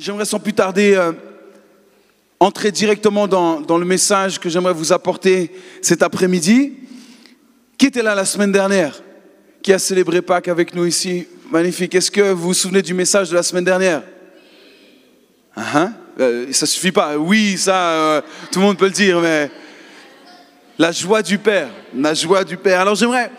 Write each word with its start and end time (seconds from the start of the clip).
J'aimerais 0.00 0.24
sans 0.24 0.38
plus 0.38 0.54
tarder 0.54 0.94
euh, 0.94 1.12
entrer 2.38 2.72
directement 2.72 3.28
dans, 3.28 3.60
dans 3.60 3.76
le 3.76 3.84
message 3.84 4.40
que 4.40 4.48
j'aimerais 4.48 4.72
vous 4.72 4.94
apporter 4.94 5.52
cet 5.82 6.02
après-midi. 6.02 6.72
Qui 7.76 7.84
était 7.84 8.02
là 8.02 8.14
la 8.14 8.24
semaine 8.24 8.50
dernière 8.50 9.02
Qui 9.60 9.74
a 9.74 9.78
célébré 9.78 10.22
Pâques 10.22 10.48
avec 10.48 10.74
nous 10.74 10.86
ici 10.86 11.26
Magnifique. 11.50 11.94
Est-ce 11.94 12.10
que 12.10 12.32
vous 12.32 12.44
vous 12.48 12.54
souvenez 12.54 12.80
du 12.80 12.94
message 12.94 13.28
de 13.28 13.34
la 13.34 13.42
semaine 13.42 13.64
dernière? 13.64 14.02
Ah, 15.54 15.64
hein? 15.74 15.92
Euh, 16.18 16.50
Ça 16.50 16.64
suffit 16.64 16.92
pas. 16.92 17.18
Oui, 17.18 17.58
ça, 17.58 17.90
euh, 17.90 18.22
tout 18.50 18.60
le 18.60 18.64
monde 18.64 18.78
peut 18.78 18.86
le 18.86 18.92
dire, 18.92 19.20
mais 19.20 19.50
la 20.78 20.92
joie 20.92 21.20
du 21.20 21.36
Père, 21.36 21.68
la 21.94 22.14
joie 22.14 22.42
du 22.42 22.56
Père. 22.56 22.80
Alors 22.80 22.94
j'aimerais 22.94 23.30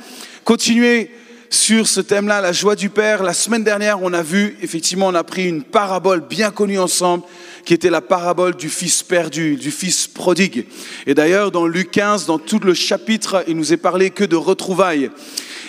continuer 0.43 1.09
sur 1.51 1.85
ce 1.85 1.99
thème-là, 1.99 2.39
la 2.39 2.53
joie 2.53 2.77
du 2.77 2.89
Père. 2.89 3.23
La 3.23 3.33
semaine 3.33 3.65
dernière, 3.65 4.01
on 4.01 4.13
a 4.13 4.23
vu, 4.23 4.57
effectivement, 4.61 5.07
on 5.07 5.15
a 5.15 5.23
pris 5.25 5.47
une 5.49 5.63
parabole 5.63 6.21
bien 6.21 6.49
connue 6.49 6.79
ensemble, 6.79 7.25
qui 7.65 7.73
était 7.73 7.89
la 7.89 7.99
parabole 7.99 8.55
du 8.55 8.69
fils 8.69 9.03
perdu, 9.03 9.57
du 9.57 9.69
fils 9.69 10.07
prodigue. 10.07 10.65
Et 11.05 11.13
d'ailleurs, 11.13 11.51
dans 11.51 11.67
Luc 11.67 11.91
15, 11.91 12.25
dans 12.25 12.39
tout 12.39 12.59
le 12.59 12.73
chapitre, 12.73 13.43
il 13.49 13.57
nous 13.57 13.73
est 13.73 13.77
parlé 13.77 14.11
que 14.11 14.23
de 14.23 14.37
retrouvailles. 14.37 15.11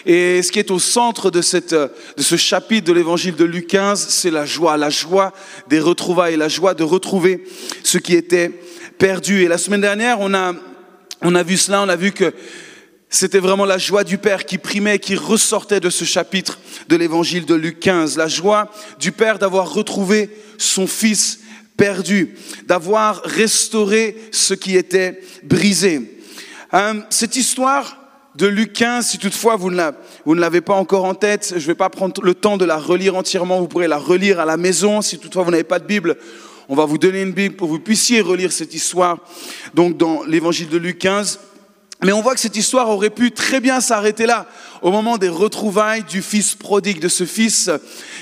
Et 0.06 0.40
ce 0.42 0.52
qui 0.52 0.60
est 0.60 0.70
au 0.70 0.78
centre 0.78 1.32
de, 1.32 1.42
cette, 1.42 1.74
de 1.74 2.22
ce 2.22 2.36
chapitre 2.36 2.86
de 2.86 2.92
l'évangile 2.92 3.34
de 3.34 3.44
Luc 3.44 3.66
15, 3.66 4.06
c'est 4.08 4.30
la 4.30 4.46
joie, 4.46 4.76
la 4.76 4.88
joie 4.88 5.32
des 5.68 5.80
retrouvailles, 5.80 6.36
la 6.36 6.48
joie 6.48 6.74
de 6.74 6.84
retrouver 6.84 7.42
ce 7.82 7.98
qui 7.98 8.14
était 8.14 8.52
perdu. 8.98 9.42
Et 9.42 9.48
la 9.48 9.58
semaine 9.58 9.80
dernière, 9.80 10.20
on 10.20 10.32
a, 10.32 10.54
on 11.22 11.34
a 11.34 11.42
vu 11.42 11.56
cela, 11.56 11.82
on 11.82 11.88
a 11.88 11.96
vu 11.96 12.12
que 12.12 12.32
c'était 13.12 13.40
vraiment 13.40 13.66
la 13.66 13.76
joie 13.76 14.04
du 14.04 14.16
Père 14.16 14.46
qui 14.46 14.56
primait, 14.56 14.98
qui 14.98 15.14
ressortait 15.16 15.80
de 15.80 15.90
ce 15.90 16.04
chapitre 16.04 16.58
de 16.88 16.96
l'évangile 16.96 17.44
de 17.44 17.54
Luc 17.54 17.78
15. 17.78 18.16
La 18.16 18.26
joie 18.26 18.70
du 18.98 19.12
Père 19.12 19.38
d'avoir 19.38 19.70
retrouvé 19.70 20.30
son 20.56 20.86
Fils 20.86 21.40
perdu, 21.76 22.34
d'avoir 22.66 23.20
restauré 23.24 24.16
ce 24.32 24.54
qui 24.54 24.76
était 24.76 25.20
brisé. 25.42 26.18
Euh, 26.72 26.94
cette 27.10 27.36
histoire 27.36 27.98
de 28.34 28.46
Luc 28.46 28.72
15, 28.72 29.06
si 29.06 29.18
toutefois 29.18 29.56
vous 29.56 29.70
ne, 29.70 29.76
la, 29.76 29.92
vous 30.24 30.34
ne 30.34 30.40
l'avez 30.40 30.62
pas 30.62 30.74
encore 30.74 31.04
en 31.04 31.14
tête, 31.14 31.48
je 31.50 31.56
ne 31.56 31.66
vais 31.66 31.74
pas 31.74 31.90
prendre 31.90 32.22
le 32.22 32.34
temps 32.34 32.56
de 32.56 32.64
la 32.64 32.78
relire 32.78 33.14
entièrement, 33.14 33.60
vous 33.60 33.68
pourrez 33.68 33.88
la 33.88 33.98
relire 33.98 34.40
à 34.40 34.46
la 34.46 34.56
maison. 34.56 35.02
Si 35.02 35.18
toutefois 35.18 35.42
vous 35.42 35.50
n'avez 35.50 35.64
pas 35.64 35.78
de 35.78 35.84
Bible, 35.84 36.16
on 36.70 36.74
va 36.74 36.86
vous 36.86 36.96
donner 36.96 37.20
une 37.20 37.32
Bible 37.32 37.56
pour 37.56 37.68
que 37.68 37.72
vous 37.72 37.78
puissiez 37.78 38.22
relire 38.22 38.52
cette 38.52 38.72
histoire. 38.72 39.18
Donc 39.74 39.98
dans 39.98 40.24
l'évangile 40.24 40.70
de 40.70 40.78
Luc 40.78 40.98
15, 40.98 41.38
mais 42.04 42.12
on 42.12 42.20
voit 42.20 42.34
que 42.34 42.40
cette 42.40 42.56
histoire 42.56 42.88
aurait 42.88 43.10
pu 43.10 43.30
très 43.30 43.60
bien 43.60 43.80
s'arrêter 43.80 44.26
là, 44.26 44.46
au 44.82 44.90
moment 44.90 45.18
des 45.18 45.28
retrouvailles 45.28 46.02
du 46.02 46.20
fils 46.20 46.56
prodigue, 46.56 46.98
de 46.98 47.08
ce 47.08 47.24
fils 47.24 47.70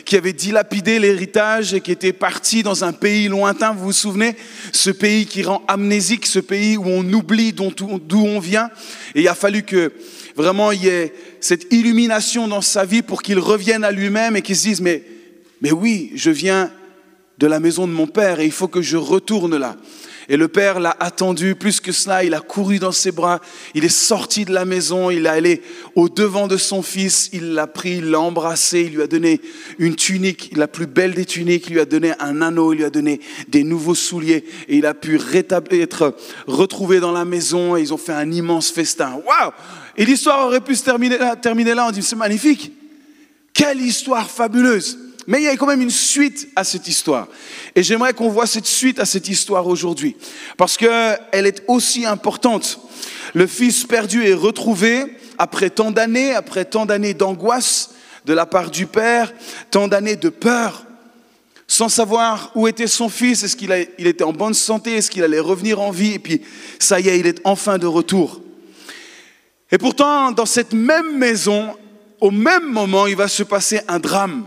qui 0.05 0.17
avait 0.17 0.35
dilapidé 0.35 0.99
l'héritage 0.99 1.73
et 1.73 1.81
qui 1.81 1.91
était 1.91 2.13
parti 2.13 2.63
dans 2.63 2.85
un 2.85 2.93
pays 2.93 3.29
lointain, 3.29 3.73
vous 3.73 3.87
vous 3.87 3.93
souvenez 3.93 4.37
Ce 4.73 4.91
pays 4.91 5.25
qui 5.25 5.43
rend 5.43 5.63
amnésique, 5.67 6.27
ce 6.27 6.39
pays 6.39 6.77
où 6.77 6.85
on 6.87 7.11
oublie 7.13 7.55
d'où 7.55 7.73
on 8.27 8.39
vient. 8.39 8.69
Et 9.15 9.23
il 9.23 9.29
a 9.29 9.35
fallu 9.35 9.63
que 9.63 9.93
vraiment 10.37 10.73
il 10.73 10.85
y 10.85 10.89
ait 10.89 11.15
cette 11.41 11.73
illumination 11.73 12.49
dans 12.49 12.61
sa 12.61 12.85
vie 12.85 13.03
pour 13.03 13.23
qu'il 13.23 13.39
revienne 13.39 13.85
à 13.85 13.93
lui-même 13.93 14.37
et 14.37 14.43
qu'il 14.43 14.57
se 14.57 14.65
dise, 14.65 14.81
mais, 14.83 15.03
mais 15.63 15.73
oui, 15.73 16.13
je 16.15 16.31
viens 16.31 16.71
de 17.39 17.47
la 17.47 17.59
maison 17.59 17.87
de 17.87 17.93
mon 17.93 18.07
père 18.07 18.41
et 18.41 18.45
il 18.45 18.53
faut 18.53 18.69
que 18.69 18.83
je 18.83 18.99
retourne 18.99 19.57
là. 19.57 19.77
Et 20.31 20.37
le 20.37 20.47
père 20.47 20.79
l'a 20.79 20.97
attendu 21.01 21.57
plus 21.57 21.81
que 21.81 21.91
cela, 21.91 22.23
il 22.23 22.35
a 22.35 22.41
couru 22.41 22.79
dans 22.79 22.93
ses 22.93 23.11
bras, 23.11 23.41
il 23.75 23.85
est 23.85 23.89
sorti 23.89 24.45
de 24.45 24.53
la 24.53 24.65
maison, 24.65 25.11
il 25.11 25.27
est 25.27 25.29
allé 25.29 25.61
au 25.97 26.09
devant 26.09 26.47
de 26.47 26.57
son 26.57 26.83
fils, 26.83 27.31
il 27.33 27.55
l'a 27.55 27.67
pris, 27.67 27.97
il 27.97 28.11
l'a 28.13 28.21
embrassé, 28.21 28.83
il 28.83 28.95
lui 28.95 29.03
a 29.03 29.09
donné 29.09 29.41
une 29.81 29.97
tunique, 29.97 30.53
la 30.55 30.69
plus 30.69 30.87
belle 30.87 31.15
des 31.15 31.25
tuniques, 31.25 31.67
il 31.67 31.73
lui 31.73 31.81
a 31.81 31.85
donné 31.85 32.13
un 32.21 32.43
anneau, 32.43 32.73
il 32.73 32.77
lui 32.77 32.85
a 32.85 32.91
donné 32.91 33.21
des 33.49 33.65
nouveaux 33.65 33.97
souliers 33.97 34.45
et 34.69 34.77
il 34.77 34.87
a 34.87 34.95
pu 34.95 35.19
être 35.73 36.15
retrouvé 36.47 37.01
dans 37.01 37.11
la 37.11 37.25
maison 37.25 37.77
et 37.77 37.81
ils 37.81 37.93
ont 37.93 37.99
fait 37.99 38.13
un 38.13 38.31
immense 38.31 38.71
festin. 38.71 39.21
Waouh 39.27 39.51
Et 39.97 40.05
l'histoire 40.05 40.47
aurait 40.47 40.61
pu 40.61 40.77
se 40.77 40.85
terminer 40.85 41.19
là, 41.19 41.35
terminer 41.35 41.75
là, 41.75 41.89
on 41.89 41.91
dit 41.91 42.05
c'est 42.05 42.15
magnifique. 42.15 42.71
Quelle 43.53 43.81
histoire 43.81 44.31
fabuleuse 44.31 44.97
mais 45.31 45.39
il 45.41 45.45
y 45.45 45.49
a 45.49 45.57
quand 45.57 45.69
même 45.69 45.81
une 45.81 45.91
suite 45.91 46.49
à 46.57 46.65
cette 46.65 46.89
histoire. 46.89 47.29
Et 47.77 47.85
j'aimerais 47.85 48.15
qu'on 48.15 48.31
voit 48.31 48.49
cette 48.49 48.67
suite 48.67 48.99
à 48.99 49.05
cette 49.05 49.29
histoire 49.29 49.69
aujourd'hui. 49.69 50.17
Parce 50.57 50.77
qu'elle 50.77 51.47
est 51.47 51.63
aussi 51.69 52.05
importante. 52.05 52.81
Le 53.33 53.47
fils 53.47 53.85
perdu 53.85 54.27
est 54.27 54.35
retrouvé 54.35 55.05
après 55.39 55.71
tant 55.71 55.93
d'années, 55.93 56.35
après 56.35 56.65
tant 56.65 56.85
d'années 56.85 57.15
d'angoisse 57.15 57.91
de 58.25 58.33
la 58.33 58.45
part 58.45 58.73
du 58.73 58.87
père, 58.87 59.33
tant 59.71 59.87
d'années 59.87 60.17
de 60.17 60.31
peur, 60.31 60.85
sans 61.69 61.89
savoir 61.89 62.51
où 62.57 62.67
était 62.67 62.89
son 62.89 63.09
fils, 63.09 63.45
est-ce 63.45 63.55
qu'il 63.55 63.73
il 63.99 64.09
était 64.09 64.25
en 64.25 64.33
bonne 64.33 64.53
santé, 64.53 64.97
est-ce 64.97 65.13
qu'il 65.13 65.23
allait 65.23 65.39
revenir 65.39 65.81
en 65.81 65.93
vie, 65.93 66.15
et 66.15 66.19
puis 66.19 66.43
ça 66.81 66.99
y 66.99 67.09
est, 67.09 67.21
il 67.21 67.29
est 67.29 67.41
enfin 67.45 67.79
de 67.79 67.87
retour. 67.87 68.41
Et 69.71 69.79
pourtant, 69.79 70.33
dans 70.33 70.45
cette 70.45 70.73
même 70.73 71.17
maison, 71.17 71.77
au 72.21 72.33
même 72.33 72.69
moment, 72.69 73.07
il 73.07 73.15
va 73.15 73.29
se 73.29 73.45
passer 73.45 73.81
un 73.87 74.01
drame 74.01 74.45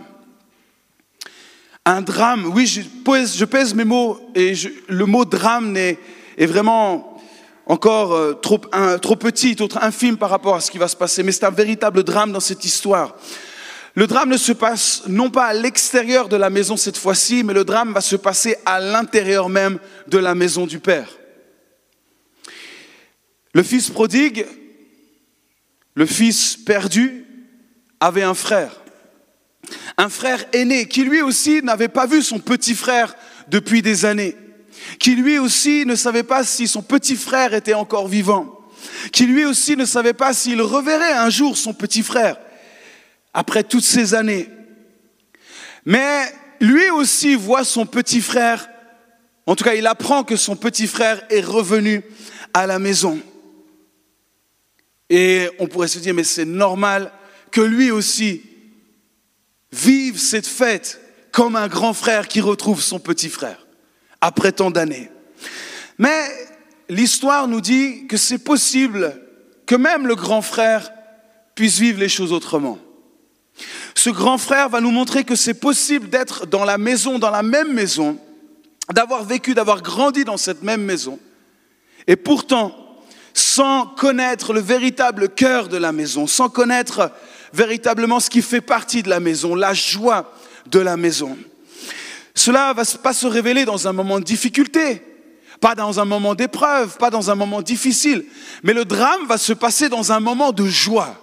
un 1.86 2.02
drame. 2.02 2.46
Oui, 2.54 2.66
je 2.66 3.46
pèse, 3.46 3.74
mes 3.74 3.84
mots 3.84 4.20
et 4.36 4.56
je, 4.56 4.70
le 4.88 5.06
mot 5.06 5.26
drame 5.26 5.76
est, 5.76 5.98
vraiment 6.40 7.22
encore 7.66 8.14
euh, 8.14 8.34
trop, 8.34 8.60
trop 9.02 9.16
petit, 9.16 9.56
trop 9.56 9.70
infime 9.82 10.18
par 10.18 10.30
rapport 10.30 10.56
à 10.56 10.62
ce 10.62 10.72
qui 10.72 10.78
va 10.78 10.88
se 10.88 10.96
passer. 10.96 11.24
Mais 11.24 11.32
c'est 11.32 11.46
un 11.46 11.52
véritable 11.52 12.04
drame 12.04 12.32
dans 12.32 12.40
cette 12.40 12.66
histoire. 12.66 13.16
Le 13.96 14.08
drame 14.08 14.30
ne 14.30 14.38
se 14.38 14.54
passe 14.54 15.04
non 15.08 15.30
pas 15.30 15.46
à 15.46 15.54
l'extérieur 15.54 16.28
de 16.28 16.36
la 16.36 16.50
maison 16.50 16.78
cette 16.78 16.98
fois-ci, 16.98 17.44
mais 17.44 17.54
le 17.54 17.64
drame 17.64 17.94
va 17.94 18.02
se 18.02 18.16
passer 18.16 18.56
à 18.66 18.80
l'intérieur 18.80 19.50
même 19.50 19.80
de 20.08 20.18
la 20.18 20.34
maison 20.34 20.66
du 20.66 20.80
Père. 20.80 21.10
Le 23.54 23.62
fils 23.62 23.92
prodigue, 23.92 24.48
le 25.94 26.08
fils 26.08 26.58
perdu, 26.58 27.26
avait 28.00 28.24
un 28.24 28.34
frère 28.34 28.83
un 29.98 30.10
frère 30.10 30.46
aîné 30.54 30.88
qui 30.88 31.04
lui 31.04 31.22
aussi 31.22 31.62
n'avait 31.62 31.88
pas 31.88 32.06
vu 32.06 32.22
son 32.22 32.40
petit 32.40 32.76
frère 32.76 33.16
depuis 33.48 33.82
des 33.82 34.06
années, 34.06 34.36
qui 35.00 35.16
lui 35.16 35.38
aussi 35.38 35.86
ne 35.86 35.96
savait 35.96 36.24
pas 36.24 36.44
si 36.44 36.68
son 36.68 36.82
petit 36.82 37.16
frère 37.16 37.54
était 37.54 37.74
encore 37.74 38.08
vivant, 38.08 38.60
qui 39.12 39.26
lui 39.26 39.46
aussi 39.46 39.76
ne 39.76 39.86
savait 39.86 40.14
pas 40.14 40.34
s'il 40.34 40.62
reverrait 40.62 41.14
un 41.14 41.30
jour 41.30 41.58
son 41.58 41.74
petit 41.74 42.04
frère 42.04 42.38
après 43.34 43.64
toutes 43.64 43.84
ces 43.84 44.14
années. 44.14 44.50
Mais 45.86 46.24
lui 46.60 46.90
aussi 46.90 47.36
voit 47.36 47.64
son 47.64 47.86
petit 47.86 48.22
frère, 48.22 48.70
en 49.46 49.56
tout 49.56 49.64
cas 49.64 49.76
il 49.76 49.88
apprend 49.88 50.24
que 50.24 50.36
son 50.36 50.56
petit 50.56 50.88
frère 50.88 51.24
est 51.30 51.42
revenu 51.42 52.02
à 52.54 52.66
la 52.68 52.80
maison. 52.80 53.20
Et 55.10 55.50
on 55.60 55.68
pourrait 55.68 55.88
se 55.88 56.00
dire, 56.00 56.14
mais 56.14 56.24
c'est 56.24 56.46
normal 56.46 57.12
que 57.52 57.62
lui 57.62 57.92
aussi 57.92 58.42
Vive 59.74 60.20
cette 60.20 60.46
fête 60.46 61.02
comme 61.32 61.56
un 61.56 61.68
grand 61.68 61.94
frère 61.94 62.28
qui 62.28 62.42
retrouve 62.42 62.80
son 62.82 63.00
petit 63.00 63.30
frère 63.30 63.66
après 64.22 64.52
tant 64.52 64.70
d'années. 64.70 65.10
Mais 65.98 66.28
l'histoire 66.90 67.48
nous 67.48 67.60
dit 67.60 68.06
que 68.06 68.16
c'est 68.16 68.38
possible 68.38 69.20
que 69.66 69.74
même 69.74 70.06
le 70.06 70.14
grand 70.16 70.44
frère 70.44 70.92
puisse 71.56 71.80
vivre 71.80 72.00
les 72.00 72.08
choses 72.08 72.32
autrement. 72.32 72.78
Ce 73.96 74.12
grand 74.12 74.38
frère 74.38 74.70
va 74.70 74.80
nous 74.80 74.92
montrer 74.92 75.24
que 75.24 75.36
c'est 75.36 75.56
possible 75.56 76.08
d'être 76.08 76.46
dans 76.46 76.66
la 76.66 76.78
maison, 76.78 77.18
dans 77.18 77.32
la 77.32 77.44
même 77.44 77.74
maison, 77.74 78.20
d'avoir 78.94 79.24
vécu, 79.24 79.56
d'avoir 79.56 79.82
grandi 79.82 80.24
dans 80.24 80.38
cette 80.38 80.62
même 80.62 80.84
maison, 80.84 81.20
et 82.06 82.16
pourtant, 82.16 82.76
sans 83.34 83.88
connaître 83.88 84.54
le 84.54 84.60
véritable 84.60 85.30
cœur 85.30 85.68
de 85.68 85.78
la 85.78 85.92
maison, 85.92 86.28
sans 86.28 86.50
connaître 86.50 87.12
véritablement 87.54 88.20
ce 88.20 88.30
qui 88.30 88.42
fait 88.42 88.62
partie 88.62 89.04
de 89.04 89.10
la 89.10 89.20
maison, 89.20 89.56
la 89.56 89.74
joie 89.74 90.34
de 90.66 90.80
la 90.80 90.98
maison. 90.98 91.38
Cela 92.36 92.74
va 92.74 92.84
pas 93.02 93.14
se 93.14 93.28
révéler 93.28 93.64
dans 93.64 93.88
un 93.88 93.94
moment 93.94 94.20
de 94.20 94.26
difficulté, 94.26 95.04
pas 95.62 95.76
dans 95.76 96.00
un 96.00 96.06
moment 96.06 96.34
d'épreuve, 96.34 96.98
pas 96.98 97.12
dans 97.12 97.30
un 97.30 97.36
moment 97.36 97.62
difficile, 97.62 98.26
mais 98.64 98.74
le 98.74 98.86
drame 98.86 99.28
va 99.28 99.38
se 99.38 99.54
passer 99.54 99.88
dans 99.88 100.12
un 100.12 100.20
moment 100.20 100.52
de 100.52 100.66
joie. 100.66 101.16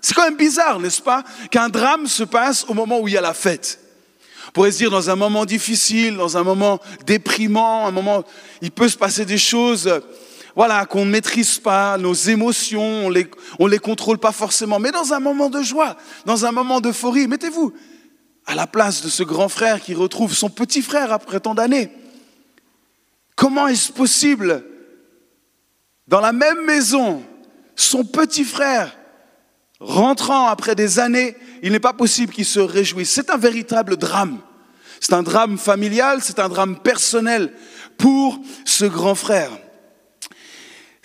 C'est 0.00 0.14
quand 0.14 0.24
même 0.24 0.36
bizarre, 0.36 0.80
n'est-ce 0.80 1.02
pas, 1.02 1.24
qu'un 1.50 1.68
drame 1.68 2.06
se 2.06 2.24
passe 2.24 2.64
au 2.68 2.74
moment 2.74 3.00
où 3.00 3.08
il 3.08 3.14
y 3.14 3.16
a 3.16 3.22
la 3.22 3.34
fête. 3.34 3.80
On 4.48 4.50
pourrait 4.52 4.72
se 4.72 4.78
dire 4.78 4.90
dans 4.90 5.10
un 5.10 5.16
moment 5.16 5.44
difficile, 5.44 6.16
dans 6.16 6.36
un 6.36 6.42
moment 6.42 6.80
déprimant, 7.06 7.86
un 7.86 7.90
moment, 7.90 8.24
il 8.60 8.70
peut 8.70 8.88
se 8.88 8.96
passer 8.96 9.24
des 9.24 9.38
choses 9.38 10.00
voilà, 10.56 10.86
qu'on 10.86 11.04
ne 11.04 11.10
maîtrise 11.10 11.58
pas, 11.58 11.98
nos 11.98 12.14
émotions, 12.14 13.06
on 13.06 13.10
les, 13.10 13.28
les 13.60 13.78
contrôle 13.78 14.16
pas 14.16 14.32
forcément. 14.32 14.78
Mais 14.78 14.90
dans 14.90 15.12
un 15.12 15.20
moment 15.20 15.50
de 15.50 15.62
joie, 15.62 15.96
dans 16.24 16.46
un 16.46 16.50
moment 16.50 16.80
d'euphorie, 16.80 17.28
mettez-vous 17.28 17.74
à 18.46 18.54
la 18.54 18.66
place 18.66 19.02
de 19.02 19.10
ce 19.10 19.22
grand 19.22 19.50
frère 19.50 19.82
qui 19.82 19.92
retrouve 19.92 20.32
son 20.32 20.48
petit 20.48 20.80
frère 20.80 21.12
après 21.12 21.40
tant 21.40 21.54
d'années. 21.54 21.90
Comment 23.34 23.68
est-ce 23.68 23.92
possible, 23.92 24.64
dans 26.08 26.20
la 26.20 26.32
même 26.32 26.64
maison, 26.64 27.22
son 27.74 28.04
petit 28.04 28.44
frère, 28.44 28.96
rentrant 29.78 30.46
après 30.46 30.74
des 30.74 30.98
années, 30.98 31.36
il 31.62 31.72
n'est 31.72 31.80
pas 31.80 31.92
possible 31.92 32.32
qu'il 32.32 32.46
se 32.46 32.60
réjouisse. 32.60 33.10
C'est 33.10 33.28
un 33.28 33.36
véritable 33.36 33.98
drame. 33.98 34.38
C'est 35.00 35.12
un 35.12 35.22
drame 35.22 35.58
familial, 35.58 36.20
c'est 36.22 36.38
un 36.38 36.48
drame 36.48 36.78
personnel 36.78 37.52
pour 37.98 38.40
ce 38.64 38.86
grand 38.86 39.14
frère. 39.14 39.50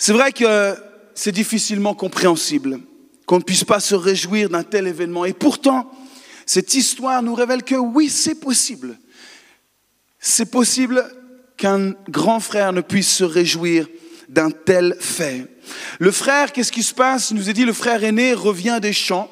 C'est 0.04 0.14
vrai 0.14 0.32
que 0.32 0.76
c'est 1.14 1.32
difficilement 1.32 1.94
compréhensible 1.94 2.80
qu'on 3.28 3.38
ne 3.38 3.44
puisse 3.44 3.64
pas 3.64 3.80
se 3.80 3.94
réjouir 3.94 4.50
d'un 4.50 4.64
tel 4.64 4.88
événement. 4.88 5.26
Et 5.26 5.34
pourtant, 5.34 5.92
cette 6.48 6.74
histoire 6.74 7.22
nous 7.22 7.36
révèle 7.36 7.62
que 7.62 7.76
oui, 7.76 8.10
c'est 8.10 8.34
possible. 8.34 8.98
C'est 10.18 10.50
possible 10.50 11.08
qu'un 11.56 11.92
grand 12.10 12.40
frère 12.40 12.74
ne 12.74 12.82
puisse 12.82 13.14
se 13.14 13.24
réjouir 13.24 13.88
d'un 14.28 14.50
tel 14.50 14.98
fait. 15.00 15.46
Le 16.00 16.10
frère, 16.10 16.52
qu'est-ce 16.52 16.72
qui 16.72 16.82
se 16.82 16.96
passe? 16.96 17.30
Il 17.30 17.38
nous 17.38 17.48
a 17.48 17.54
dit, 17.54 17.64
le 17.64 17.72
frère 17.72 18.04
aîné 18.04 18.34
revient 18.34 18.80
des 18.82 18.94
champs. 18.94 19.30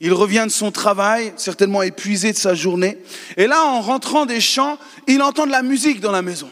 Il 0.00 0.12
revient 0.12 0.44
de 0.46 0.52
son 0.52 0.70
travail, 0.70 1.32
certainement 1.38 1.80
épuisé 1.80 2.30
de 2.30 2.36
sa 2.36 2.54
journée. 2.54 2.98
Et 3.38 3.46
là, 3.46 3.64
en 3.64 3.80
rentrant 3.80 4.26
des 4.26 4.42
champs, 4.42 4.76
il 5.06 5.22
entend 5.22 5.46
de 5.46 5.52
la 5.52 5.62
musique 5.62 6.00
dans 6.00 6.12
la 6.12 6.20
maison. 6.20 6.50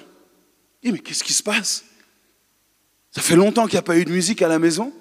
Il 0.82 0.86
dit, 0.86 0.92
mais 0.94 1.00
qu'est-ce 1.00 1.22
qui 1.22 1.34
se 1.34 1.42
passe? 1.42 1.84
Ça 3.14 3.20
fait 3.20 3.36
longtemps 3.36 3.66
qu'il 3.66 3.74
n'y 3.74 3.80
a 3.80 3.82
pas 3.82 3.96
eu 3.96 4.04
de 4.04 4.10
musique 4.10 4.42
à 4.42 4.48
la 4.48 4.58
maison. 4.58 4.92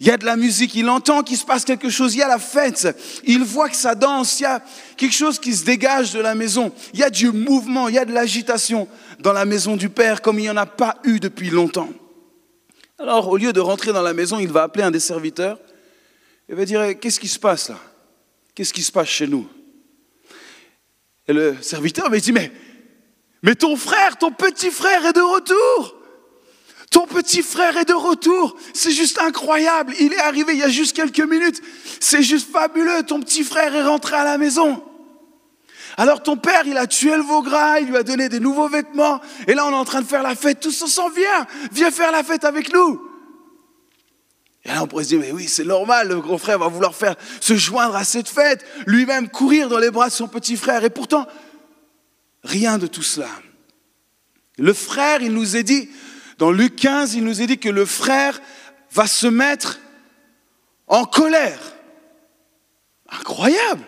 Il 0.00 0.06
y 0.08 0.10
a 0.10 0.16
de 0.16 0.24
la 0.24 0.36
musique, 0.36 0.74
il 0.74 0.88
entend 0.88 1.22
qu'il 1.22 1.36
se 1.36 1.44
passe 1.44 1.64
quelque 1.64 1.88
chose, 1.88 2.14
il 2.14 2.18
y 2.18 2.22
a 2.22 2.28
la 2.28 2.40
fête, 2.40 2.88
il 3.24 3.44
voit 3.44 3.68
que 3.68 3.76
ça 3.76 3.94
danse, 3.94 4.40
il 4.40 4.42
y 4.42 4.46
a 4.46 4.60
quelque 4.96 5.14
chose 5.14 5.38
qui 5.38 5.54
se 5.54 5.64
dégage 5.64 6.12
de 6.12 6.18
la 6.18 6.34
maison, 6.34 6.72
il 6.92 6.98
y 6.98 7.04
a 7.04 7.10
du 7.10 7.30
mouvement, 7.30 7.86
il 7.86 7.94
y 7.94 7.98
a 7.98 8.04
de 8.04 8.12
l'agitation 8.12 8.88
dans 9.20 9.32
la 9.32 9.44
maison 9.44 9.76
du 9.76 9.90
Père 9.90 10.20
comme 10.20 10.40
il 10.40 10.42
n'y 10.42 10.50
en 10.50 10.56
a 10.56 10.66
pas 10.66 10.96
eu 11.04 11.20
depuis 11.20 11.50
longtemps. 11.50 11.88
Alors 12.98 13.28
au 13.28 13.36
lieu 13.36 13.52
de 13.52 13.60
rentrer 13.60 13.92
dans 13.92 14.02
la 14.02 14.12
maison, 14.12 14.40
il 14.40 14.50
va 14.50 14.64
appeler 14.64 14.82
un 14.82 14.90
des 14.90 14.98
serviteurs 14.98 15.60
et 16.48 16.54
va 16.54 16.64
dire, 16.64 16.98
qu'est-ce 16.98 17.20
qui 17.20 17.28
se 17.28 17.38
passe 17.38 17.68
là? 17.68 17.78
Qu'est-ce 18.56 18.72
qui 18.72 18.82
se 18.82 18.90
passe 18.90 19.08
chez 19.08 19.28
nous? 19.28 19.48
Et 21.28 21.32
le 21.32 21.56
serviteur 21.60 22.10
va 22.10 22.18
dire, 22.18 22.34
mais, 22.34 22.50
mais 23.40 23.54
ton 23.54 23.76
frère, 23.76 24.18
ton 24.18 24.32
petit 24.32 24.72
frère 24.72 25.06
est 25.06 25.12
de 25.12 25.20
retour 25.20 26.01
ton 26.92 27.06
petit 27.06 27.42
frère 27.42 27.76
est 27.78 27.86
de 27.86 27.94
retour. 27.94 28.54
C'est 28.74 28.92
juste 28.92 29.18
incroyable. 29.18 29.94
Il 29.98 30.12
est 30.12 30.20
arrivé 30.20 30.52
il 30.52 30.58
y 30.58 30.62
a 30.62 30.68
juste 30.68 30.94
quelques 30.94 31.20
minutes. 31.20 31.60
C'est 31.98 32.22
juste 32.22 32.52
fabuleux. 32.52 33.02
Ton 33.02 33.20
petit 33.20 33.42
frère 33.42 33.74
est 33.74 33.82
rentré 33.82 34.14
à 34.14 34.24
la 34.24 34.36
maison. 34.36 34.84
Alors 35.96 36.22
ton 36.22 36.36
père, 36.36 36.62
il 36.66 36.76
a 36.76 36.86
tué 36.86 37.16
le 37.16 37.22
veau 37.22 37.42
gras, 37.42 37.80
il 37.80 37.88
lui 37.88 37.96
a 37.96 38.02
donné 38.02 38.28
des 38.28 38.40
nouveaux 38.40 38.68
vêtements. 38.68 39.20
Et 39.46 39.54
là, 39.54 39.66
on 39.66 39.70
est 39.70 39.74
en 39.74 39.86
train 39.86 40.02
de 40.02 40.06
faire 40.06 40.22
la 40.22 40.34
fête. 40.34 40.60
Tous 40.60 40.82
ensemble, 40.82 41.14
viens, 41.16 41.46
viens 41.72 41.90
faire 41.90 42.12
la 42.12 42.22
fête 42.22 42.44
avec 42.44 42.72
nous. 42.72 43.00
Et 44.64 44.68
là, 44.68 44.82
on 44.82 44.86
pourrait 44.86 45.04
se 45.04 45.08
dire, 45.08 45.20
mais 45.20 45.32
oui, 45.32 45.48
c'est 45.48 45.64
normal, 45.64 46.08
le 46.08 46.20
grand 46.20 46.38
frère 46.38 46.58
va 46.58 46.68
vouloir 46.68 46.94
faire, 46.94 47.16
se 47.40 47.56
joindre 47.56 47.96
à 47.96 48.04
cette 48.04 48.28
fête, 48.28 48.64
lui-même 48.86 49.28
courir 49.28 49.68
dans 49.68 49.78
les 49.78 49.90
bras 49.90 50.08
de 50.08 50.12
son 50.12 50.28
petit 50.28 50.56
frère. 50.56 50.84
Et 50.84 50.90
pourtant, 50.90 51.26
rien 52.44 52.78
de 52.78 52.86
tout 52.86 53.02
cela. 53.02 53.28
Le 54.58 54.72
frère, 54.72 55.22
il 55.22 55.32
nous 55.32 55.56
est 55.56 55.62
dit, 55.62 55.88
dans 56.42 56.50
Luc 56.50 56.74
15, 56.74 57.14
il 57.14 57.22
nous 57.22 57.40
est 57.40 57.46
dit 57.46 57.58
que 57.58 57.68
le 57.68 57.84
frère 57.84 58.42
va 58.90 59.06
se 59.06 59.28
mettre 59.28 59.78
en 60.88 61.04
colère. 61.04 61.60
Incroyable. 63.08 63.84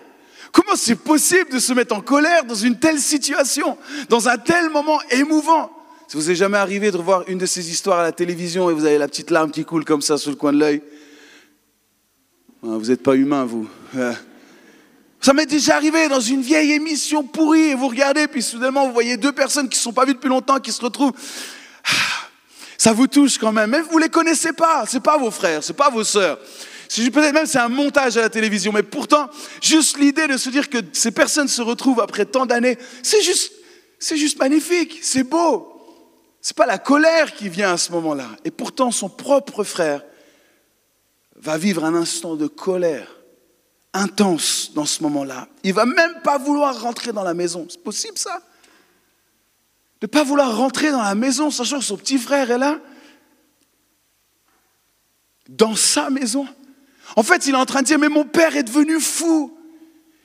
Comment 0.52 0.76
c'est 0.76 0.94
possible 0.94 1.50
de 1.50 1.58
se 1.58 1.72
mettre 1.72 1.96
en 1.96 2.00
colère 2.00 2.44
dans 2.44 2.54
une 2.54 2.78
telle 2.78 3.00
situation, 3.00 3.76
dans 4.08 4.28
un 4.28 4.38
tel 4.38 4.70
moment 4.70 5.00
émouvant? 5.10 5.68
Ça 6.06 6.16
vous 6.16 6.30
est 6.30 6.36
jamais 6.36 6.56
arrivé 6.56 6.92
de 6.92 6.96
revoir 6.96 7.24
une 7.26 7.38
de 7.38 7.46
ces 7.46 7.72
histoires 7.72 7.98
à 7.98 8.02
la 8.04 8.12
télévision 8.12 8.70
et 8.70 8.72
vous 8.72 8.84
avez 8.84 8.98
la 8.98 9.08
petite 9.08 9.32
larme 9.32 9.50
qui 9.50 9.64
coule 9.64 9.84
comme 9.84 10.00
ça 10.00 10.16
sur 10.16 10.30
le 10.30 10.36
coin 10.36 10.52
de 10.52 10.58
l'œil? 10.58 10.80
Ah, 12.62 12.78
Vous 12.78 12.86
n'êtes 12.86 13.02
pas 13.02 13.16
humain, 13.16 13.44
vous. 13.44 13.68
Ça 15.20 15.32
m'est 15.32 15.46
déjà 15.46 15.74
arrivé 15.74 16.06
dans 16.06 16.20
une 16.20 16.42
vieille 16.42 16.70
émission 16.70 17.24
pourrie 17.24 17.70
et 17.70 17.74
vous 17.74 17.88
regardez, 17.88 18.28
puis 18.28 18.44
soudainement 18.44 18.86
vous 18.86 18.92
voyez 18.92 19.16
deux 19.16 19.32
personnes 19.32 19.68
qui 19.68 19.76
ne 19.76 19.82
sont 19.82 19.92
pas 19.92 20.04
vues 20.04 20.14
depuis 20.14 20.28
longtemps 20.28 20.60
qui 20.60 20.70
se 20.70 20.80
retrouvent. 20.80 21.14
Ça 22.78 22.92
vous 22.92 23.06
touche 23.06 23.38
quand 23.38 23.52
même. 23.52 23.70
Mais 23.70 23.80
vous 23.80 23.98
les 23.98 24.08
connaissez 24.08 24.52
pas. 24.52 24.84
C'est 24.86 25.02
pas 25.02 25.18
vos 25.18 25.30
frères, 25.30 25.62
c'est 25.62 25.72
pas 25.72 25.90
vos 25.90 26.04
sœurs. 26.04 26.38
Peut-être 26.88 27.34
même 27.34 27.46
c'est 27.46 27.58
un 27.58 27.68
montage 27.68 28.16
à 28.16 28.20
la 28.20 28.30
télévision, 28.30 28.70
mais 28.70 28.82
pourtant, 28.82 29.28
juste 29.60 29.98
l'idée 29.98 30.28
de 30.28 30.36
se 30.36 30.50
dire 30.50 30.68
que 30.68 30.78
ces 30.92 31.10
personnes 31.10 31.48
se 31.48 31.62
retrouvent 31.62 32.00
après 32.00 32.24
tant 32.24 32.46
d'années, 32.46 32.78
c'est 33.02 33.22
juste, 33.22 33.52
c'est 33.98 34.16
juste 34.16 34.38
magnifique, 34.38 35.00
c'est 35.02 35.24
beau. 35.24 35.70
C'est 36.40 36.56
pas 36.56 36.66
la 36.66 36.78
colère 36.78 37.34
qui 37.34 37.48
vient 37.48 37.72
à 37.72 37.78
ce 37.78 37.90
moment-là. 37.92 38.28
Et 38.44 38.50
pourtant, 38.50 38.90
son 38.90 39.08
propre 39.08 39.64
frère 39.64 40.02
va 41.36 41.56
vivre 41.56 41.84
un 41.84 41.94
instant 41.94 42.36
de 42.36 42.46
colère 42.46 43.08
intense 43.92 44.72
dans 44.74 44.84
ce 44.84 45.02
moment-là. 45.04 45.48
Il 45.62 45.72
va 45.72 45.86
même 45.86 46.20
pas 46.22 46.36
vouloir 46.36 46.80
rentrer 46.80 47.12
dans 47.12 47.22
la 47.22 47.34
maison. 47.34 47.66
C'est 47.68 47.82
possible 47.82 48.18
ça? 48.18 48.42
De 50.00 50.06
ne 50.06 50.08
pas 50.08 50.24
vouloir 50.24 50.56
rentrer 50.56 50.90
dans 50.90 51.02
la 51.02 51.14
maison, 51.14 51.50
sachant 51.50 51.78
que 51.78 51.84
son 51.84 51.96
petit 51.96 52.18
frère 52.18 52.50
est 52.50 52.58
là, 52.58 52.80
dans 55.48 55.74
sa 55.76 56.10
maison. 56.10 56.46
En 57.16 57.22
fait, 57.22 57.46
il 57.46 57.54
est 57.54 57.58
en 57.58 57.66
train 57.66 57.82
de 57.82 57.86
dire, 57.86 57.98
mais 57.98 58.08
mon 58.08 58.24
père 58.24 58.56
est 58.56 58.64
devenu 58.64 59.00
fou. 59.00 59.56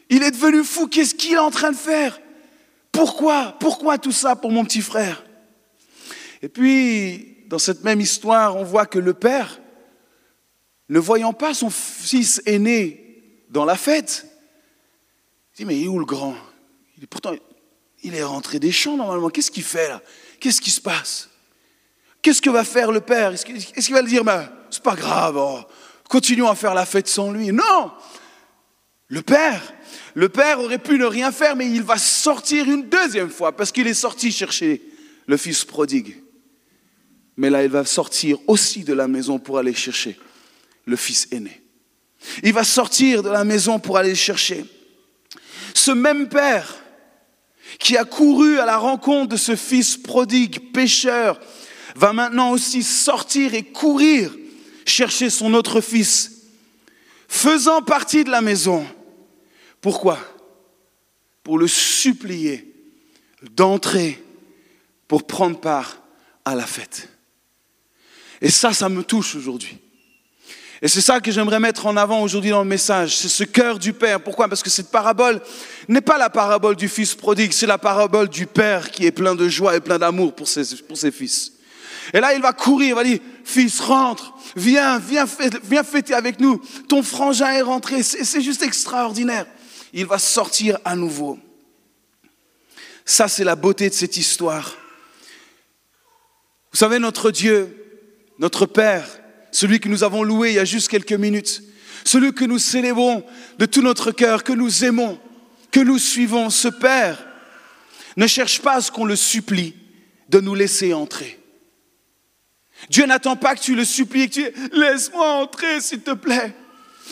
Il 0.10 0.24
est 0.24 0.32
devenu 0.32 0.64
fou. 0.64 0.88
Qu'est-ce 0.88 1.14
qu'il 1.14 1.34
est 1.34 1.38
en 1.38 1.52
train 1.52 1.72
de 1.72 1.78
faire? 1.78 2.20
Pourquoi? 2.92 3.56
Pourquoi 3.60 3.98
tout 3.98 4.12
ça 4.12 4.36
pour 4.36 4.52
mon 4.52 4.64
petit 4.64 4.82
frère? 4.82 5.24
Et 6.42 6.50
puis, 6.50 7.38
dans 7.48 7.60
cette 7.60 7.84
même 7.84 8.02
histoire, 8.02 8.56
on 8.56 8.64
voit 8.64 8.86
que 8.86 9.00
le 9.00 9.14
père, 9.14 9.60
ne 10.88 11.00
voyant 11.00 11.34
pas 11.34 11.54
son 11.54 11.70
fils 11.70 12.42
aîné 12.46 13.44
dans 13.50 13.66
la 13.66 13.76
fête, 13.76 14.26
dit, 15.56 15.66
mais 15.66 15.78
il 15.78 15.86
est 15.86 15.88
où 15.88 16.00
le 16.00 16.06
grand? 16.06 16.36
Il 16.98 17.08
Pourtant, 17.08 17.34
il 18.04 18.16
est 18.16 18.24
rentré 18.24 18.60
des 18.60 18.72
champs 18.72 18.98
normalement. 18.98 19.30
Qu'est-ce 19.30 19.52
qu'il 19.52 19.64
fait 19.64 19.88
là? 19.88 20.02
Qu'est-ce 20.40 20.62
qui 20.62 20.72
se 20.72 20.82
passe? 20.82 21.30
Qu'est-ce 22.22 22.42
que 22.42 22.50
va 22.50 22.64
faire 22.64 22.92
le 22.92 23.02
père? 23.02 23.32
Est-ce 23.32 23.46
qu'il 23.46 23.94
va 23.94 24.02
le 24.02 24.08
dire, 24.08 24.24
mais 24.24 24.48
c'est 24.70 24.84
pas 24.84 24.96
grave, 24.96 25.38
oh, 25.38 25.60
continuons 26.08 26.50
à 26.50 26.56
faire 26.56 26.74
la 26.74 26.86
fête 26.86 27.08
sans 27.08 27.32
lui 27.32 27.52
Non 27.52 27.92
Le 29.08 29.22
père, 29.22 29.74
le 30.16 30.30
père 30.30 30.60
aurait 30.60 30.80
pu 30.80 30.98
ne 30.98 31.06
rien 31.06 31.32
faire, 31.32 31.56
mais 31.56 31.70
il 31.70 31.84
va 31.84 31.98
sortir 31.98 32.70
une 32.70 32.90
deuxième 32.90 33.30
fois, 33.30 33.56
parce 33.56 33.72
qu'il 33.72 33.88
est 33.88 33.94
sorti 33.94 34.32
chercher 34.32 34.82
le 35.28 35.38
fils 35.38 35.64
prodigue. 35.64 36.22
Mais 37.38 37.50
là, 37.50 37.64
il 37.64 37.70
va 37.70 37.86
sortir 37.86 38.38
aussi 38.48 38.84
de 38.84 38.94
la 38.94 39.08
maison 39.08 39.40
pour 39.40 39.58
aller 39.58 39.74
chercher 39.74 40.20
le 40.86 40.98
fils 40.98 41.28
aîné. 41.32 41.62
Il 42.44 42.52
va 42.52 42.66
sortir 42.66 43.24
de 43.24 43.30
la 43.30 43.46
maison 43.46 43.80
pour 43.80 43.98
aller 43.98 44.16
chercher. 44.16 44.66
Ce 45.74 45.92
même 45.92 46.28
père 46.28 46.76
qui 47.78 47.98
a 47.98 48.06
couru 48.06 48.60
à 48.60 48.66
la 48.66 48.78
rencontre 48.78 49.30
de 49.30 49.38
ce 49.38 49.56
fils 49.56 49.98
prodigue, 49.98 50.72
pécheur, 50.72 51.40
va 51.96 52.14
maintenant 52.14 52.52
aussi 52.52 52.84
sortir 52.84 53.54
et 53.54 53.64
courir 53.64 54.32
chercher 54.86 55.30
son 55.30 55.54
autre 55.54 55.82
fils, 55.82 56.44
faisant 57.28 57.82
partie 57.82 58.24
de 58.24 58.32
la 58.32 58.42
maison. 58.42 58.86
Pourquoi? 59.82 60.20
Pour 61.44 61.58
le 61.58 61.68
supplier 61.68 62.74
d'entrer 63.56 64.24
pour 65.08 65.26
prendre 65.26 65.60
part 65.60 66.02
à 66.46 66.56
la 66.56 66.66
fête. 66.66 67.10
Et 68.42 68.50
ça, 68.50 68.74
ça 68.74 68.90
me 68.90 69.04
touche 69.04 69.36
aujourd'hui. 69.36 69.78
Et 70.82 70.88
c'est 70.88 71.02
ça 71.02 71.20
que 71.20 71.32
j'aimerais 71.32 71.60
mettre 71.60 71.86
en 71.88 71.98
avant 71.98 72.22
aujourd'hui 72.22 72.52
dans 72.52 72.64
le 72.64 72.70
message. 72.70 73.18
C'est 73.18 73.28
ce 73.28 73.44
cœur 73.44 73.80
du 73.80 73.92
Père. 73.92 74.22
Pourquoi? 74.22 74.48
Parce 74.48 74.64
que 74.64 74.70
cette 74.70 74.90
parabole 74.92 75.42
n'est 75.90 76.02
pas 76.02 76.18
la 76.18 76.30
parabole 76.30 76.78
du 76.78 76.88
Fils 76.88 77.16
prodigue, 77.16 77.52
c'est 77.52 77.68
la 77.68 77.78
parabole 77.78 78.30
du 78.30 78.48
Père 78.48 78.90
qui 78.90 79.06
est 79.06 79.12
plein 79.12 79.36
de 79.36 79.50
joie 79.50 79.76
et 79.76 79.82
plein 79.82 80.00
d'amour 80.00 80.34
pour 80.34 80.48
ses, 80.48 80.64
pour 80.88 80.98
ses 80.98 81.12
fils. 81.12 81.54
Et 82.14 82.20
là, 82.22 82.34
il 82.34 82.42
va 82.42 82.54
courir, 82.54 82.90
il 82.90 82.96
va 82.96 83.04
dire, 83.04 83.20
fils, 83.44 83.80
rentre, 83.82 84.34
viens, 84.56 85.00
viens, 85.00 85.26
viens 85.64 85.84
fêter 85.84 86.14
avec 86.14 86.40
nous. 86.40 86.62
Ton 86.88 87.04
frangin 87.04 87.52
est 87.52 87.62
rentré, 87.62 88.02
c'est 88.02 88.42
juste 88.42 88.64
extraordinaire. 88.64 89.46
Il 89.94 90.06
va 90.06 90.18
sortir 90.18 90.80
à 90.86 90.96
nouveau. 90.96 91.38
Ça, 93.06 93.28
c'est 93.28 93.44
la 93.44 93.56
beauté 93.56 93.90
de 93.90 93.94
cette 93.94 94.18
histoire. 94.18 94.76
Vous 96.72 96.78
savez, 96.78 97.00
notre 97.00 97.32
Dieu, 97.32 97.76
notre 98.40 98.66
Père, 98.66 99.19
celui 99.52 99.80
que 99.80 99.90
nous 99.90 100.04
avons 100.04 100.24
loué 100.24 100.50
il 100.50 100.56
y 100.56 100.60
a 100.60 100.66
juste 100.66 100.90
quelques 100.90 101.14
minutes, 101.14 101.64
celui 102.04 102.34
que 102.34 102.46
nous 102.46 102.60
célébrons 102.60 103.24
de 103.58 103.66
tout 103.66 103.82
notre 103.82 104.12
cœur, 104.12 104.44
que 104.44 104.54
nous 104.54 104.86
aimons, 104.86 105.20
que 105.72 105.80
nous 105.80 105.98
suivons, 105.98 106.50
ce 106.50 106.68
Père, 106.68 107.26
ne 108.18 108.28
cherche 108.28 108.62
pas 108.62 108.76
à 108.76 108.82
ce 108.82 108.92
qu'on 108.92 109.06
le 109.06 109.16
supplie 109.16 109.76
de 110.30 110.40
nous 110.40 110.56
laisser 110.56 110.94
entrer. 110.94 111.40
Dieu 112.90 113.06
n'attend 113.06 113.36
pas 113.36 113.56
que 113.56 113.62
tu 113.62 113.76
le 113.76 113.84
supplies, 113.84 114.30
que 114.30 114.36
tu 114.36 114.70
laisse-moi 114.72 115.28
entrer, 115.42 115.82
s'il 115.82 116.02
te 116.02 116.12
plaît. 116.12 116.54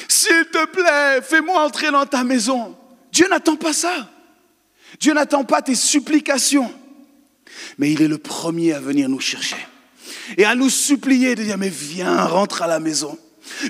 S'il 0.07 0.45
te 0.51 0.65
plaît, 0.65 1.21
fais-moi 1.21 1.63
entrer 1.63 1.91
dans 1.91 2.05
ta 2.05 2.23
maison. 2.23 2.77
Dieu 3.11 3.27
n'attend 3.27 3.55
pas 3.55 3.73
ça. 3.73 4.09
Dieu 4.99 5.13
n'attend 5.13 5.43
pas 5.43 5.61
tes 5.61 5.75
supplications. 5.75 6.71
Mais 7.77 7.91
il 7.91 8.01
est 8.01 8.07
le 8.07 8.17
premier 8.17 8.73
à 8.73 8.79
venir 8.79 9.09
nous 9.09 9.19
chercher 9.19 9.57
et 10.37 10.45
à 10.45 10.55
nous 10.55 10.69
supplier 10.69 11.35
de 11.35 11.43
dire, 11.43 11.57
mais 11.57 11.69
viens, 11.69 12.25
rentre 12.25 12.61
à 12.61 12.67
la 12.67 12.79
maison. 12.79 13.17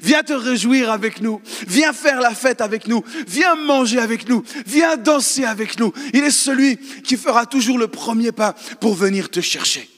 Viens 0.02 0.24
te 0.24 0.34
réjouir 0.34 0.92
avec 0.92 1.22
nous. 1.22 1.42
Viens 1.68 1.94
faire 1.94 2.20
la 2.20 2.34
fête 2.34 2.62
avec 2.62 2.88
nous. 2.88 3.04
Viens 3.28 3.56
manger 3.56 4.00
avec 4.00 4.28
nous. 4.28 4.44
Viens 4.66 4.98
danser 4.98 5.46
avec 5.46 5.80
nous. 5.80 5.94
Il 6.14 6.24
est 6.24 6.32
celui 6.32 6.78
qui 7.04 7.18
fera 7.18 7.46
toujours 7.46 7.78
le 7.78 7.88
premier 7.88 8.32
pas 8.32 8.54
pour 8.80 8.96
venir 8.96 9.30
te 9.30 9.42
chercher. 9.42 9.90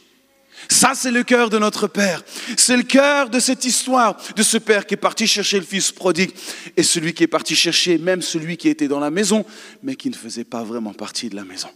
Ça, 0.67 0.91
c'est 0.93 1.11
le 1.11 1.23
cœur 1.23 1.49
de 1.49 1.57
notre 1.57 1.87
Père. 1.87 2.21
C'est 2.57 2.77
le 2.77 2.83
cœur 2.83 3.29
de 3.29 3.39
cette 3.39 3.65
histoire, 3.65 4.17
de 4.35 4.43
ce 4.43 4.57
Père 4.57 4.85
qui 4.85 4.93
est 4.93 4.97
parti 4.97 5.25
chercher 5.25 5.57
le 5.57 5.65
Fils 5.65 5.91
prodigue 5.91 6.31
et 6.77 6.83
celui 6.83 7.13
qui 7.13 7.23
est 7.23 7.27
parti 7.27 7.55
chercher 7.55 7.97
même 7.97 8.21
celui 8.21 8.57
qui 8.57 8.67
était 8.67 8.87
dans 8.87 8.99
la 8.99 9.09
maison, 9.09 9.45
mais 9.81 9.95
qui 9.95 10.09
ne 10.09 10.15
faisait 10.15 10.43
pas 10.43 10.63
vraiment 10.63 10.93
partie 10.93 11.29
de 11.29 11.35
la 11.35 11.43
maison. 11.43 11.69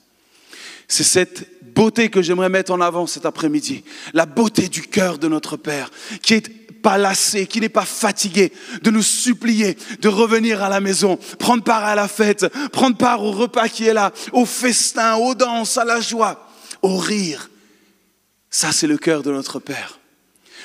C'est 0.94 1.04
cette 1.04 1.48
beauté 1.74 2.10
que 2.10 2.22
j'aimerais 2.22 2.50
mettre 2.50 2.72
en 2.72 2.80
avant 2.80 3.08
cet 3.08 3.26
après-midi. 3.26 3.84
La 4.14 4.28
beauté 4.28 4.70
du 4.70 4.84
cœur 4.84 5.18
de 5.18 5.28
notre 5.28 5.58
Père, 5.58 5.90
qui 6.22 6.36
est 6.36 6.48
pas 6.84 7.00
lassé, 7.00 7.48
qui 7.48 7.60
n'est 7.60 7.68
pas 7.68 7.84
fatigué 7.84 8.54
de 8.84 8.92
nous 8.92 9.02
supplier 9.02 9.76
de 10.02 10.08
revenir 10.08 10.62
à 10.62 10.70
la 10.70 10.82
maison, 10.82 11.18
prendre 11.40 11.64
part 11.64 11.84
à 11.84 11.96
la 11.96 12.08
fête, 12.08 12.48
prendre 12.72 12.96
part 12.96 13.24
au 13.24 13.32
repas 13.32 13.70
qui 13.70 13.88
est 13.88 13.94
là, 13.94 14.12
au 14.34 14.46
festin, 14.46 15.16
aux 15.16 15.34
danses, 15.34 15.80
à 15.80 15.84
la 15.84 16.00
joie, 16.00 16.48
au 16.84 16.98
rire. 16.98 17.50
Ça, 18.52 18.72
c'est 18.72 18.86
le 18.86 19.00
cœur 19.00 19.24
de 19.24 19.32
notre 19.32 19.58
Père. 19.58 19.98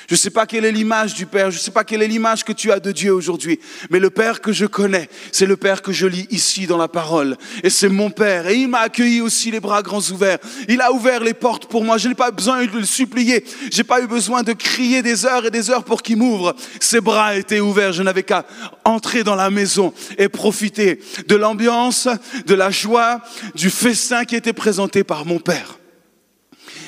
Je 0.09 0.15
ne 0.15 0.17
sais 0.17 0.31
pas 0.31 0.47
quelle 0.47 0.65
est 0.65 0.71
l'image 0.71 1.13
du 1.13 1.27
Père, 1.27 1.51
je 1.51 1.57
ne 1.57 1.61
sais 1.61 1.69
pas 1.69 1.83
quelle 1.83 2.01
est 2.01 2.07
l'image 2.07 2.43
que 2.43 2.51
tu 2.51 2.71
as 2.71 2.79
de 2.79 2.91
Dieu 2.91 3.13
aujourd'hui, 3.13 3.59
mais 3.91 3.99
le 3.99 4.09
Père 4.09 4.41
que 4.41 4.51
je 4.51 4.65
connais, 4.65 5.07
c'est 5.31 5.45
le 5.45 5.55
Père 5.55 5.83
que 5.83 5.91
je 5.91 6.07
lis 6.07 6.25
ici 6.31 6.65
dans 6.65 6.79
la 6.79 6.87
parole. 6.87 7.37
Et 7.61 7.69
c'est 7.69 7.89
mon 7.89 8.09
Père. 8.09 8.47
Et 8.47 8.55
il 8.55 8.69
m'a 8.69 8.79
accueilli 8.79 9.21
aussi 9.21 9.51
les 9.51 9.59
bras 9.59 9.83
grands 9.83 10.01
ouverts. 10.09 10.39
Il 10.67 10.81
a 10.81 10.91
ouvert 10.91 11.23
les 11.23 11.35
portes 11.35 11.67
pour 11.67 11.83
moi. 11.83 11.99
Je 11.99 12.07
n'ai 12.07 12.15
pas 12.15 12.31
besoin 12.31 12.65
de 12.65 12.79
le 12.79 12.85
supplier. 12.85 13.45
J'ai 13.71 13.83
pas 13.83 14.01
eu 14.01 14.07
besoin 14.07 14.41
de 14.41 14.53
crier 14.53 15.03
des 15.03 15.27
heures 15.27 15.45
et 15.45 15.51
des 15.51 15.69
heures 15.69 15.83
pour 15.83 16.01
qu'il 16.01 16.17
m'ouvre. 16.17 16.55
Ses 16.79 17.01
bras 17.01 17.35
étaient 17.35 17.59
ouverts. 17.59 17.93
Je 17.93 18.01
n'avais 18.01 18.23
qu'à 18.23 18.47
entrer 18.85 19.23
dans 19.23 19.35
la 19.35 19.51
maison 19.51 19.93
et 20.17 20.27
profiter 20.27 21.01
de 21.27 21.35
l'ambiance, 21.35 22.07
de 22.47 22.55
la 22.55 22.71
joie, 22.71 23.21
du 23.53 23.69
festin 23.69 24.25
qui 24.25 24.35
était 24.35 24.53
présenté 24.53 25.03
par 25.03 25.27
mon 25.27 25.37
Père. 25.37 25.77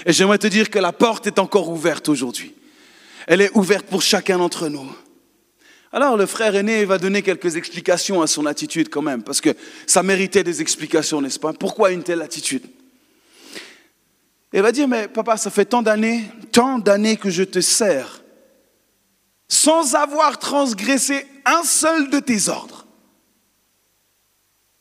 Et 0.07 0.11
j'aimerais 0.11 0.39
te 0.39 0.47
dire 0.47 0.71
que 0.71 0.79
la 0.79 0.91
porte 0.91 1.27
est 1.27 1.37
encore 1.37 1.69
ouverte 1.69 2.09
aujourd'hui. 2.09 2.55
Elle 3.27 3.41
est 3.41 3.51
ouverte 3.55 3.85
pour 3.85 4.01
chacun 4.01 4.37
d'entre 4.37 4.67
nous. 4.67 4.89
Alors 5.91 6.15
le 6.15 6.25
frère 6.25 6.55
aîné 6.55 6.85
va 6.85 6.97
donner 6.97 7.21
quelques 7.21 7.57
explications 7.57 8.21
à 8.21 8.27
son 8.27 8.45
attitude 8.45 8.89
quand 8.89 9.01
même, 9.01 9.23
parce 9.23 9.41
que 9.41 9.49
ça 9.85 10.03
méritait 10.03 10.43
des 10.43 10.61
explications, 10.61 11.21
n'est-ce 11.21 11.39
pas? 11.39 11.51
Pourquoi 11.53 11.91
une 11.91 12.03
telle 12.03 12.21
attitude? 12.21 12.65
Il 14.53 14.61
va 14.61 14.71
dire, 14.71 14.87
mais 14.87 15.07
papa, 15.07 15.37
ça 15.37 15.49
fait 15.49 15.65
tant 15.65 15.81
d'années, 15.81 16.23
tant 16.51 16.79
d'années 16.79 17.17
que 17.17 17.29
je 17.29 17.43
te 17.43 17.59
sers, 17.59 18.23
sans 19.47 19.95
avoir 19.95 20.39
transgressé 20.39 21.25
un 21.45 21.63
seul 21.63 22.09
de 22.09 22.19
tes 22.19 22.49
ordres. 22.49 22.85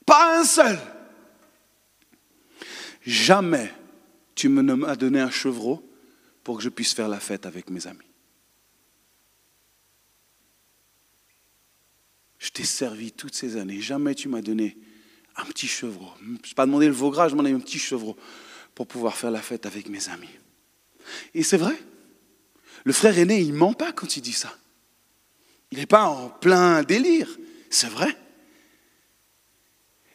Pas 0.06 0.40
un 0.40 0.44
seul. 0.44 0.78
Jamais 3.02 3.72
tu 4.34 4.48
me 4.48 4.62
m'as 4.62 4.96
donné 4.96 5.20
un 5.20 5.30
chevreau 5.30 5.82
pour 6.44 6.56
que 6.56 6.62
je 6.62 6.68
puisse 6.68 6.94
faire 6.94 7.08
la 7.08 7.20
fête 7.20 7.46
avec 7.46 7.70
mes 7.70 7.86
amis. 7.86 8.09
Je 12.40 12.48
t'ai 12.48 12.64
servi 12.64 13.12
toutes 13.12 13.36
ces 13.36 13.56
années. 13.56 13.80
Jamais 13.80 14.14
tu 14.14 14.28
m'as 14.28 14.40
donné 14.40 14.76
un 15.36 15.44
petit 15.44 15.68
chevreau. 15.68 16.10
Je 16.22 16.30
n'ai 16.30 16.54
pas 16.56 16.66
demandé 16.66 16.86
le 16.86 16.92
Vaugras, 16.92 17.28
je 17.28 17.36
m'en 17.36 17.44
ai 17.44 17.52
un 17.52 17.60
petit 17.60 17.78
chevreau 17.78 18.16
pour 18.74 18.86
pouvoir 18.86 19.16
faire 19.16 19.30
la 19.30 19.42
fête 19.42 19.66
avec 19.66 19.88
mes 19.88 20.08
amis. 20.08 20.30
Et 21.34 21.42
c'est 21.42 21.58
vrai. 21.58 21.78
Le 22.84 22.94
frère 22.94 23.16
aîné, 23.18 23.40
il 23.40 23.52
ment 23.52 23.74
pas 23.74 23.92
quand 23.92 24.16
il 24.16 24.22
dit 24.22 24.32
ça. 24.32 24.56
Il 25.70 25.78
n'est 25.78 25.86
pas 25.86 26.06
en 26.06 26.30
plein 26.30 26.82
délire. 26.82 27.28
C'est 27.68 27.90
vrai. 27.90 28.16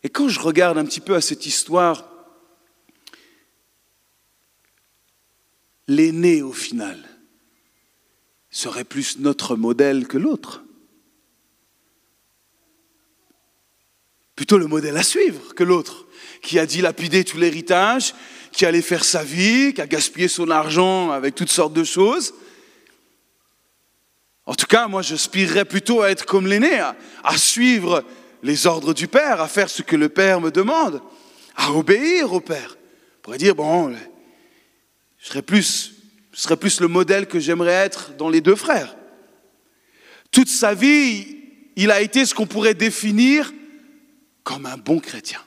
Et 0.01 0.09
quand 0.09 0.27
je 0.27 0.39
regarde 0.39 0.79
un 0.79 0.85
petit 0.85 1.01
peu 1.01 1.13
à 1.13 1.21
cette 1.21 1.45
histoire, 1.45 2.09
l'aîné 5.87 6.41
au 6.41 6.53
final 6.53 7.07
serait 8.49 8.83
plus 8.83 9.19
notre 9.19 9.55
modèle 9.55 10.07
que 10.07 10.17
l'autre. 10.17 10.64
Plutôt 14.35 14.57
le 14.57 14.67
modèle 14.67 14.97
à 14.97 15.03
suivre 15.03 15.53
que 15.55 15.63
l'autre, 15.63 16.05
qui 16.41 16.59
a 16.59 16.65
dilapidé 16.65 17.23
tout 17.23 17.37
l'héritage, 17.37 18.13
qui 18.51 18.65
allait 18.65 18.81
faire 18.81 19.03
sa 19.03 19.23
vie, 19.23 19.73
qui 19.73 19.81
a 19.81 19.87
gaspillé 19.87 20.27
son 20.27 20.49
argent 20.49 21.11
avec 21.11 21.35
toutes 21.35 21.51
sortes 21.51 21.73
de 21.73 21.83
choses. 21.83 22.33
En 24.45 24.53
tout 24.53 24.67
cas, 24.67 24.87
moi, 24.87 25.01
j'aspirerais 25.01 25.65
plutôt 25.65 26.01
à 26.01 26.11
être 26.11 26.25
comme 26.25 26.47
l'aîné, 26.47 26.79
à, 26.79 27.37
suivre 27.37 28.03
les 28.43 28.67
ordres 28.67 28.93
du 28.93 29.07
Père, 29.07 29.41
à 29.41 29.47
faire 29.47 29.69
ce 29.69 29.81
que 29.81 29.95
le 29.95 30.07
Père 30.07 30.39
me 30.39 30.51
demande, 30.51 31.01
à 31.55 31.71
obéir 31.71 32.31
au 32.31 32.39
Père. 32.39 32.77
On 32.77 33.21
pourrait 33.23 33.37
dire, 33.37 33.55
bon, 33.55 33.95
je 35.17 35.27
serais 35.27 35.41
plus, 35.41 35.93
je 36.31 36.41
serais 36.41 36.57
plus 36.57 36.79
le 36.79 36.87
modèle 36.87 37.25
que 37.25 37.39
j'aimerais 37.39 37.71
être 37.71 38.15
dans 38.17 38.29
les 38.29 38.41
deux 38.41 38.55
frères. 38.55 38.95
Toute 40.31 40.49
sa 40.49 40.73
vie, 40.73 41.37
il 41.75 41.89
a 41.89 42.01
été 42.01 42.25
ce 42.25 42.35
qu'on 42.35 42.45
pourrait 42.45 42.73
définir 42.73 43.51
comme 44.45 44.67
un 44.67 44.77
bon 44.77 44.99
chrétien. 44.99 45.43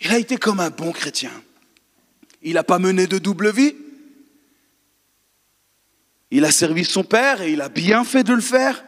Il 0.00 0.10
a 0.12 0.18
été 0.18 0.38
comme 0.38 0.60
un 0.60 0.70
bon 0.70 0.92
chrétien. 0.92 1.32
Il 2.40 2.54
n'a 2.54 2.64
pas 2.64 2.78
mené 2.78 3.06
de 3.06 3.18
double 3.18 3.52
vie. 3.52 3.74
Il 6.30 6.44
a 6.46 6.52
servi 6.52 6.86
son 6.86 7.02
père 7.04 7.42
et 7.42 7.52
il 7.52 7.60
a 7.60 7.68
bien 7.68 8.04
fait 8.04 8.22
de 8.22 8.32
le 8.32 8.40
faire. 8.40 8.82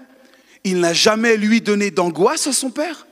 Il 0.65 0.79
n'a 0.79 0.95
jamais, 0.95 1.37
lui, 1.37 1.61
donné 1.61 1.91
d'angoisse 1.91 2.47
à 2.47 2.53
son 2.53 2.71
père. 2.71 3.09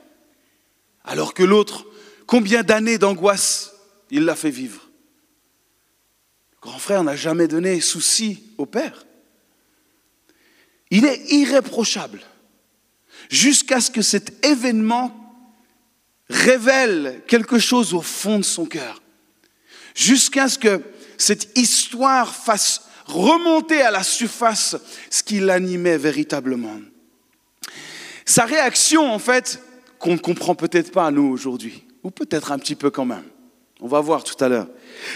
Alors 1.03 1.33
que 1.33 1.43
l'autre, 1.43 1.85
combien 2.25 2.63
d'années 2.63 2.97
d'angoisse 2.97 3.73
il 4.09 4.23
l'a 4.23 4.35
fait 4.35 4.49
vivre 4.49 4.89
Le 6.53 6.61
grand 6.61 6.79
frère 6.79 7.03
n'a 7.03 7.17
jamais 7.17 7.49
donné 7.49 7.81
souci 7.81 8.43
au 8.57 8.65
père. 8.65 9.05
Il 10.89 11.05
est 11.05 11.33
irréprochable 11.33 12.21
jusqu'à 13.31 13.79
ce 13.79 13.89
que 13.89 14.01
cet 14.01 14.45
événement 14.45 15.15
révèle 16.29 17.23
quelque 17.27 17.57
chose 17.57 17.93
au 17.93 18.01
fond 18.01 18.37
de 18.37 18.43
son 18.43 18.65
cœur, 18.65 19.01
jusqu'à 19.95 20.49
ce 20.49 20.59
que 20.59 20.81
cette 21.17 21.57
histoire 21.57 22.35
fasse 22.35 22.83
remonter 23.05 23.81
à 23.81 23.91
la 23.91 24.03
surface 24.03 24.75
ce 25.09 25.23
qui 25.23 25.39
l'animait 25.39 25.97
véritablement. 25.97 26.77
Sa 28.25 28.45
réaction, 28.45 29.11
en 29.11 29.19
fait, 29.19 29.61
qu'on 29.97 30.13
ne 30.13 30.17
comprend 30.17 30.55
peut-être 30.55 30.91
pas 30.91 31.07
à 31.07 31.11
nous 31.11 31.27
aujourd'hui, 31.27 31.83
ou 32.03 32.11
peut-être 32.11 32.51
un 32.51 32.59
petit 32.59 32.75
peu 32.75 32.89
quand 32.89 33.05
même, 33.05 33.25
on 33.79 33.87
va 33.87 33.99
voir 34.01 34.23
tout 34.23 34.41
à 34.43 34.49
l'heure, 34.49 34.67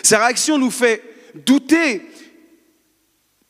sa 0.03 0.19
réaction 0.19 0.57
nous 0.57 0.71
fait 0.71 1.03
douter 1.45 2.01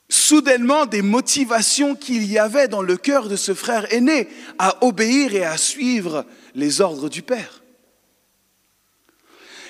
soudainement 0.10 0.86
des 0.86 1.02
motivations 1.02 1.96
qu'il 1.96 2.26
y 2.26 2.38
avait 2.38 2.68
dans 2.68 2.82
le 2.82 2.98
cœur 2.98 3.28
de 3.28 3.36
ce 3.36 3.54
frère 3.54 3.92
aîné 3.94 4.28
à 4.60 4.84
obéir 4.86 5.36
et 5.36 5.46
à 5.46 5.58
suivre 5.58 6.26
les 6.54 6.82
ordres 6.82 7.10
du 7.10 7.22
Père. 7.22 7.64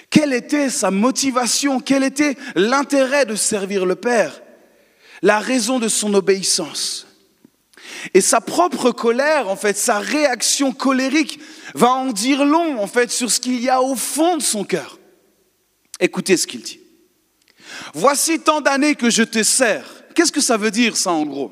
Quelle 0.10 0.34
était 0.34 0.70
sa 0.70 0.92
motivation? 0.92 1.80
Quel 1.80 2.04
était 2.04 2.38
l'intérêt 2.56 3.26
de 3.26 3.36
servir 3.36 3.86
le 3.86 3.96
Père? 3.96 4.42
La 5.22 5.40
raison 5.40 5.80
de 5.80 5.88
son 5.88 6.14
obéissance 6.14 7.08
et 8.14 8.22
sa 8.22 8.42
propre 8.42 8.92
colère, 8.92 9.50
en 9.50 9.56
fait, 9.56 9.78
sa 9.78 10.00
réaction 10.00 10.72
colérique 10.72 11.40
va 11.74 11.92
en 11.92 12.12
dire 12.12 12.46
long, 12.46 12.80
en 12.80 12.88
fait, 12.88 13.12
sur 13.12 13.32
ce 13.32 13.40
qu'il 13.40 13.60
y 13.60 13.70
a 13.70 13.82
au 13.82 13.96
fond 13.96 14.38
de 14.38 14.42
son 14.44 14.64
cœur. 14.64 15.00
Écoutez 16.00 16.38
ce 16.38 16.48
qu'il 16.48 16.62
dit. 16.62 16.80
Voici 17.94 18.40
tant 18.40 18.62
d'années 18.62 18.96
que 18.96 19.10
je 19.10 19.24
te 19.24 19.44
sers 19.44 20.05
Qu'est-ce 20.16 20.32
que 20.32 20.42
ça 20.42 20.58
veut 20.58 20.72
dire 20.72 20.98
ça 20.98 21.12
en 21.12 21.26
gros? 21.26 21.52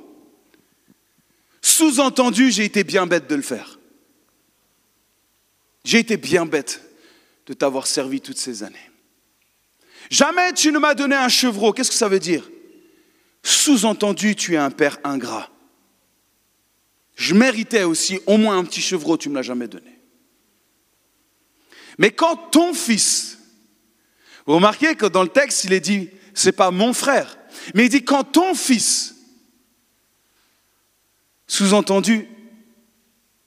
Sous-entendu, 1.62 2.52
j'ai 2.52 2.66
été 2.66 2.84
bien 2.84 3.06
bête 3.06 3.30
de 3.30 3.36
le 3.36 3.42
faire. 3.42 3.80
J'ai 5.84 6.00
été 6.00 6.18
bien 6.18 6.46
bête 6.46 6.82
de 7.46 7.54
t'avoir 7.54 7.88
servi 7.88 8.22
toutes 8.22 8.38
ces 8.38 8.64
années. 8.64 8.90
Jamais 10.10 10.54
tu 10.54 10.72
ne 10.72 10.80
m'as 10.80 10.94
donné 10.94 11.16
un 11.16 11.30
chevreau. 11.30 11.74
Qu'est-ce 11.74 11.92
que 11.92 11.98
ça 11.98 12.08
veut 12.08 12.20
dire? 12.20 12.50
Sous-entendu, 13.44 14.36
tu 14.36 14.54
es 14.54 14.58
un 14.58 14.72
père 14.72 14.98
ingrat. 15.04 15.50
Je 17.16 17.34
méritais 17.34 17.84
aussi 17.84 18.20
au 18.26 18.38
moins 18.38 18.58
un 18.58 18.64
petit 18.64 18.82
chevreau, 18.82 19.18
tu 19.18 19.30
ne 19.30 19.34
me 19.34 19.40
l'as 19.40 19.44
jamais 19.44 19.68
donné. 19.68 20.00
Mais 21.98 22.12
quand 22.12 22.36
ton 22.36 22.74
fils, 22.74 23.40
vous 24.46 24.56
remarquez 24.56 24.96
que 24.96 25.06
dans 25.06 25.24
le 25.24 25.30
texte, 25.30 25.66
il 25.66 25.74
est 25.74 25.80
dit, 25.80 26.10
c'est 26.34 26.54
pas 26.54 26.72
mon 26.72 26.94
frère, 26.94 27.38
mais 27.74 27.86
il 27.86 27.90
dit, 27.90 28.04
quand 28.04 28.24
ton 28.24 28.54
fils, 28.54 29.16
sous-entendu, 31.48 32.28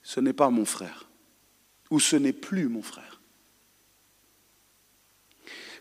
ce 0.01 0.19
n'est 0.19 0.33
pas 0.33 0.49
mon 0.49 0.65
frère, 0.65 1.09
ou 1.89 1.99
ce 1.99 2.15
n'est 2.15 2.33
plus 2.33 2.67
mon 2.67 2.81
frère. 2.81 3.21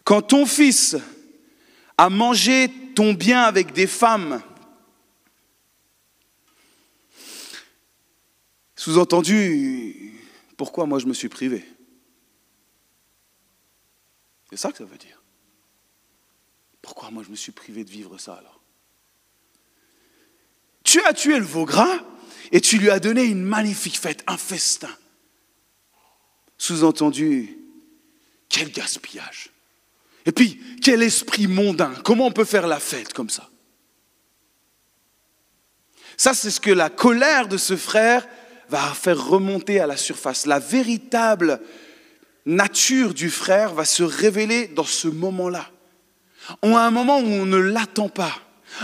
Quand 0.04 0.22
ton 0.22 0.46
fils 0.46 0.96
a 1.98 2.10
mangé 2.10 2.70
ton 2.94 3.14
bien 3.14 3.42
avec 3.42 3.72
des 3.72 3.86
femmes, 3.86 4.42
Sous-entendu, 8.86 10.12
pourquoi 10.56 10.86
moi 10.86 11.00
je 11.00 11.06
me 11.06 11.12
suis 11.12 11.28
privé? 11.28 11.64
C'est 14.48 14.56
ça 14.56 14.70
que 14.70 14.78
ça 14.78 14.84
veut 14.84 14.96
dire. 14.96 15.20
Pourquoi 16.86 17.10
moi 17.10 17.24
je 17.24 17.30
me 17.30 17.36
suis 17.36 17.50
privé 17.50 17.82
de 17.82 17.90
vivre 17.90 18.16
ça 18.16 18.34
alors? 18.34 18.60
Tu 20.84 21.02
as 21.02 21.12
tué 21.12 21.36
le 21.36 21.44
veau 21.44 21.64
gras 21.64 21.98
et 22.52 22.60
tu 22.60 22.78
lui 22.78 22.90
as 22.90 23.00
donné 23.00 23.24
une 23.24 23.42
magnifique 23.42 23.98
fête, 23.98 24.22
un 24.28 24.36
festin. 24.36 24.96
Sous-entendu, 26.56 27.58
quel 28.48 28.70
gaspillage. 28.70 29.50
Et 30.26 30.32
puis, 30.32 30.60
quel 30.80 31.02
esprit 31.02 31.48
mondain. 31.48 31.92
Comment 32.04 32.26
on 32.26 32.32
peut 32.32 32.44
faire 32.44 32.68
la 32.68 32.78
fête 32.78 33.12
comme 33.12 33.30
ça? 33.30 33.50
Ça, 36.16 36.34
c'est 36.34 36.52
ce 36.52 36.60
que 36.60 36.70
la 36.70 36.88
colère 36.88 37.48
de 37.48 37.56
ce 37.56 37.76
frère 37.76 38.28
va 38.68 38.94
faire 38.94 39.26
remonter 39.26 39.80
à 39.80 39.88
la 39.88 39.96
surface. 39.96 40.46
La 40.46 40.60
véritable 40.60 41.60
nature 42.44 43.12
du 43.12 43.28
frère 43.28 43.74
va 43.74 43.84
se 43.84 44.04
révéler 44.04 44.68
dans 44.68 44.84
ce 44.84 45.08
moment-là. 45.08 45.68
On 46.62 46.76
a 46.76 46.80
un 46.80 46.90
moment 46.90 47.18
où 47.18 47.26
on 47.26 47.46
ne 47.46 47.56
l'attend 47.56 48.08
pas. 48.08 48.32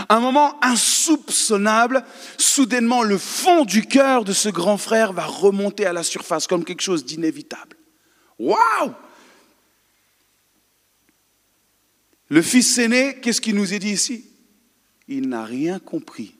Un 0.09 0.19
moment 0.19 0.57
insoupçonnable, 0.63 2.03
soudainement 2.37 3.03
le 3.03 3.17
fond 3.17 3.63
du 3.63 3.85
cœur 3.85 4.23
de 4.23 4.33
ce 4.33 4.49
grand 4.49 4.77
frère 4.77 5.13
va 5.13 5.25
remonter 5.25 5.85
à 5.85 5.93
la 5.93 6.03
surface 6.03 6.47
comme 6.47 6.65
quelque 6.65 6.81
chose 6.81 7.05
d'inévitable. 7.05 7.77
Waouh 8.39 8.93
Le 12.29 12.41
fils 12.41 12.77
aîné, 12.79 13.19
qu'est-ce 13.21 13.41
qu'il 13.41 13.55
nous 13.55 13.73
est 13.73 13.79
dit 13.79 13.91
ici? 13.91 14.25
Il 15.07 15.29
n'a 15.29 15.45
rien 15.45 15.79
compris. 15.79 16.35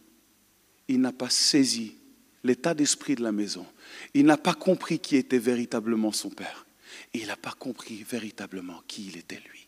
Il 0.88 1.02
n'a 1.02 1.12
pas 1.12 1.30
saisi 1.30 1.96
l'état 2.44 2.74
d'esprit 2.74 3.16
de 3.16 3.24
la 3.24 3.32
maison. 3.32 3.66
Il 4.14 4.26
n'a 4.26 4.38
pas 4.38 4.54
compris 4.54 5.00
qui 5.00 5.16
était 5.16 5.38
véritablement 5.38 6.12
son 6.12 6.30
père. 6.30 6.66
Il 7.14 7.28
n'a 7.28 7.38
pas 7.38 7.52
compris 7.52 8.04
véritablement 8.04 8.82
qui 8.88 9.08
il 9.08 9.18
était 9.18 9.42
lui. 9.50 9.68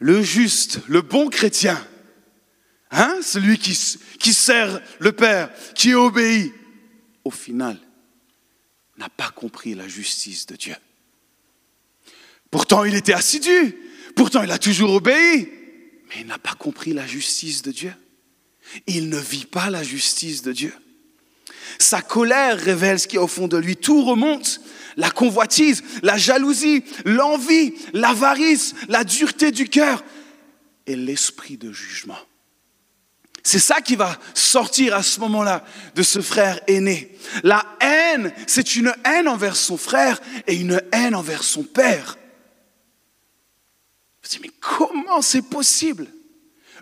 Le 0.00 0.22
juste, 0.22 0.80
le 0.88 1.02
bon 1.02 1.28
chrétien, 1.28 1.80
hein, 2.90 3.18
celui 3.22 3.58
qui, 3.58 3.78
qui 4.18 4.32
sert 4.32 4.80
le 4.98 5.12
Père, 5.12 5.50
qui 5.74 5.94
obéit, 5.94 6.52
au 7.24 7.30
final, 7.30 7.78
n'a 8.96 9.08
pas 9.08 9.30
compris 9.30 9.74
la 9.74 9.86
justice 9.86 10.46
de 10.46 10.56
Dieu. 10.56 10.76
Pourtant, 12.50 12.84
il 12.84 12.94
était 12.94 13.12
assidu, 13.12 13.76
pourtant, 14.16 14.42
il 14.42 14.50
a 14.50 14.58
toujours 14.58 14.92
obéi, 14.92 15.48
mais 16.08 16.20
il 16.20 16.26
n'a 16.26 16.38
pas 16.38 16.54
compris 16.54 16.92
la 16.92 17.06
justice 17.06 17.62
de 17.62 17.70
Dieu. 17.70 17.92
Il 18.86 19.08
ne 19.08 19.18
vit 19.18 19.46
pas 19.46 19.70
la 19.70 19.82
justice 19.82 20.42
de 20.42 20.52
Dieu. 20.52 20.72
Sa 21.78 22.02
colère 22.02 22.58
révèle 22.58 22.98
ce 22.98 23.08
qui 23.08 23.16
est 23.16 23.20
au 23.20 23.26
fond 23.26 23.48
de 23.48 23.56
lui. 23.56 23.76
Tout 23.76 24.04
remonte. 24.04 24.60
La 24.96 25.10
convoitise, 25.10 25.82
la 26.02 26.16
jalousie, 26.16 26.84
l'envie, 27.04 27.74
l'avarice, 27.92 28.74
la 28.88 29.04
dureté 29.04 29.52
du 29.52 29.68
cœur 29.68 30.02
et 30.86 30.96
l'esprit 30.96 31.56
de 31.56 31.72
jugement. 31.72 32.18
C'est 33.42 33.58
ça 33.58 33.80
qui 33.80 33.96
va 33.96 34.18
sortir 34.34 34.94
à 34.94 35.02
ce 35.02 35.20
moment-là 35.20 35.64
de 35.94 36.02
ce 36.02 36.20
frère 36.20 36.60
aîné. 36.66 37.16
La 37.42 37.64
haine, 37.80 38.32
c'est 38.46 38.76
une 38.76 38.92
haine 39.04 39.28
envers 39.28 39.56
son 39.56 39.78
frère 39.78 40.20
et 40.46 40.56
une 40.56 40.82
haine 40.92 41.14
envers 41.14 41.42
son 41.42 41.62
père. 41.62 42.18
Me 44.22 44.28
dis, 44.28 44.40
mais 44.42 44.50
comment 44.60 45.22
c'est 45.22 45.48
possible? 45.48 46.06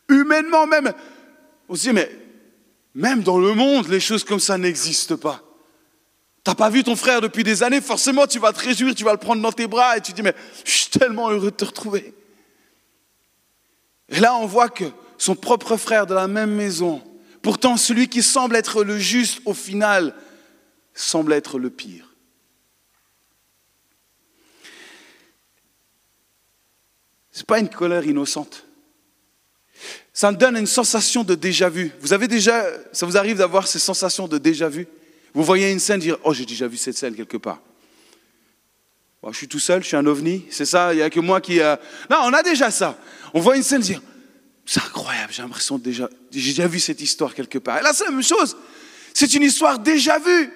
Humainement 0.09 0.67
même, 0.67 0.93
on 1.69 1.77
se 1.77 1.91
mais 1.91 2.11
même 2.99 3.23
dans 3.23 3.39
le 3.39 3.55
monde, 3.55 3.87
les 3.87 4.01
choses 4.01 4.25
comme 4.25 4.41
ça 4.41 4.59
n'existent 4.59 5.17
pas. 5.17 5.41
Tu 6.45 6.51
n'as 6.51 6.57
pas 6.57 6.69
vu 6.69 6.83
ton 6.83 6.97
frère 6.97 7.21
depuis 7.21 7.45
des 7.45 7.63
années, 7.63 7.81
forcément 7.81 8.27
tu 8.27 8.41
vas 8.41 8.53
te 8.53 8.59
réjouir, 8.59 8.93
tu 8.93 9.05
vas 9.05 9.13
le 9.13 9.19
prendre 9.19 9.41
dans 9.41 9.53
tes 9.53 9.69
bras 9.69 9.97
et 9.97 10.01
tu 10.01 10.13
dis, 10.13 10.21
mais 10.21 10.35
je 10.65 10.71
suis 10.73 10.91
tellement 10.91 11.31
heureux 11.31 11.53
de 11.53 11.57
te 11.57 11.65
retrouver. 11.65 12.13
Et 14.09 14.19
là, 14.19 14.35
on 14.35 14.47
voit 14.47 14.69
que 14.69 14.85
son 15.17 15.37
propre 15.37 15.77
frère 15.77 16.07
de 16.07 16.15
la 16.15 16.27
même 16.27 16.51
maison, 16.51 17.01
pourtant 17.41 17.77
celui 17.77 18.09
qui 18.09 18.21
semble 18.21 18.57
être 18.57 18.83
le 18.83 18.99
juste 18.99 19.43
au 19.45 19.55
final, 19.55 20.13
semble 20.93 21.35
être 21.35 21.61
le 21.61 21.71
pire. 21.71 22.13
Ce 27.31 27.39
n'est 27.39 27.45
pas 27.45 27.61
une 27.61 27.69
colère 27.69 28.05
innocente 28.05 28.68
ça 30.13 30.33
donne 30.33 30.57
une 30.57 30.67
sensation 30.67 31.23
de 31.23 31.35
déjà-vu. 31.35 31.93
Vous 32.01 32.13
avez 32.13 32.29
déjà, 32.29 32.67
ça 32.93 33.07
vous 33.07 33.17
arrive 33.17 33.39
d'avoir 33.39 33.69
ces 33.69 33.79
sensations 33.79 34.27
de 34.27 34.39
déjà-vu 34.39 34.89
Vous 35.33 35.45
voyez 35.45 35.71
une 35.71 35.79
scène, 35.79 36.01
dire 36.01 36.19
Oh, 36.25 36.35
j'ai 36.35 36.45
déjà 36.45 36.67
vu 36.67 36.77
cette 36.77 36.97
scène 36.97 37.15
quelque 37.15 37.37
part. 37.37 37.61
je 39.31 39.37
suis 39.37 39.49
tout 39.49 39.61
seul, 39.61 39.83
je 39.83 39.89
suis 39.89 39.97
un 39.97 40.07
ovni, 40.07 40.45
c'est 40.51 40.65
ça, 40.65 40.93
il 40.93 40.97
n'y 40.97 41.03
a 41.03 41.11
que 41.11 41.21
moi 41.21 41.41
qui. 41.41 41.59
Non, 42.11 42.19
on 42.25 42.33
a 42.33 42.43
déjà 42.43 42.71
ça. 42.71 42.99
On 43.33 43.41
voit 43.41 43.57
une 43.57 43.63
scène, 43.63 43.81
dire 43.81 44.03
C'est 44.67 44.81
incroyable, 44.81 45.33
j'ai 45.33 45.43
l'impression 45.43 45.79
déjà. 45.79 46.11
J'ai 46.33 46.51
déjà 46.51 46.67
vu 46.67 46.81
cette 46.81 47.01
histoire 47.01 47.35
quelque 47.35 47.59
part. 47.59 47.79
Et 47.79 47.83
là, 47.83 47.93
c'est 47.93 48.05
la 48.05 48.11
même 48.11 48.23
chose. 48.23 48.57
C'est 49.15 49.33
une 49.35 49.43
histoire 49.43 49.79
déjà 49.79 50.19
vue. 50.19 50.51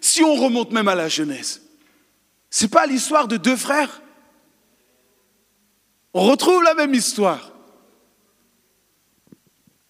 Si 0.00 0.22
on 0.22 0.34
remonte 0.34 0.72
même 0.72 0.88
à 0.88 0.94
la 0.94 1.08
Genèse, 1.08 1.60
c'est 2.50 2.68
pas 2.68 2.86
l'histoire 2.86 3.28
de 3.28 3.36
deux 3.36 3.56
frères. 3.56 4.02
On 6.14 6.24
retrouve 6.24 6.62
la 6.62 6.74
même 6.74 6.94
histoire. 6.94 7.51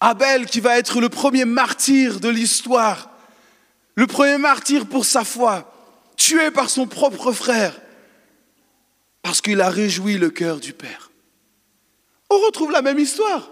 Abel 0.05 0.47
qui 0.47 0.59
va 0.59 0.77
être 0.77 0.99
le 0.99 1.07
premier 1.07 1.45
martyr 1.45 2.19
de 2.19 2.27
l'histoire, 2.27 3.09
le 3.95 4.05
premier 4.05 4.37
martyr 4.37 4.85
pour 4.85 5.05
sa 5.05 5.23
foi, 5.23 5.73
tué 6.17 6.51
par 6.51 6.69
son 6.69 6.87
propre 6.87 7.31
frère, 7.31 7.79
parce 9.21 9.39
qu'il 9.39 9.61
a 9.61 9.69
réjoui 9.69 10.17
le 10.17 10.29
cœur 10.29 10.59
du 10.59 10.73
Père. 10.73 11.09
On 12.29 12.37
retrouve 12.39 12.71
la 12.71 12.81
même 12.81 12.99
histoire. 12.99 13.49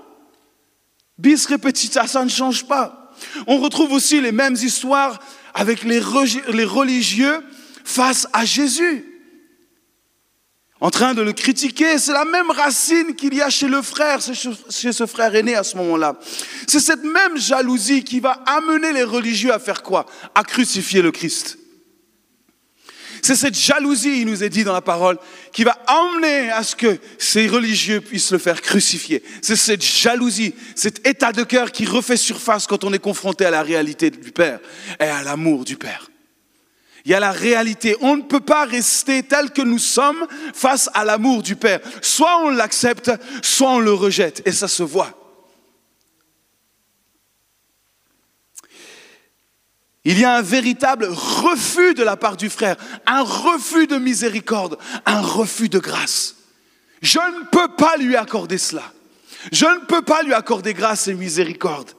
Bis 1.18 1.46
repetita, 1.46 2.06
ça 2.06 2.26
ne 2.26 2.30
change 2.30 2.68
pas. 2.68 3.14
On 3.48 3.60
retrouve 3.60 3.94
aussi 3.94 4.20
les 4.20 4.34
mêmes 4.34 4.56
histoires 4.56 5.22
avec 5.54 5.84
les 5.84 6.00
religieux 6.00 7.46
face 7.86 8.28
à 8.34 8.44
Jésus 8.44 9.11
en 10.82 10.90
train 10.90 11.14
de 11.14 11.22
le 11.22 11.32
critiquer. 11.32 11.98
C'est 12.00 12.12
la 12.12 12.26
même 12.26 12.50
racine 12.50 13.16
qu'il 13.16 13.34
y 13.36 13.42
a 13.42 13.50
chez 13.50 13.68
le 13.68 13.82
frère, 13.82 14.20
chez 14.20 14.92
ce 14.92 15.06
frère 15.06 15.34
aîné 15.36 15.56
à 15.56 15.64
ce 15.64 15.78
moment-là. 15.78 16.20
C'est 16.68 16.80
cette 16.80 17.04
même 17.04 17.38
jalousie 17.38 18.04
qui 18.04 18.20
va 18.20 18.32
amener 18.46 18.92
les 18.92 19.04
religieux 19.04 19.54
à 19.54 19.60
faire 19.60 19.84
quoi? 19.84 20.06
À 20.36 20.44
crucifier 20.44 21.02
le 21.02 21.12
Christ. 21.12 21.60
C'est 23.24 23.36
cette 23.36 23.56
jalousie, 23.56 24.22
il 24.22 24.26
nous 24.26 24.44
est 24.44 24.50
dit 24.50 24.64
dans 24.64 24.74
la 24.74 24.82
parole, 24.82 25.20
qui 25.54 25.64
va 25.64 25.78
emmener 25.88 26.50
à 26.50 26.64
ce 26.64 26.76
que 26.76 26.98
ces 27.20 27.48
religieux 27.48 28.02
puissent 28.02 28.32
le 28.32 28.40
faire 28.40 28.62
crucifier. 28.64 29.22
C'est 29.44 29.56
cette 29.56 29.86
jalousie, 29.86 30.56
cet 30.76 31.08
état 31.08 31.32
de 31.32 31.44
cœur 31.44 31.72
qui 31.72 31.86
refait 31.86 32.18
surface 32.18 32.66
quand 32.66 32.84
on 32.84 32.92
est 32.94 33.00
confronté 33.00 33.46
à 33.46 33.52
la 33.52 33.62
réalité 33.62 34.10
du 34.10 34.32
Père 34.32 34.60
et 35.00 35.04
à 35.04 35.22
l'amour 35.22 35.66
du 35.66 35.78
Père. 35.78 36.11
Il 37.06 37.12
y 37.12 37.14
a 37.14 37.20
la 37.20 37.32
réalité. 37.32 37.96
On 38.02 38.18
ne 38.18 38.22
peut 38.22 38.40
pas 38.40 38.66
rester 38.66 39.24
tel 39.24 39.52
que 39.52 39.62
nous 39.62 39.80
sommes 39.80 40.28
face 40.54 40.90
à 40.94 41.04
l'amour 41.04 41.42
du 41.42 41.56
Père. 41.56 41.80
Soit 42.02 42.44
on 42.44 42.50
l'accepte, 42.50 43.12
soit 43.42 43.72
on 43.72 43.80
le 43.80 43.94
rejette. 43.94 44.42
Et 44.46 44.52
ça 44.52 44.68
se 44.68 44.84
voit. 44.84 45.18
Il 50.04 50.20
y 50.20 50.26
a 50.26 50.36
un 50.36 50.42
véritable 50.42 51.06
refus 51.06 51.94
de 51.94 52.04
la 52.04 52.18
part 52.18 52.36
du 52.36 52.50
frère, 52.50 52.76
un 53.06 53.22
refus 53.22 53.86
de 53.86 53.98
miséricorde, 53.98 54.80
un 55.06 55.22
refus 55.22 55.70
de 55.70 55.78
grâce. 55.78 56.38
Je 57.04 57.20
ne 57.20 57.46
peux 57.52 57.76
pas 57.76 57.98
lui 57.98 58.16
accorder 58.16 58.58
cela. 58.58 58.92
Je 59.52 59.66
ne 59.66 59.86
peux 59.86 60.02
pas 60.02 60.24
lui 60.24 60.34
accorder 60.34 60.74
grâce 60.74 61.08
et 61.08 61.14
miséricorde. 61.14 61.92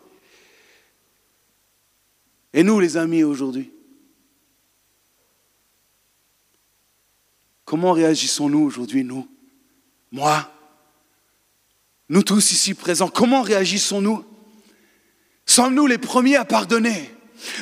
Et 2.52 2.62
nous, 2.62 2.78
les 2.80 2.96
amis, 2.96 3.24
aujourd'hui, 3.24 3.71
Comment 7.72 7.92
réagissons-nous 7.92 8.58
aujourd'hui, 8.58 9.02
nous? 9.02 9.26
Moi? 10.10 10.46
Nous 12.10 12.22
tous 12.22 12.52
ici 12.52 12.74
présents, 12.74 13.08
comment 13.08 13.40
réagissons-nous? 13.40 14.26
Sommes-nous 15.46 15.86
les 15.86 15.96
premiers 15.96 16.36
à 16.36 16.44
pardonner? 16.44 17.10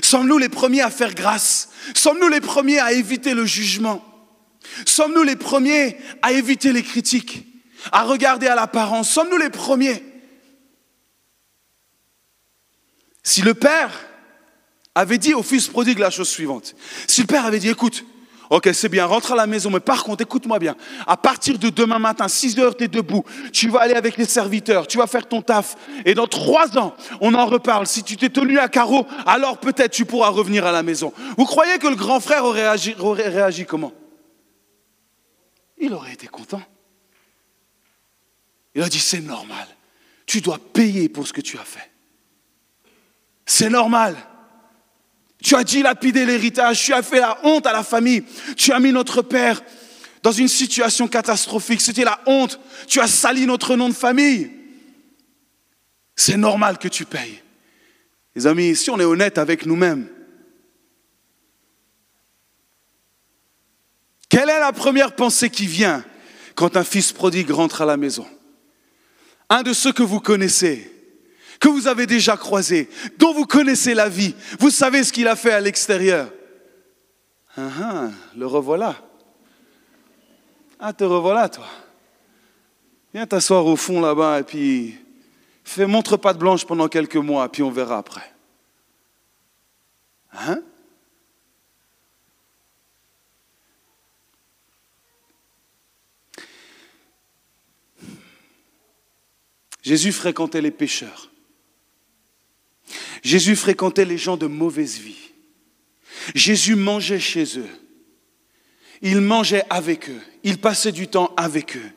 Sommes-nous 0.02 0.38
les 0.38 0.48
premiers 0.48 0.80
à 0.80 0.90
faire 0.90 1.14
grâce? 1.14 1.68
Sommes-nous 1.94 2.26
les 2.26 2.40
premiers 2.40 2.80
à 2.80 2.92
éviter 2.92 3.34
le 3.34 3.44
jugement? 3.46 4.04
Sommes-nous 4.84 5.22
les 5.22 5.36
premiers 5.36 5.96
à 6.22 6.32
éviter 6.32 6.72
les 6.72 6.82
critiques? 6.82 7.46
À 7.92 8.02
regarder 8.02 8.48
à 8.48 8.56
l'apparence? 8.56 9.08
Sommes-nous 9.12 9.38
les 9.38 9.48
premiers? 9.48 10.02
Si 13.22 13.42
le 13.42 13.54
Père 13.54 13.92
avait 14.96 15.18
dit 15.18 15.34
au 15.34 15.44
fils 15.44 15.68
prodigue 15.68 16.00
la 16.00 16.10
chose 16.10 16.28
suivante, 16.28 16.74
si 17.06 17.20
le 17.20 17.28
Père 17.28 17.46
avait 17.46 17.60
dit, 17.60 17.68
écoute, 17.68 18.04
Ok, 18.50 18.68
c'est 18.72 18.88
bien, 18.88 19.06
rentre 19.06 19.30
à 19.30 19.36
la 19.36 19.46
maison, 19.46 19.70
mais 19.70 19.78
par 19.78 20.02
contre, 20.02 20.22
écoute-moi 20.22 20.58
bien. 20.58 20.74
À 21.06 21.16
partir 21.16 21.56
de 21.56 21.70
demain 21.70 22.00
matin, 22.00 22.26
6 22.26 22.58
heures, 22.58 22.76
tu 22.76 22.82
es 22.82 22.88
debout. 22.88 23.24
Tu 23.52 23.68
vas 23.68 23.78
aller 23.78 23.94
avec 23.94 24.16
les 24.16 24.24
serviteurs, 24.24 24.88
tu 24.88 24.98
vas 24.98 25.06
faire 25.06 25.28
ton 25.28 25.40
taf. 25.40 25.76
Et 26.04 26.14
dans 26.14 26.26
trois 26.26 26.76
ans, 26.76 26.96
on 27.20 27.32
en 27.34 27.46
reparle. 27.46 27.86
Si 27.86 28.02
tu 28.02 28.16
t'es 28.16 28.28
tenu 28.28 28.58
à 28.58 28.68
carreau, 28.68 29.06
alors 29.24 29.58
peut-être 29.58 29.92
tu 29.92 30.04
pourras 30.04 30.30
revenir 30.30 30.66
à 30.66 30.72
la 30.72 30.82
maison. 30.82 31.12
Vous 31.38 31.44
croyez 31.44 31.78
que 31.78 31.86
le 31.86 31.94
grand 31.94 32.18
frère 32.18 32.44
aurait 32.44 32.62
réagi, 32.62 32.96
aurait 32.98 33.28
réagi 33.28 33.66
comment? 33.66 33.92
Il 35.78 35.94
aurait 35.94 36.12
été 36.12 36.26
content. 36.26 36.62
Il 38.74 38.82
a 38.82 38.88
dit, 38.88 38.98
c'est 38.98 39.20
normal. 39.20 39.66
Tu 40.26 40.40
dois 40.40 40.58
payer 40.58 41.08
pour 41.08 41.24
ce 41.24 41.32
que 41.32 41.40
tu 41.40 41.56
as 41.56 41.64
fait. 41.64 41.88
C'est 43.46 43.70
normal. 43.70 44.16
Tu 45.42 45.54
as 45.54 45.64
dilapidé 45.64 46.26
l'héritage, 46.26 46.84
tu 46.84 46.92
as 46.92 47.02
fait 47.02 47.20
la 47.20 47.38
honte 47.44 47.66
à 47.66 47.72
la 47.72 47.82
famille, 47.82 48.24
tu 48.56 48.72
as 48.72 48.80
mis 48.80 48.92
notre 48.92 49.22
père 49.22 49.62
dans 50.22 50.32
une 50.32 50.48
situation 50.48 51.08
catastrophique, 51.08 51.80
c'était 51.80 52.04
la 52.04 52.20
honte, 52.26 52.60
tu 52.86 53.00
as 53.00 53.06
sali 53.06 53.46
notre 53.46 53.76
nom 53.76 53.88
de 53.88 53.94
famille. 53.94 54.50
C'est 56.14 56.36
normal 56.36 56.76
que 56.78 56.88
tu 56.88 57.06
payes. 57.06 57.42
Les 58.34 58.46
amis, 58.46 58.76
si 58.76 58.90
on 58.90 59.00
est 59.00 59.04
honnête 59.04 59.38
avec 59.38 59.64
nous-mêmes, 59.64 60.08
quelle 64.28 64.50
est 64.50 64.60
la 64.60 64.72
première 64.72 65.16
pensée 65.16 65.48
qui 65.48 65.66
vient 65.66 66.04
quand 66.54 66.76
un 66.76 66.84
fils 66.84 67.12
prodigue 67.12 67.50
rentre 67.50 67.80
à 67.80 67.86
la 67.86 67.96
maison? 67.96 68.26
Un 69.48 69.62
de 69.62 69.72
ceux 69.72 69.92
que 69.92 70.02
vous 70.02 70.20
connaissez, 70.20 70.99
que 71.60 71.68
vous 71.68 71.86
avez 71.86 72.06
déjà 72.06 72.38
croisé, 72.38 72.88
dont 73.18 73.34
vous 73.34 73.46
connaissez 73.46 73.92
la 73.92 74.08
vie, 74.08 74.34
vous 74.58 74.70
savez 74.70 75.04
ce 75.04 75.12
qu'il 75.12 75.28
a 75.28 75.36
fait 75.36 75.52
à 75.52 75.60
l'extérieur. 75.60 76.32
Ah, 77.56 77.68
ah, 77.82 78.08
le 78.34 78.46
revoilà. 78.46 78.96
Ah, 80.80 80.94
te 80.94 81.04
revoilà, 81.04 81.50
toi. 81.50 81.66
Viens 83.12 83.26
t'asseoir 83.26 83.66
au 83.66 83.76
fond 83.76 84.00
là-bas 84.00 84.40
et 84.40 84.42
puis 84.42 84.96
fais 85.62 85.86
montre 85.86 86.16
pas 86.16 86.32
de 86.32 86.38
blanche 86.38 86.64
pendant 86.64 86.88
quelques 86.88 87.16
mois, 87.16 87.50
puis 87.52 87.62
on 87.62 87.70
verra 87.70 87.98
après. 87.98 88.32
Hein? 90.32 90.62
Jésus 99.82 100.12
fréquentait 100.12 100.60
les 100.60 100.70
pécheurs. 100.70 101.29
Jésus 103.22 103.56
fréquentait 103.56 104.04
les 104.04 104.18
gens 104.18 104.36
de 104.36 104.46
mauvaise 104.46 104.98
vie. 104.98 105.30
Jésus 106.34 106.74
mangeait 106.74 107.20
chez 107.20 107.58
eux. 107.58 107.68
Il 109.02 109.20
mangeait 109.20 109.64
avec 109.70 110.10
eux. 110.10 110.20
Il 110.42 110.58
passait 110.58 110.92
du 110.92 111.08
temps 111.08 111.32
avec 111.36 111.76
eux. 111.76 111.90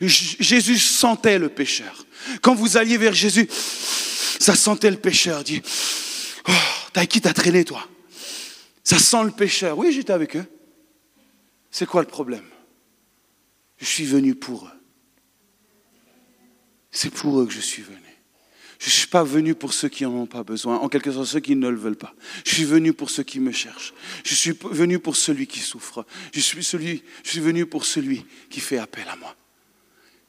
Jésus 0.00 0.78
sentait 0.78 1.38
le 1.38 1.48
pécheur. 1.48 2.06
Quand 2.42 2.54
vous 2.54 2.76
alliez 2.76 2.98
vers 2.98 3.14
Jésus, 3.14 3.48
ça 3.50 4.54
sentait 4.54 4.90
le 4.90 4.96
pécheur. 4.98 5.44
Dit, 5.44 5.62
oh, 6.48 6.52
t'as 6.92 7.06
qui 7.06 7.20
t'a 7.20 7.32
traîné 7.32 7.64
toi? 7.64 7.86
Ça 8.82 8.98
sent 8.98 9.24
le 9.24 9.30
pécheur. 9.30 9.78
Oui, 9.78 9.92
j'étais 9.92 10.12
avec 10.12 10.36
eux. 10.36 10.44
C'est 11.70 11.86
quoi 11.86 12.02
le 12.02 12.08
problème? 12.08 12.44
Je 13.78 13.86
suis 13.86 14.04
venu 14.04 14.34
pour 14.34 14.66
eux. 14.66 14.80
C'est 16.90 17.10
pour 17.10 17.40
eux 17.40 17.46
que 17.46 17.52
je 17.52 17.60
suis 17.60 17.82
venu. 17.82 17.98
Je 18.84 18.90
ne 18.90 18.92
suis 18.92 19.06
pas 19.06 19.24
venu 19.24 19.54
pour 19.54 19.72
ceux 19.72 19.88
qui 19.88 20.04
n'en 20.04 20.10
ont 20.10 20.26
pas 20.26 20.44
besoin, 20.44 20.76
en 20.76 20.90
quelque 20.90 21.10
sorte 21.10 21.24
ceux 21.24 21.40
qui 21.40 21.56
ne 21.56 21.70
le 21.70 21.76
veulent 21.76 21.96
pas. 21.96 22.14
Je 22.44 22.54
suis 22.54 22.64
venu 22.64 22.92
pour 22.92 23.08
ceux 23.08 23.22
qui 23.22 23.40
me 23.40 23.50
cherchent. 23.50 23.94
Je 24.24 24.34
suis 24.34 24.52
venu 24.62 24.98
pour 24.98 25.16
celui 25.16 25.46
qui 25.46 25.60
souffre. 25.60 26.04
Je 26.34 26.40
suis, 26.40 26.62
celui, 26.62 27.02
je 27.22 27.30
suis 27.30 27.40
venu 27.40 27.64
pour 27.64 27.86
celui 27.86 28.26
qui 28.50 28.60
fait 28.60 28.76
appel 28.76 29.06
à 29.10 29.16
moi. 29.16 29.34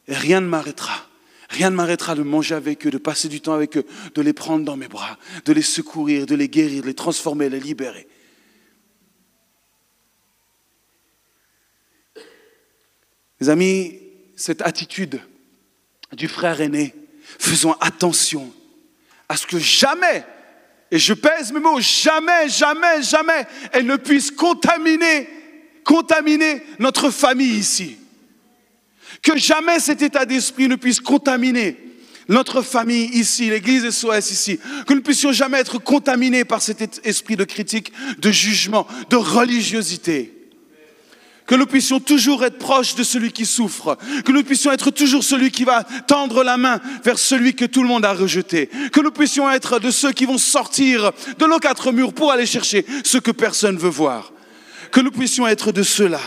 Et 0.07 0.15
rien 0.15 0.39
ne 0.39 0.47
m'arrêtera. 0.47 1.05
Rien 1.49 1.69
ne 1.69 1.75
m'arrêtera 1.75 2.15
de 2.15 2.23
manger 2.23 2.55
avec 2.55 2.87
eux, 2.87 2.91
de 2.91 2.97
passer 2.97 3.27
du 3.27 3.41
temps 3.41 3.51
avec 3.51 3.75
eux, 3.75 3.85
de 4.13 4.21
les 4.21 4.31
prendre 4.31 4.63
dans 4.63 4.77
mes 4.77 4.87
bras, 4.87 5.19
de 5.43 5.51
les 5.51 5.61
secourir, 5.61 6.25
de 6.25 6.35
les 6.35 6.47
guérir, 6.47 6.81
de 6.81 6.87
les 6.87 6.93
transformer, 6.93 7.49
de 7.49 7.57
les 7.57 7.59
libérer. 7.59 8.07
Mes 13.41 13.49
amis, 13.49 13.99
cette 14.37 14.61
attitude 14.61 15.19
du 16.13 16.29
frère 16.29 16.61
aîné, 16.61 16.95
faisons 17.39 17.75
attention 17.79 18.51
à 19.27 19.38
ce 19.38 19.47
que 19.47 19.59
jamais, 19.59 20.23
et 20.91 20.99
je 20.99 21.13
pèse 21.13 21.51
mes 21.51 21.59
mots, 21.59 21.79
jamais, 21.79 22.47
jamais, 22.47 23.01
jamais, 23.01 23.45
elle 23.71 23.85
ne 23.85 23.95
puisse 23.95 24.31
contaminer, 24.31 25.27
contaminer 25.83 26.63
notre 26.79 27.09
famille 27.09 27.57
ici. 27.57 27.97
Que 29.21 29.38
jamais 29.38 29.79
cet 29.79 30.01
état 30.01 30.25
d'esprit 30.25 30.67
ne 30.67 30.75
puisse 30.75 30.99
contaminer 30.99 31.77
notre 32.27 32.61
famille 32.61 33.09
ici, 33.13 33.49
l'église 33.49 33.89
SOS 33.89 34.31
ici, 34.31 34.59
que 34.85 34.93
nous 34.93 34.99
ne 34.99 35.03
puissions 35.03 35.31
jamais 35.31 35.59
être 35.59 35.79
contaminés 35.79 36.45
par 36.45 36.61
cet 36.61 37.05
esprit 37.05 37.35
de 37.35 37.43
critique, 37.43 37.91
de 38.19 38.31
jugement, 38.31 38.88
de 39.09 39.15
religiosité 39.15 40.34
que 41.45 41.55
nous 41.55 41.65
puissions 41.65 41.99
toujours 41.99 42.43
être 42.43 42.58
proches 42.58 42.95
de 42.95 43.03
celui 43.03 43.31
qui 43.31 43.45
souffre, 43.45 43.97
que 44.25 44.31
nous 44.31 44.43
puissions 44.43 44.71
être 44.71 44.89
toujours 44.91 45.23
celui 45.23 45.51
qui 45.51 45.63
va 45.63 45.84
tendre 45.84 46.43
la 46.43 46.58
main 46.58 46.81
vers 47.03 47.19
celui 47.19 47.55
que 47.55 47.65
tout 47.65 47.84
le 47.84 47.88
monde 47.88 48.05
a 48.05 48.13
rejeté, 48.13 48.67
que 48.91 48.99
nous 48.99 49.12
puissions 49.12 49.49
être 49.49 49.79
de 49.79 49.91
ceux 49.91 50.12
qui 50.12 50.25
vont 50.25 50.38
sortir 50.38 51.12
de 51.38 51.45
nos 51.45 51.60
quatre 51.60 51.91
murs 51.91 52.13
pour 52.13 52.31
aller 52.31 52.45
chercher 52.45 52.86
ce 53.03 53.17
que 53.17 53.31
personne 53.31 53.77
veut 53.77 53.89
voir, 53.89 54.31
que 54.91 55.01
nous 55.01 55.12
puissions 55.12 55.47
être 55.47 55.71
de 55.71 55.84
ceux-là. 55.84 56.21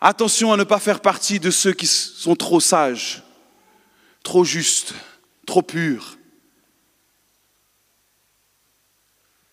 Attention 0.00 0.52
à 0.52 0.56
ne 0.56 0.64
pas 0.64 0.80
faire 0.80 1.00
partie 1.00 1.40
de 1.40 1.50
ceux 1.50 1.72
qui 1.72 1.86
sont 1.86 2.34
trop 2.34 2.60
sages, 2.60 3.22
trop 4.22 4.44
justes, 4.44 4.94
trop 5.46 5.62
purs. 5.62 6.18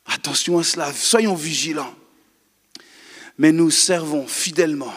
Attention 0.05 0.57
à 0.57 0.63
cela, 0.63 0.91
soyons 0.91 1.35
vigilants 1.35 1.93
mais 3.39 3.53
nous 3.53 3.71
servons 3.71 4.27
fidèlement. 4.27 4.93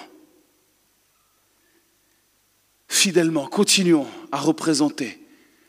Fidèlement, 2.88 3.46
continuons 3.46 4.06
à 4.32 4.38
représenter 4.38 5.24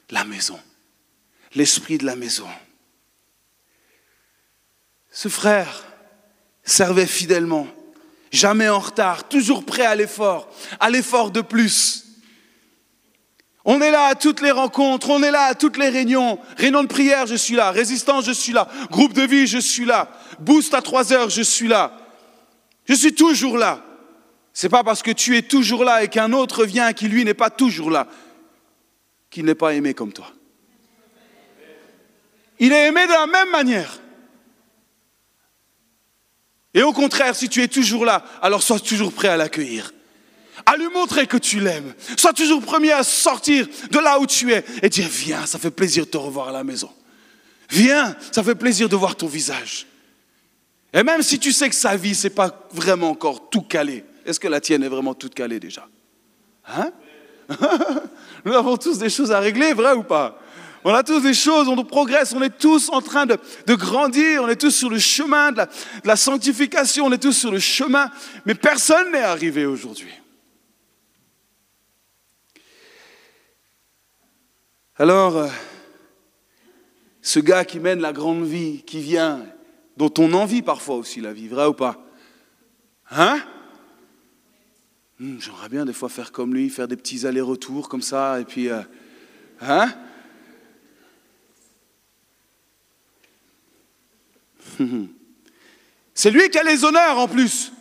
la 0.09 0.25
maison, 0.25 0.59
l'esprit 1.53 1.99
de 1.99 2.05
la 2.05 2.15
maison. 2.15 2.47
Ce 5.12 5.29
frère 5.29 5.86
servait 6.63 7.05
fidèlement, 7.05 7.67
jamais 8.31 8.67
en 8.67 8.79
retard, 8.79 9.29
toujours 9.29 9.63
prêt 9.65 9.86
à 9.86 9.95
l'effort, 9.95 10.49
à 10.79 10.89
l'effort 10.89 11.29
de 11.29 11.41
plus. 11.41 12.05
On 13.65 13.81
est 13.81 13.91
là 13.91 14.07
à 14.07 14.15
toutes 14.15 14.41
les 14.41 14.51
rencontres, 14.51 15.12
on 15.12 15.21
est 15.21 15.31
là 15.31 15.43
à 15.43 15.55
toutes 15.55 15.77
les 15.77 15.89
réunions. 15.89 16.39
Réunion 16.57 16.81
de 16.81 16.88
prière, 16.88 17.27
je 17.27 17.36
suis 17.36 17.55
là. 17.55 17.71
Résistance, 17.71 18.25
je 18.25 18.31
suis 18.31 18.51
là. 18.51 18.67
Groupe 18.89 19.13
de 19.13 19.21
vie, 19.21 19.47
je 19.47 19.59
suis 19.59 19.86
là. 19.86 20.12
Boost 20.39 20.73
à 20.73 20.81
trois 20.81 21.13
heures, 21.13 21.29
je 21.29 21.43
suis 21.43 21.67
là. 21.67 22.02
Je 22.86 22.93
suis 22.93 23.13
toujours 23.13 23.58
là. 23.58 23.84
Ce 24.54 24.65
n'est 24.65 24.72
pas 24.72 24.84
parce 24.84 25.02
que 25.02 25.12
tu 25.12 25.38
es 25.38 25.41
toujours 25.41 25.84
là 25.84 26.04
et 26.04 26.08
qu'un 26.08 26.32
autre 26.34 26.65
vient 26.65 26.93
qui 26.93 27.08
lui 27.08 27.26
n'est 27.26 27.34
pas 27.34 27.50
toujours 27.50 27.89
là 27.89 28.08
qu'il 29.34 29.46
n'est 29.46 29.56
pas 29.56 29.74
aimé 29.74 29.96
comme 29.96 30.13
toi. 30.13 30.32
Il 32.60 32.72
est 32.72 32.88
aimé 32.88 33.08
de 33.08 33.12
la 33.12 33.26
même 33.26 33.50
manière. 33.50 34.00
Et 36.76 36.84
au 36.84 36.93
contraire, 36.93 37.36
si 37.36 37.50
tu 37.50 37.63
es 37.63 37.67
toujours 37.67 38.06
là, 38.06 38.24
alors 38.43 38.62
sois 38.62 38.80
toujours 38.80 39.12
prêt 39.12 39.28
à 39.28 39.36
l'accueillir. 39.36 39.91
À 40.67 40.78
lui 40.78 40.88
montrer 40.89 41.26
que 41.26 41.38
tu 41.38 41.60
l'aimes. 41.60 41.96
Sois 42.15 42.34
toujours 42.34 42.62
premier 42.62 42.91
à 42.91 43.04
sortir 43.04 43.67
de 43.89 43.98
là 43.98 44.19
où 44.19 44.28
tu 44.28 44.54
es 44.54 44.63
et 44.84 44.89
dire, 44.89 45.08
viens, 45.10 45.48
ça 45.48 45.58
fait 45.58 45.72
plaisir 45.72 46.06
de 46.06 46.12
te 46.12 46.17
revoir 46.17 46.50
à 46.50 46.52
la 46.52 46.63
maison. 46.63 46.91
Viens, 47.72 48.15
ça 48.32 48.43
fait 48.43 48.56
plaisir 48.56 48.88
de 48.88 48.96
voir 48.96 49.15
ton 49.15 49.28
visage. 49.28 49.88
Et 50.93 51.01
même 51.01 51.23
si 51.23 51.39
tu 51.39 51.51
sais 51.51 51.69
que 51.69 51.75
sa 51.75 51.95
vie, 51.95 52.13
ce 52.13 52.27
n'est 52.27 52.34
pas 52.34 52.67
vraiment 52.71 53.10
encore 53.10 53.49
tout 53.49 53.63
calé, 53.63 54.06
est-ce 54.25 54.39
que 54.39 54.47
la 54.47 54.62
tienne 54.62 54.84
est 54.84 54.89
vraiment 54.89 55.15
toute 55.15 55.34
calée 55.34 55.60
déjà? 55.60 55.88
Hein? 56.67 56.91
Nous 58.45 58.53
avons 58.53 58.77
tous 58.77 58.99
des 58.99 59.10
choses 59.10 59.32
à 59.32 59.39
régler, 59.39 59.73
vrai 59.73 59.93
ou 59.93 60.03
pas? 60.03 60.39
On 60.86 60.93
a 60.93 61.01
tous 61.01 61.21
des 61.21 61.34
choses, 61.34 61.67
on 61.69 61.82
progresse, 61.84 62.34
on 62.34 62.41
est 62.41 62.58
tous 62.58 62.89
en 62.89 63.01
train 63.01 63.25
de, 63.25 63.38
grandir, 63.69 64.43
on 64.43 64.49
est 64.49 64.58
tous 64.58 64.71
sur 64.71 64.89
le 64.89 64.99
chemin 64.99 65.51
de 65.51 65.63
la, 66.03 66.15
sanctification, 66.15 67.06
on 67.06 67.12
est 67.12 67.21
tous 67.21 67.32
sur 67.32 67.51
le 67.51 67.60
chemin, 67.60 68.12
mais 68.45 68.53
personne 68.53 69.12
n'est 69.12 69.21
arrivé 69.21 69.65
aujourd'hui. 69.65 70.12
Alors, 74.97 75.38
euh, 75.38 75.47
ce 77.21 77.39
gars 77.39 77.65
qui 77.65 77.79
mène 77.79 77.99
la 77.99 78.12
grande 78.12 78.45
vie, 78.45 78.84
qui 78.84 78.99
vient 78.99 79.39
dont 79.97 80.13
on 80.17 80.34
envie 80.34 80.62
parfois 80.62 80.95
aussi 80.95 81.21
la 81.21 81.34
vie, 81.34 81.47
vrai 81.47 81.65
ou 81.67 81.73
pas? 81.73 82.03
Hein? 83.12 83.41
Hmm, 85.19 85.39
J'aimerais 85.39 85.69
bien 85.69 85.86
des 85.86 85.93
fois 85.93 86.10
faire 86.10 86.32
comme 86.32 86.53
lui, 86.53 86.69
faire 86.69 86.88
des 86.88 86.97
petits 86.97 87.25
allers-retours 87.25 87.89
comme 87.89 88.01
ça, 88.01 88.39
et 88.39 88.45
puis... 88.45 88.69
Euh, 88.69 88.82
hein? 89.62 89.93
C'est 96.15 96.32
lui 96.32 96.49
qui 96.49 96.58
a 96.58 96.63
les 96.63 96.84
honneurs 96.84 97.17
en 97.17 97.27
plus. 97.27 97.71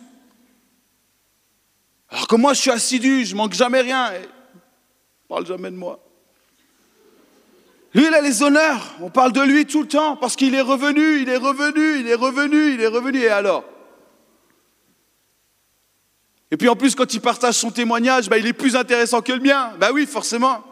Alors 2.09 2.27
que 2.27 2.35
moi, 2.35 2.53
je 2.53 2.61
suis 2.61 2.71
assidu, 2.71 3.25
je 3.25 3.35
manque 3.35 3.53
jamais 3.53 3.81
rien. 3.81 4.13
Et 4.13 4.27
parle 5.27 5.47
jamais 5.47 5.71
de 5.71 5.75
moi. 5.75 6.02
Lui, 7.93 8.07
il 8.07 8.13
a 8.13 8.21
les 8.21 8.41
honneurs. 8.41 8.95
On 9.01 9.09
parle 9.09 9.31
de 9.33 9.41
lui 9.41 9.65
tout 9.65 9.81
le 9.81 9.87
temps 9.87 10.15
parce 10.15 10.35
qu'il 10.35 10.55
est 10.55 10.61
revenu, 10.61 11.21
il 11.21 11.29
est 11.29 11.37
revenu, 11.37 11.99
il 11.99 12.07
est 12.07 12.15
revenu, 12.15 12.73
il 12.73 12.81
est 12.81 12.87
revenu. 12.87 13.19
Et 13.19 13.29
alors? 13.29 13.63
Et 16.49 16.57
puis 16.57 16.69
en 16.69 16.75
plus, 16.75 16.95
quand 16.95 17.13
il 17.13 17.21
partage 17.21 17.55
son 17.55 17.71
témoignage, 17.71 18.29
bah, 18.29 18.37
il 18.37 18.47
est 18.47 18.53
plus 18.53 18.75
intéressant 18.75 19.21
que 19.21 19.31
le 19.31 19.39
mien. 19.39 19.73
Ben 19.79 19.91
oui, 19.93 20.05
forcément. 20.05 20.63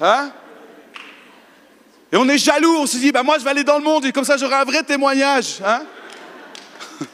Hein? 0.00 0.32
Et 2.12 2.16
on 2.16 2.28
est 2.28 2.38
jaloux, 2.38 2.76
on 2.76 2.86
se 2.86 2.96
dit, 2.96 3.12
bah 3.12 3.22
moi 3.22 3.38
je 3.38 3.44
vais 3.44 3.50
aller 3.50 3.62
dans 3.62 3.78
le 3.78 3.84
monde 3.84 4.04
et 4.04 4.10
comme 4.10 4.24
ça 4.24 4.36
j'aurai 4.36 4.56
un 4.56 4.64
vrai 4.64 4.82
témoignage. 4.82 5.60
Hein? 5.64 5.82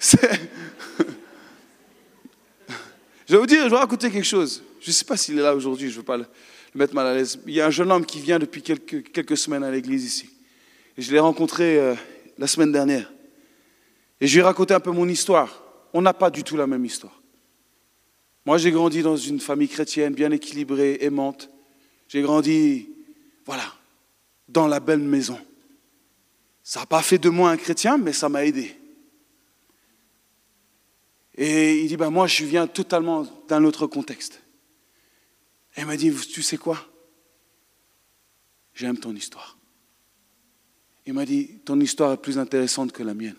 Je 3.26 3.32
vais 3.32 3.38
vous 3.38 3.46
dire, 3.46 3.64
je 3.64 3.70
vais 3.70 3.76
raconter 3.76 4.10
quelque 4.10 4.26
chose. 4.26 4.62
Je 4.80 4.90
ne 4.90 4.92
sais 4.92 5.04
pas 5.04 5.16
s'il 5.16 5.38
est 5.38 5.42
là 5.42 5.54
aujourd'hui, 5.54 5.88
je 5.88 5.94
ne 5.94 5.98
veux 5.98 6.04
pas 6.04 6.18
le 6.18 6.26
mettre 6.74 6.94
mal 6.94 7.06
à 7.06 7.14
l'aise. 7.14 7.38
Il 7.46 7.54
y 7.54 7.60
a 7.60 7.66
un 7.66 7.70
jeune 7.70 7.90
homme 7.90 8.04
qui 8.04 8.20
vient 8.20 8.38
depuis 8.38 8.62
quelques, 8.62 9.10
quelques 9.12 9.36
semaines 9.36 9.64
à 9.64 9.70
l'église 9.70 10.04
ici. 10.04 10.30
Je 10.98 11.10
l'ai 11.12 11.18
rencontré 11.18 11.78
euh, 11.78 11.94
la 12.38 12.46
semaine 12.46 12.72
dernière. 12.72 13.12
Et 14.20 14.26
je 14.26 14.34
lui 14.34 14.40
ai 14.40 14.42
raconté 14.42 14.74
un 14.74 14.80
peu 14.80 14.90
mon 14.90 15.08
histoire. 15.08 15.62
On 15.92 16.02
n'a 16.02 16.14
pas 16.14 16.30
du 16.30 16.42
tout 16.42 16.56
la 16.56 16.66
même 16.66 16.84
histoire. 16.84 17.20
Moi, 18.46 18.58
j'ai 18.58 18.70
grandi 18.70 19.02
dans 19.02 19.16
une 19.16 19.40
famille 19.40 19.68
chrétienne 19.68 20.14
bien 20.14 20.30
équilibrée, 20.30 20.98
aimante. 21.00 21.48
J'ai 22.08 22.22
grandi, 22.22 22.88
voilà, 23.46 23.64
dans 24.48 24.68
la 24.68 24.80
belle 24.80 24.98
maison. 24.98 25.38
Ça 26.62 26.80
n'a 26.80 26.86
pas 26.86 27.02
fait 27.02 27.18
de 27.18 27.28
moi 27.28 27.50
un 27.50 27.56
chrétien, 27.56 27.96
mais 27.98 28.12
ça 28.12 28.28
m'a 28.28 28.44
aidé. 28.44 28.76
Et 31.36 31.80
il 31.80 31.88
dit, 31.88 31.96
ben 31.96 32.10
moi 32.10 32.26
je 32.26 32.44
viens 32.44 32.66
totalement 32.66 33.26
d'un 33.48 33.64
autre 33.64 33.86
contexte. 33.86 34.43
Il 35.76 35.86
m'a 35.86 35.96
dit, 35.96 36.14
tu 36.14 36.42
sais 36.42 36.56
quoi? 36.56 36.88
J'aime 38.74 38.98
ton 38.98 39.14
histoire. 39.14 39.58
Il 41.06 41.14
m'a 41.14 41.26
dit, 41.26 41.58
ton 41.64 41.78
histoire 41.80 42.12
est 42.12 42.22
plus 42.22 42.38
intéressante 42.38 42.92
que 42.92 43.02
la 43.02 43.14
mienne. 43.14 43.36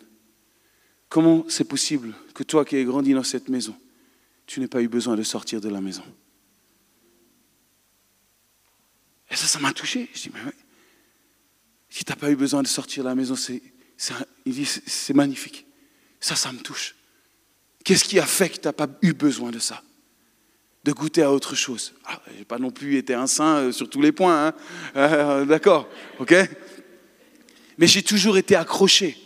Comment 1.09 1.45
c'est 1.49 1.63
possible 1.63 2.13
que 2.33 2.43
toi 2.43 2.65
qui 2.65 2.75
as 2.75 2.83
grandi 2.83 3.13
dans 3.13 3.23
cette 3.23 3.47
maison, 3.47 3.75
tu 4.45 4.59
n'aies 4.59 4.67
pas 4.67 4.81
eu 4.81 4.87
besoin 4.87 5.15
de 5.15 5.23
sortir 5.23 5.61
de 5.61 5.69
la 5.69 5.81
maison? 5.81 6.03
Et 9.29 9.35
ça, 9.35 9.47
ça 9.47 9.59
m'a 9.59 9.73
touché. 9.73 10.09
Je 10.13 10.23
dis, 10.23 10.31
mais 10.33 10.51
si 11.89 12.03
tu 12.03 12.11
n'as 12.11 12.17
pas 12.17 12.29
eu 12.31 12.35
besoin 12.35 12.61
de 12.61 12.67
sortir 12.67 13.03
de 13.03 13.09
la 13.09 13.15
maison, 13.15 13.35
c'est, 13.35 13.61
c'est 13.97 15.13
magnifique. 15.13 15.65
Ça, 16.19 16.35
ça 16.35 16.51
me 16.51 16.59
touche. 16.59 16.95
Qu'est-ce 17.83 18.03
qui 18.03 18.19
a 18.19 18.25
fait 18.25 18.49
que 18.49 18.55
tu 18.55 18.67
n'as 18.67 18.73
pas 18.73 18.89
eu 19.01 19.13
besoin 19.13 19.51
de 19.51 19.59
ça? 19.59 19.83
De 20.85 20.91
goûter 20.91 21.23
à 21.23 21.31
autre 21.31 21.55
chose. 21.55 21.95
Ah, 22.05 22.21
je 22.31 22.37
n'ai 22.37 22.45
pas 22.45 22.59
non 22.59 22.69
plus 22.69 22.97
été 22.97 23.15
un 23.15 23.25
saint 23.25 23.55
euh, 23.55 23.71
sur 23.71 23.89
tous 23.89 24.01
les 24.01 24.11
points. 24.11 24.49
Hein. 24.49 24.53
Euh, 24.95 25.45
d'accord, 25.47 25.89
ok 26.19 26.35
Mais 27.79 27.87
j'ai 27.87 28.03
toujours 28.03 28.37
été 28.37 28.55
accroché. 28.55 29.17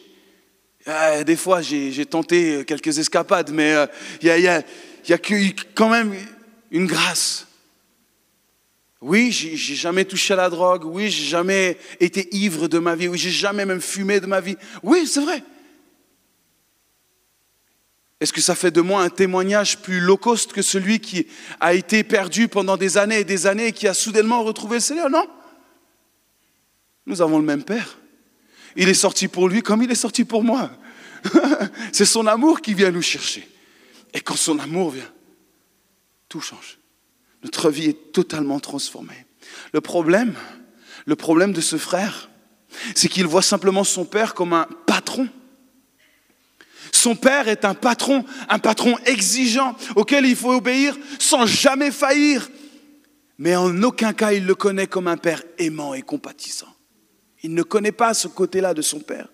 Ah, 0.86 1.22
des 1.26 1.36
fois, 1.36 1.62
j'ai 1.62 2.06
tenté 2.06 2.64
quelques 2.66 2.98
escapades, 2.98 3.52
mais 3.52 3.74
euh, 3.74 3.88
il 4.22 4.30
y, 4.30 4.32
a, 4.32 4.64
y 5.10 5.14
a 5.14 5.18
quand 5.76 5.90
même 5.90 6.16
une 6.72 6.86
grâce. 6.86 7.46
Oui, 9.02 9.30
j'ai 9.34 9.76
jamais 9.76 10.06
touché 10.06 10.36
à 10.36 10.38
la 10.38 10.50
drogue. 10.50 10.86
Oui, 10.86 11.10
j'ai 11.10 11.26
jamais 11.26 11.78
été 12.00 12.34
ivre 12.34 12.70
de 12.70 12.80
ma 12.80 12.96
vie. 12.96 13.10
Oui, 13.10 13.18
j'ai 13.18 13.32
jamais 13.32 13.66
même 13.66 13.82
fumé 13.82 14.22
de 14.22 14.28
ma 14.28 14.40
vie. 14.40 14.56
Oui, 14.82 15.06
c'est 15.08 15.22
vrai. 15.22 15.44
Est-ce 18.20 18.34
que 18.34 18.42
ça 18.42 18.56
fait 18.56 18.72
de 18.72 18.82
moi 18.82 19.02
un 19.02 19.10
témoignage 19.10 19.78
plus 19.78 20.02
low 20.02 20.18
cost 20.18 20.52
que 20.52 20.62
celui 20.62 21.00
qui 21.00 21.28
a 21.60 21.74
été 21.74 22.04
perdu 22.04 22.50
pendant 22.50 22.76
des 22.76 22.98
années 22.98 23.20
et 23.20 23.24
des 23.24 23.48
années 23.48 23.68
et 23.68 23.72
qui 23.72 23.88
a 23.88 23.94
soudainement 23.94 24.44
retrouvé 24.44 24.78
le 24.78 24.82
Seigneur? 24.82 25.10
Non. 25.10 25.26
Nous 27.06 27.22
avons 27.22 27.40
le 27.40 27.46
même 27.46 27.64
Père. 27.64 27.98
Il 28.76 28.90
est 28.90 28.94
sorti 28.94 29.28
pour 29.28 29.48
lui 29.48 29.62
comme 29.62 29.82
il 29.82 29.92
est 29.92 29.96
sorti 29.96 30.26
pour 30.26 30.44
moi. 30.44 30.70
C'est 31.94 32.06
son 32.06 32.28
amour 32.28 32.62
qui 32.62 32.74
vient 32.74 32.92
nous 32.92 33.02
chercher. 33.02 33.50
Et 34.14 34.20
quand 34.20 34.36
son 34.36 34.60
amour 34.60 34.92
vient, 34.92 35.12
tout 36.28 36.42
change. 36.42 36.78
Notre 37.44 37.70
vie 37.70 37.86
est 37.86 38.12
totalement 38.12 38.60
transformée. 38.60 39.26
Le 39.72 39.80
problème, 39.80 40.36
le 41.06 41.16
problème 41.16 41.54
de 41.54 41.62
ce 41.62 41.78
frère, 41.78 42.30
c'est 42.96 43.08
qu'il 43.08 43.26
voit 43.26 43.42
simplement 43.42 43.86
son 43.86 44.04
père 44.04 44.34
comme 44.34 44.54
un 44.54 44.68
patron 44.86 45.30
son 47.00 47.16
père 47.16 47.48
est 47.48 47.66
un 47.66 47.74
patron, 47.74 48.26
un 48.50 48.60
patron 48.60 48.98
exigeant 49.06 49.76
auquel 49.96 50.26
il 50.26 50.36
faut 50.36 50.54
obéir 50.54 50.98
sans 51.18 51.46
jamais 51.46 51.92
faillir. 51.92 52.50
Mais 53.38 53.56
en 53.56 53.82
aucun 53.84 54.14
cas 54.14 54.34
il 54.34 54.46
le 54.46 54.56
connaît 54.56 54.88
comme 54.88 55.08
un 55.08 55.18
père 55.18 55.42
aimant 55.58 55.94
et 55.94 56.02
compatissant. 56.02 56.74
Il 57.42 57.54
ne 57.54 57.64
connaît 57.64 57.94
pas 57.94 58.14
ce 58.14 58.28
côté-là 58.28 58.74
de 58.74 58.82
son 58.82 59.00
père. 59.00 59.30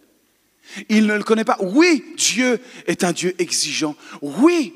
Il 0.89 1.08
ne 1.08 1.15
le 1.15 1.23
connaît 1.23 1.43
pas. 1.43 1.58
Oui, 1.60 2.04
Dieu 2.17 2.60
est 2.88 3.04
un 3.04 3.12
Dieu 3.12 3.36
exigeant. 3.39 3.95
Oui, 4.21 4.73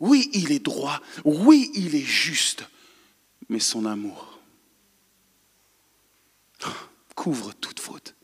oui, 0.00 0.30
il 0.32 0.52
est 0.52 0.64
droit. 0.64 1.00
Oui, 1.24 1.70
il 1.74 1.94
est 1.94 2.00
juste. 2.00 2.64
Mais 3.48 3.60
son 3.60 3.84
amour 3.84 4.30
couvre 7.20 7.52
toute 7.52 7.80
faute. 7.80 8.14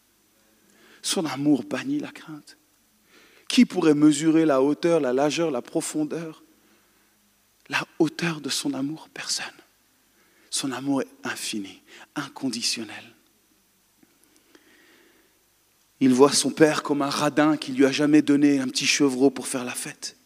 Son 1.03 1.27
amour 1.27 1.65
bannit 1.65 2.01
la 2.01 2.11
crainte. 2.11 2.56
Qui 3.49 3.65
pourrait 3.65 3.95
mesurer 3.95 4.45
la 4.45 4.63
hauteur, 4.63 5.01
la 5.01 5.13
largeur, 5.13 5.51
la 5.51 5.63
profondeur? 5.63 6.43
La 7.69 7.87
hauteur 7.99 8.41
de 8.41 8.49
son 8.49 8.75
amour 8.75 9.09
Personne. 9.13 9.47
Son 10.51 10.73
amour 10.73 11.03
est 11.03 11.09
infini, 11.25 11.83
inconditionnel. 12.15 13.15
Il 16.01 16.13
voit 16.13 16.33
son 16.33 16.51
père 16.51 16.83
comme 16.83 17.03
un 17.03 17.11
radin 17.11 17.57
qui 17.57 17.73
lui 17.73 17.87
a 17.87 17.93
jamais 17.93 18.23
donné 18.23 18.59
un 18.59 18.69
petit 18.69 18.87
chevreau 18.87 19.31
pour 19.31 19.49
faire 19.49 19.65
la 19.65 19.75
fête. 19.75 20.17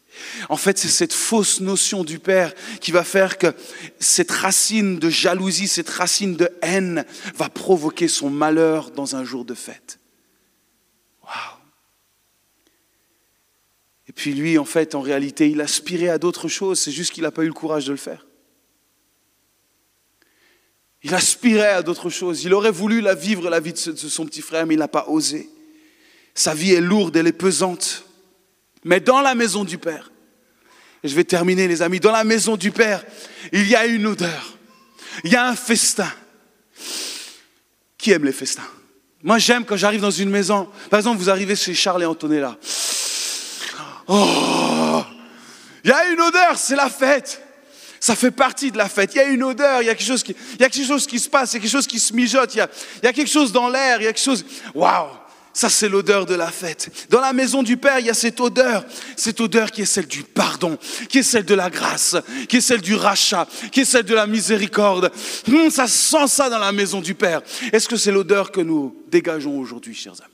En 0.49 0.57
fait, 0.57 0.77
c'est 0.77 0.89
cette 0.89 1.13
fausse 1.13 1.61
notion 1.61 2.03
du 2.03 2.19
Père 2.19 2.53
qui 2.81 2.91
va 2.91 3.03
faire 3.03 3.37
que 3.37 3.53
cette 3.99 4.31
racine 4.31 4.99
de 4.99 5.09
jalousie, 5.09 5.69
cette 5.69 5.89
racine 5.89 6.35
de 6.35 6.49
haine 6.61 7.05
va 7.35 7.47
provoquer 7.47 8.09
son 8.09 8.29
malheur 8.29 8.91
dans 8.91 9.15
un 9.15 9.23
jour 9.23 9.45
de 9.45 9.53
fête. 9.53 9.99
Et 14.11 14.13
puis 14.13 14.33
lui, 14.33 14.57
en 14.57 14.65
fait, 14.65 14.93
en 14.93 14.99
réalité, 14.99 15.49
il 15.49 15.61
aspirait 15.61 16.09
à 16.09 16.17
d'autres 16.17 16.49
choses, 16.49 16.81
c'est 16.81 16.91
juste 16.91 17.13
qu'il 17.13 17.23
n'a 17.23 17.31
pas 17.31 17.43
eu 17.43 17.47
le 17.47 17.53
courage 17.53 17.85
de 17.85 17.91
le 17.91 17.97
faire. 17.97 18.27
Il 21.01 21.15
aspirait 21.15 21.71
à 21.71 21.81
d'autres 21.81 22.09
choses. 22.09 22.43
Il 22.43 22.53
aurait 22.53 22.71
voulu 22.71 22.99
la 22.99 23.15
vivre, 23.15 23.49
la 23.49 23.61
vie 23.61 23.71
de 23.71 23.77
son 23.77 24.25
petit 24.25 24.41
frère, 24.41 24.65
mais 24.65 24.73
il 24.73 24.79
n'a 24.79 24.89
pas 24.89 25.05
osé. 25.07 25.49
Sa 26.35 26.53
vie 26.53 26.73
est 26.73 26.81
lourde, 26.81 27.15
elle 27.15 27.27
est 27.27 27.31
pesante. 27.31 28.03
Mais 28.83 28.99
dans 28.99 29.21
la 29.21 29.33
maison 29.33 29.63
du 29.63 29.77
Père, 29.77 30.11
et 31.05 31.07
je 31.07 31.15
vais 31.15 31.23
terminer 31.23 31.69
les 31.69 31.81
amis, 31.81 32.01
dans 32.01 32.11
la 32.11 32.25
maison 32.25 32.57
du 32.57 32.71
Père, 32.71 33.05
il 33.53 33.65
y 33.65 33.77
a 33.77 33.85
une 33.85 34.07
odeur, 34.07 34.57
il 35.23 35.31
y 35.31 35.37
a 35.37 35.47
un 35.47 35.55
festin. 35.55 36.11
Qui 37.97 38.11
aime 38.11 38.25
les 38.25 38.33
festins? 38.33 38.67
Moi 39.23 39.37
j'aime 39.37 39.63
quand 39.63 39.77
j'arrive 39.77 40.01
dans 40.01 40.11
une 40.11 40.29
maison, 40.29 40.67
par 40.89 40.99
exemple 40.99 41.17
vous 41.17 41.29
arrivez 41.29 41.55
chez 41.55 41.73
Charles 41.73 42.03
et 42.03 42.05
Antonella, 42.05 42.57
Oh 44.07 45.03
Il 45.83 45.89
y 45.89 45.93
a 45.93 46.07
une 46.09 46.21
odeur, 46.21 46.57
c'est 46.57 46.75
la 46.75 46.89
fête. 46.89 47.41
Ça 47.99 48.15
fait 48.15 48.31
partie 48.31 48.71
de 48.71 48.77
la 48.77 48.89
fête. 48.89 49.13
Il 49.13 49.17
y 49.17 49.21
a 49.21 49.25
une 49.25 49.43
odeur, 49.43 49.81
il 49.81 49.85
y 49.85 49.89
a 49.89 49.95
quelque 49.95 50.07
chose 50.07 50.23
qui, 50.23 50.35
y 50.59 50.63
a 50.63 50.69
quelque 50.69 50.87
chose 50.87 51.05
qui 51.05 51.19
se 51.19 51.29
passe, 51.29 51.53
il 51.53 51.55
y 51.55 51.57
a 51.57 51.61
quelque 51.61 51.71
chose 51.71 51.87
qui 51.87 51.99
se 51.99 52.13
mijote, 52.13 52.55
il 52.55 52.57
y 52.57 52.61
a, 52.61 52.69
y 53.03 53.07
a 53.07 53.13
quelque 53.13 53.29
chose 53.29 53.51
dans 53.51 53.69
l'air, 53.69 54.01
il 54.01 54.05
y 54.05 54.07
a 54.07 54.13
quelque 54.13 54.23
chose. 54.23 54.43
Waouh 54.73 55.21
ça, 55.53 55.69
c'est 55.69 55.89
l'odeur 55.89 56.25
de 56.25 56.35
la 56.35 56.49
fête. 56.49 56.89
Dans 57.09 57.19
la 57.19 57.33
maison 57.33 57.61
du 57.61 57.75
Père, 57.75 57.99
il 57.99 58.05
y 58.05 58.09
a 58.09 58.13
cette 58.13 58.39
odeur, 58.39 58.85
cette 59.17 59.41
odeur 59.41 59.71
qui 59.71 59.81
est 59.81 59.85
celle 59.85 60.07
du 60.07 60.23
pardon, 60.23 60.77
qui 61.09 61.19
est 61.19 61.23
celle 61.23 61.45
de 61.45 61.53
la 61.53 61.69
grâce, 61.69 62.15
qui 62.47 62.57
est 62.57 62.61
celle 62.61 62.81
du 62.81 62.95
rachat, 62.95 63.47
qui 63.71 63.81
est 63.81 63.85
celle 63.85 64.05
de 64.05 64.15
la 64.15 64.27
miséricorde. 64.27 65.11
Hum, 65.49 65.69
ça 65.69 65.87
sent 65.87 66.27
ça 66.27 66.49
dans 66.49 66.59
la 66.59 66.71
maison 66.71 67.01
du 67.01 67.15
Père. 67.15 67.41
Est-ce 67.73 67.89
que 67.89 67.97
c'est 67.97 68.11
l'odeur 68.11 68.51
que 68.51 68.61
nous 68.61 68.95
dégageons 69.09 69.59
aujourd'hui, 69.59 69.93
chers 69.93 70.13
amis? 70.21 70.30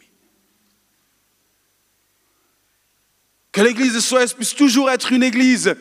Que 3.58 3.63
l'église 3.63 3.96
de 3.96 4.00
SOS 4.00 4.34
puisse 4.34 4.54
toujours 4.54 4.91
être 4.91 5.12
une 5.12 5.24
église 5.24 5.74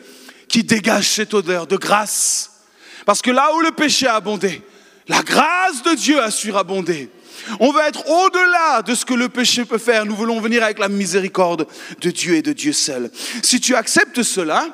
qui 0.47 0.63
dégage 0.63 1.09
cette 1.09 1.35
odeur 1.35 1.67
de 1.67 1.77
grâce. 1.77 2.63
Parce 3.05 3.21
que 3.21 3.29
là 3.29 3.53
où 3.53 3.59
le 3.61 3.69
péché 3.69 4.07
a 4.07 4.15
abondé, 4.15 4.63
la 5.07 5.21
grâce 5.21 5.83
de 5.83 5.93
Dieu 5.93 6.19
a 6.19 6.31
surabondé. 6.31 7.11
On 7.59 7.71
veut 7.71 7.83
être 7.83 8.09
au-delà 8.09 8.81
de 8.81 8.95
ce 8.95 9.05
que 9.05 9.13
le 9.13 9.29
péché 9.29 9.63
peut 9.63 9.77
faire. 9.77 10.07
Nous 10.07 10.15
voulons 10.15 10.41
venir 10.41 10.63
avec 10.63 10.79
la 10.79 10.89
miséricorde 10.89 11.67
de 12.01 12.09
Dieu 12.09 12.33
et 12.33 12.41
de 12.41 12.51
Dieu 12.51 12.73
seul. 12.73 13.11
Si 13.43 13.59
tu 13.59 13.75
acceptes 13.75 14.23
cela, 14.23 14.69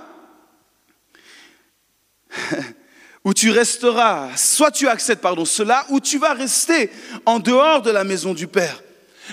ou 3.25 3.33
tu 3.33 3.51
resteras, 3.51 4.29
soit 4.37 4.71
tu 4.71 4.87
acceptes 4.87 5.21
pardon 5.21 5.43
cela, 5.43 5.85
ou 5.89 5.99
tu 5.99 6.19
vas 6.19 6.35
rester 6.35 6.89
en 7.25 7.39
dehors 7.39 7.81
de 7.81 7.91
la 7.91 8.05
maison 8.05 8.33
du 8.33 8.47
Père. 8.47 8.81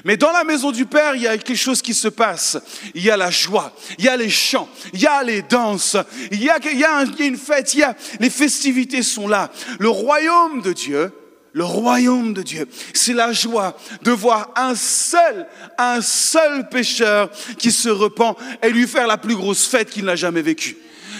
Mais 0.04 0.16
dans 0.16 0.32
la 0.32 0.44
maison 0.44 0.70
du 0.70 0.86
Père, 0.86 1.16
il 1.16 1.22
y 1.22 1.26
a 1.26 1.36
quelque 1.36 1.56
chose 1.56 1.82
qui 1.82 1.94
se 1.94 2.08
passe. 2.08 2.58
Il 2.94 3.02
y 3.02 3.10
a 3.10 3.16
la 3.16 3.30
joie, 3.30 3.74
il 3.98 4.04
y 4.04 4.08
a 4.08 4.16
les 4.16 4.30
chants, 4.30 4.68
il 4.92 5.00
y 5.00 5.06
a 5.06 5.22
les 5.22 5.42
danses, 5.42 5.96
il 6.30 6.42
y 6.42 6.48
a, 6.48 6.58
il 6.64 6.78
y 6.78 6.84
a, 6.84 7.04
une 7.18 7.36
fête, 7.36 7.74
il 7.74 7.80
y 7.80 7.82
a, 7.82 7.96
les 8.20 8.30
festivités 8.30 9.02
sont 9.02 9.28
là. 9.28 9.50
Le 9.78 9.88
royaume 9.88 10.62
de 10.62 10.72
Dieu, 10.72 11.12
le 11.52 11.64
royaume 11.64 12.32
de 12.32 12.42
Dieu, 12.42 12.68
c'est 12.94 13.12
la 13.12 13.32
joie 13.32 13.76
de 14.02 14.12
voir 14.12 14.50
un 14.54 14.74
seul, 14.76 15.46
un 15.76 16.00
seul 16.00 16.68
pécheur 16.68 17.28
qui 17.58 17.72
se 17.72 17.88
repent 17.88 18.36
et 18.62 18.70
lui 18.70 18.86
faire 18.86 19.08
la 19.08 19.18
plus 19.18 19.34
grosse 19.34 19.66
fête 19.66 19.90
qu'il 19.90 20.04
n'a 20.04 20.16
jamais 20.16 20.42
vécue. 20.42 20.76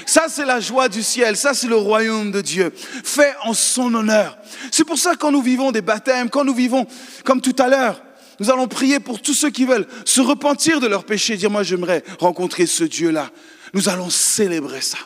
Ça, 0.07 0.27
c'est 0.29 0.45
la 0.45 0.61
joie 0.61 0.89
du 0.89 1.03
ciel. 1.03 1.37
Ça, 1.37 1.55
c'est 1.55 1.67
le 1.67 1.77
royaume 1.77 2.33
de 2.33 2.41
Dieu, 2.41 2.73
fait 3.05 3.35
en 3.45 3.55
son 3.55 3.95
honneur. 3.95 4.39
C'est 4.71 4.85
pour 4.85 4.99
ça 4.99 5.13
que 5.13 5.19
quand 5.19 5.33
nous 5.33 5.43
vivons 5.43 5.73
des 5.73 5.83
baptêmes, 5.83 6.31
quand 6.31 6.45
nous 6.45 6.55
vivons, 6.55 6.87
comme 7.25 7.41
tout 7.41 7.55
à 7.59 7.69
l'heure, 7.69 8.03
nous 8.41 8.51
allons 8.51 8.67
prier 8.67 9.01
pour 9.01 9.21
tous 9.21 9.35
ceux 9.35 9.51
qui 9.51 9.67
veulent 9.67 9.87
se 10.07 10.23
repentir 10.23 10.81
de 10.81 10.87
leurs 10.87 11.05
péchés, 11.05 11.37
dire 11.37 11.51
moi 11.51 11.63
j'aimerais 11.63 12.03
rencontrer 12.19 12.67
ce 12.67 12.85
Dieu-là. 12.85 13.31
Nous 13.75 13.91
allons 13.91 14.09
célébrer 14.09 14.81
ça. 14.81 14.99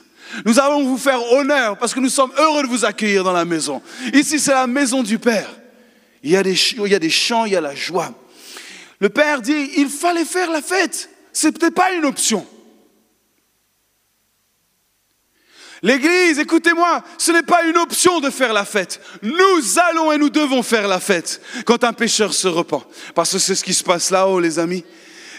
Nous 0.44 0.60
allons 0.60 0.84
vous 0.84 0.96
faire 0.96 1.20
honneur 1.32 1.76
parce 1.76 1.92
que 1.92 2.00
nous 2.00 2.08
sommes 2.08 2.32
heureux 2.38 2.62
de 2.62 2.68
vous 2.68 2.84
accueillir 2.84 3.24
dans 3.24 3.32
la 3.32 3.44
maison. 3.44 3.82
Ici, 4.12 4.38
c'est 4.38 4.52
la 4.52 4.68
maison 4.68 5.02
du 5.02 5.18
Père. 5.18 5.50
Il 6.22 6.30
y, 6.30 6.36
a 6.36 6.42
des, 6.42 6.54
chants, 7.10 7.44
il 7.44 7.52
y 7.52 7.56
a 7.56 7.60
la 7.60 7.74
joie. 7.74 8.14
Le 8.98 9.10
Père 9.10 9.42
dit, 9.42 9.70
il 9.76 9.88
fallait 9.88 10.24
faire 10.24 10.50
la 10.50 10.62
fête. 10.62 11.10
C'est 11.32 11.52
peut-être 11.52 11.74
pas 11.74 11.92
une 11.92 12.06
option. 12.06 12.46
L'église, 15.84 16.38
écoutez-moi, 16.38 17.04
ce 17.18 17.30
n'est 17.30 17.42
pas 17.42 17.62
une 17.64 17.76
option 17.76 18.18
de 18.18 18.30
faire 18.30 18.54
la 18.54 18.64
fête. 18.64 19.02
Nous 19.20 19.78
allons 19.90 20.12
et 20.12 20.16
nous 20.16 20.30
devons 20.30 20.62
faire 20.62 20.88
la 20.88 20.98
fête 20.98 21.42
quand 21.66 21.84
un 21.84 21.92
pécheur 21.92 22.32
se 22.32 22.48
repent. 22.48 22.86
Parce 23.14 23.32
que 23.32 23.38
c'est 23.38 23.54
ce 23.54 23.62
qui 23.62 23.74
se 23.74 23.84
passe 23.84 24.08
là-haut, 24.08 24.40
les 24.40 24.58
amis. 24.58 24.82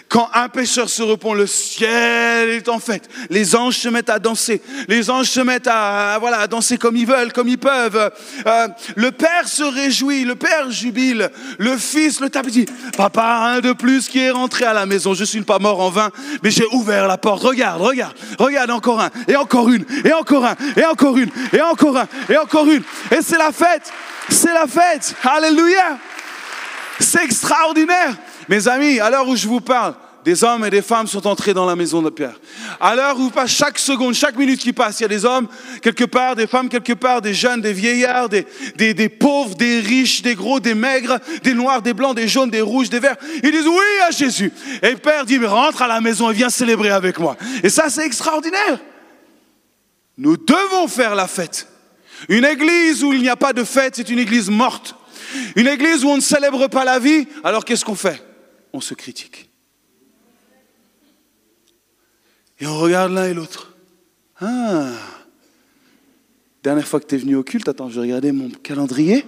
Quand 0.08 0.30
un 0.34 0.50
pécheur 0.50 0.88
se 0.90 1.02
repent, 1.02 1.34
le 1.34 1.48
ciel 1.48 2.50
est 2.50 2.70
en 2.70 2.80
fête. 2.80 3.10
Les 3.30 3.56
anges 3.56 3.78
se 3.78 3.90
mettent 3.90 4.10
à 4.10 4.20
danser. 4.20 4.62
Les 4.88 5.10
anges 5.10 5.28
se 5.28 5.40
mettent 5.40 5.68
à, 5.68 6.18
voilà, 6.20 6.40
à 6.40 6.48
danser 6.48 6.78
comme 6.78 6.96
ils 6.96 7.08
veulent, 7.08 7.34
comme 7.34 7.48
ils 7.48 7.58
peuvent. 7.58 8.12
Euh, 8.46 8.68
le 8.96 9.12
Père 9.12 9.48
se 9.48 9.64
réjouit, 9.64 10.24
le 10.24 10.36
Père 10.36 10.70
jubile. 10.70 11.30
Le 11.58 11.76
Fils 11.78 12.20
le 12.20 12.30
tape 12.30 12.48
dit, 12.48 12.66
papa, 12.96 13.56
un 13.56 13.60
de 13.62 13.74
plus 13.74 14.08
qui 14.08 14.20
est 14.20 14.32
rentré 14.32 14.66
à 14.66 14.74
la 14.74 14.86
maison. 14.86 15.14
Je 15.14 15.24
suis 15.24 15.42
pas 15.42 15.60
mort 15.60 15.82
en 15.82 15.90
vain, 15.90 16.12
mais 16.44 16.52
j'ai 16.52 16.66
ouvert 16.72 17.08
la 17.08 17.18
porte. 17.18 17.44
Regarde, 17.44 17.82
regarde, 17.82 18.16
regarde 18.38 18.72
encore 18.72 19.02
un, 19.02 19.10
et 19.28 19.36
encore 19.36 19.70
une, 19.70 19.86
et 20.04 20.14
encore 20.14 20.46
un, 20.46 20.56
et 20.78 20.86
encore 20.86 21.18
une, 21.18 21.30
et 21.52 21.62
encore 21.62 21.98
un, 21.98 22.08
et 22.30 22.38
encore 22.38 22.68
une. 22.68 22.84
Et 23.12 23.22
c'est 23.22 23.38
la 23.38 23.52
fête. 23.52 23.92
C'est 24.30 24.54
la 24.54 24.68
fête. 24.68 25.16
Alléluia. 25.24 25.98
C'est 27.00 27.24
extraordinaire. 27.24 28.16
Mes 28.50 28.68
amis, 28.68 29.00
à 29.00 29.10
l'heure 29.10 29.28
où 29.28 29.36
je 29.36 29.48
vous 29.48 29.62
parle, 29.62 29.96
des 30.26 30.44
hommes 30.44 30.66
et 30.66 30.72
des 30.72 30.82
femmes 30.82 31.06
sont 31.06 31.28
entrés 31.28 31.54
dans 31.54 31.68
la 31.68 31.76
maison 31.76 32.02
de 32.02 32.10
Pierre. 32.10 32.40
À 32.80 32.96
l'heure 32.96 33.20
où 33.20 33.30
passe 33.30 33.52
chaque 33.52 33.78
seconde, 33.78 34.16
chaque 34.16 34.36
minute 34.36 34.60
qui 34.60 34.74
passe, 34.74 35.00
il 35.00 35.04
y 35.04 35.06
a 35.06 35.10
des 35.10 35.24
hommes 35.24 35.48
quelque 35.84 36.04
part, 36.04 36.36
des 36.36 36.48
femmes 36.48 36.68
quelque 36.68 36.94
part, 36.94 37.22
des 37.22 37.36
jeunes, 37.36 37.62
des 37.62 37.74
vieillards, 37.74 38.28
des, 38.28 38.44
pauvres, 39.10 39.54
des 39.54 39.80
riches, 39.80 40.24
des 40.24 40.34
gros, 40.34 40.60
des 40.60 40.74
maigres, 40.74 41.20
des 41.44 41.54
noirs, 41.54 41.84
des 41.84 41.94
blancs, 41.94 42.16
des 42.16 42.28
jaunes, 42.28 42.50
des 42.50 42.62
rouges, 42.62 42.90
des 42.90 43.00
verts. 43.00 43.18
Ils 43.44 43.52
disent 43.52 43.68
oui 43.68 44.02
à 44.08 44.10
Jésus. 44.10 44.52
Et 44.82 44.96
Père 44.96 45.26
dit, 45.26 45.38
mais 45.38 45.46
rentre 45.46 45.84
à 45.84 45.88
la 45.88 46.02
maison 46.02 46.32
et 46.32 46.34
viens 46.34 46.50
célébrer 46.50 46.90
avec 46.90 47.20
moi. 47.20 47.38
Et 47.62 47.70
ça, 47.70 47.90
c'est 47.90 48.04
extraordinaire. 48.04 48.80
Nous 50.18 50.38
devons 50.38 50.88
faire 50.88 51.14
la 51.14 51.28
fête. 51.28 51.68
Une 52.30 52.46
église 52.46 53.04
où 53.04 53.14
il 53.14 53.22
n'y 53.22 53.30
a 53.30 53.36
pas 53.36 53.54
de 53.54 53.64
fête, 53.64 53.98
c'est 53.98 54.10
une 54.10 54.20
église 54.20 54.50
morte. 54.50 54.96
Une 55.56 55.68
église 55.68 56.04
où 56.04 56.10
on 56.10 56.16
ne 56.16 56.22
célèbre 56.22 56.68
pas 56.68 56.84
la 56.84 56.98
vie, 56.98 57.28
alors 57.44 57.64
qu'est-ce 57.64 57.86
qu'on 57.86 57.94
fait? 57.94 58.25
On 58.76 58.82
se 58.82 58.94
critique. 58.94 59.50
Et 62.60 62.68
on 62.68 62.78
regarde 62.78 63.12
l'un 63.12 63.26
et 63.26 63.34
l'autre. 63.34 63.76
Ah, 64.40 64.92
dernière 66.62 66.88
fois 66.88 67.00
que 67.00 67.06
tu 67.06 67.16
es 67.16 67.18
venu 67.18 67.36
au 67.36 67.44
culte, 67.44 67.68
attends, 67.68 67.90
je 67.90 67.96
vais 67.96 68.02
regarder 68.02 68.32
mon 68.32 68.50
calendrier. 68.50 69.26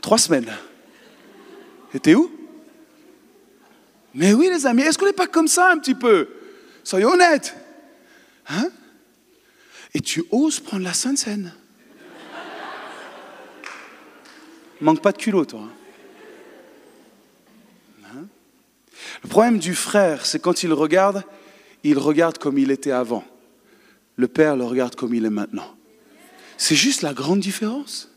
Trois 0.00 0.18
semaines. 0.18 0.52
Et 1.94 2.00
t'es 2.00 2.14
où? 2.14 2.30
Mais 4.14 4.32
oui, 4.32 4.48
les 4.48 4.66
amis, 4.66 4.82
est-ce 4.82 4.96
qu'on 4.96 5.06
n'est 5.06 5.12
pas 5.12 5.26
comme 5.26 5.48
ça 5.48 5.70
un 5.70 5.78
petit 5.78 5.94
peu? 5.94 6.28
Soyons 6.84 7.10
honnêtes. 7.10 7.56
Hein? 8.48 8.70
Et 9.94 10.00
tu 10.00 10.24
oses 10.30 10.60
prendre 10.60 10.84
la 10.84 10.94
Sainte 10.94 11.18
Seine? 11.18 11.52
Manque 14.80 15.02
pas 15.02 15.12
de 15.12 15.18
culot, 15.18 15.44
toi. 15.44 15.62
Hein. 15.64 15.85
Le 19.26 19.30
problème 19.30 19.58
du 19.58 19.74
frère, 19.74 20.24
c'est 20.24 20.38
quand 20.38 20.62
il 20.62 20.72
regarde, 20.72 21.24
il 21.82 21.98
regarde 21.98 22.38
comme 22.38 22.58
il 22.58 22.70
était 22.70 22.92
avant. 22.92 23.24
Le 24.14 24.28
Père 24.28 24.54
le 24.54 24.62
regarde 24.62 24.94
comme 24.94 25.14
il 25.14 25.24
est 25.24 25.30
maintenant. 25.30 25.76
C'est 26.56 26.76
juste 26.76 27.02
la 27.02 27.12
grande 27.12 27.40
différence. 27.40 28.08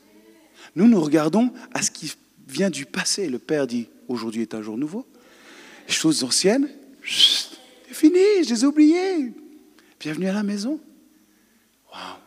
Nous, 0.75 0.87
nous 0.87 1.01
regardons 1.01 1.51
à 1.73 1.81
ce 1.81 1.89
qui 1.89 2.13
vient 2.47 2.69
du 2.69 2.85
passé. 2.85 3.27
Le 3.27 3.39
Père 3.39 3.65
dit, 3.65 3.89
aujourd'hui 4.07 4.43
est 4.43 4.53
un 4.53 4.61
jour 4.61 4.77
nouveau. 4.77 5.07
Les 5.87 5.93
choses 5.95 6.23
anciennes, 6.23 6.69
c'est 7.03 7.95
fini, 7.95 8.43
je 8.43 8.53
les 8.53 8.63
ai 8.63 8.67
oubliées. 8.67 9.33
Bienvenue 9.99 10.27
à 10.27 10.33
la 10.33 10.43
maison. 10.43 10.79
Waouh, 11.91 12.17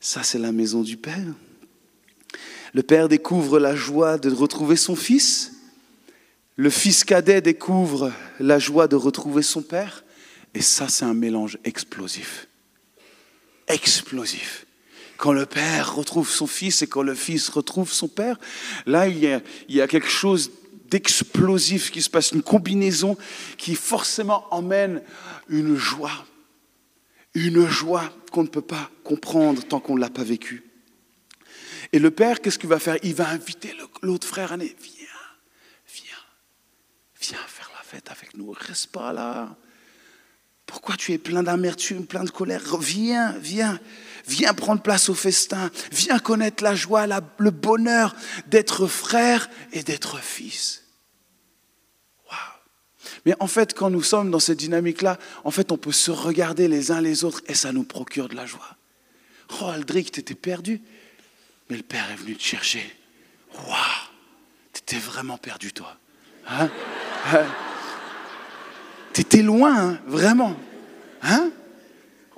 ça 0.00 0.22
c'est 0.22 0.38
la 0.38 0.50
maison 0.50 0.80
du 0.80 0.96
Père. 0.96 1.34
Le 2.72 2.82
Père 2.82 3.10
découvre 3.10 3.58
la 3.58 3.76
joie 3.76 4.16
de 4.16 4.30
retrouver 4.30 4.76
son 4.76 4.96
Fils 4.96 5.51
le 6.56 6.70
fils 6.70 7.04
cadet 7.04 7.40
découvre 7.40 8.12
la 8.38 8.58
joie 8.58 8.88
de 8.88 8.96
retrouver 8.96 9.42
son 9.42 9.62
père. 9.62 10.04
Et 10.54 10.60
ça, 10.60 10.88
c'est 10.88 11.04
un 11.04 11.14
mélange 11.14 11.58
explosif. 11.64 12.48
Explosif. 13.68 14.66
Quand 15.16 15.32
le 15.32 15.46
père 15.46 15.94
retrouve 15.94 16.28
son 16.28 16.46
fils 16.46 16.82
et 16.82 16.86
quand 16.86 17.02
le 17.02 17.14
fils 17.14 17.48
retrouve 17.48 17.92
son 17.92 18.08
père, 18.08 18.38
là, 18.86 19.08
il 19.08 19.18
y 19.68 19.80
a, 19.80 19.88
quelque 19.88 20.08
chose 20.08 20.50
d'explosif 20.90 21.90
qui 21.90 22.02
se 22.02 22.10
passe, 22.10 22.32
une 22.32 22.42
combinaison 22.42 23.16
qui 23.56 23.74
forcément 23.74 24.46
emmène 24.50 25.00
une 25.48 25.76
joie. 25.76 26.26
Une 27.34 27.66
joie 27.66 28.12
qu'on 28.30 28.42
ne 28.42 28.48
peut 28.48 28.60
pas 28.60 28.90
comprendre 29.04 29.62
tant 29.64 29.80
qu'on 29.80 29.94
ne 29.94 30.00
l'a 30.00 30.10
pas 30.10 30.24
vécue. 30.24 30.64
Et 31.92 31.98
le 31.98 32.10
père, 32.10 32.40
qu'est-ce 32.40 32.58
qu'il 32.58 32.68
va 32.68 32.78
faire? 32.78 32.98
Il 33.02 33.14
va 33.14 33.28
inviter 33.28 33.74
l'autre 34.02 34.26
frère 34.26 34.52
à 34.52 34.56
viens, 34.56 35.01
Viens 37.22 37.38
faire 37.46 37.70
la 37.76 37.82
fête 37.82 38.10
avec 38.10 38.36
nous, 38.36 38.50
reste 38.50 38.88
pas 38.88 39.12
là. 39.12 39.56
Pourquoi 40.66 40.96
tu 40.96 41.12
es 41.12 41.18
plein 41.18 41.42
d'amertume, 41.42 42.06
plein 42.06 42.24
de 42.24 42.30
colère? 42.30 42.62
Viens, 42.78 43.32
viens, 43.38 43.78
viens 44.26 44.54
prendre 44.54 44.82
place 44.82 45.08
au 45.08 45.14
festin. 45.14 45.70
Viens 45.92 46.18
connaître 46.18 46.64
la 46.64 46.74
joie, 46.74 47.06
le 47.06 47.50
bonheur 47.50 48.14
d'être 48.46 48.86
frère 48.86 49.48
et 49.72 49.82
d'être 49.82 50.18
fils. 50.18 50.82
Mais 53.24 53.34
en 53.38 53.46
fait, 53.46 53.74
quand 53.74 53.90
nous 53.90 54.02
sommes 54.02 54.30
dans 54.30 54.40
cette 54.40 54.58
dynamique-là, 54.58 55.18
en 55.44 55.50
fait, 55.50 55.70
on 55.70 55.76
peut 55.76 55.92
se 55.92 56.10
regarder 56.10 56.66
les 56.66 56.90
uns 56.90 57.00
les 57.00 57.24
autres 57.24 57.42
et 57.46 57.54
ça 57.54 57.72
nous 57.72 57.84
procure 57.84 58.28
de 58.28 58.34
la 58.34 58.46
joie. 58.46 58.76
Oh, 59.60 59.66
Aldric, 59.66 60.10
t'étais 60.10 60.34
perdu. 60.34 60.80
Mais 61.70 61.76
le 61.76 61.82
Père 61.82 62.10
est 62.10 62.16
venu 62.16 62.34
te 62.36 62.42
chercher. 62.42 62.84
Waouh 63.54 63.76
T'étais 64.72 64.98
vraiment 64.98 65.38
perdu, 65.38 65.72
toi. 65.72 65.96
Hein? 66.48 66.70
T'étais 69.12 69.42
loin, 69.42 69.76
hein, 69.76 70.00
vraiment. 70.06 70.56
Hein? 71.22 71.50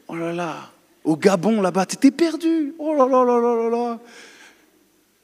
Oh 0.09 0.17
là 0.17 0.33
là. 0.33 0.71
Au 1.05 1.17
Gabon, 1.17 1.61
là-bas, 1.61 1.87
t'étais 1.87 2.11
perdu. 2.11 2.75
Oh 2.79 2.95
là 2.95 3.07
là 3.07 3.25
là 3.25 3.39
là 3.39 3.55
là 3.55 3.71
là. 3.71 4.01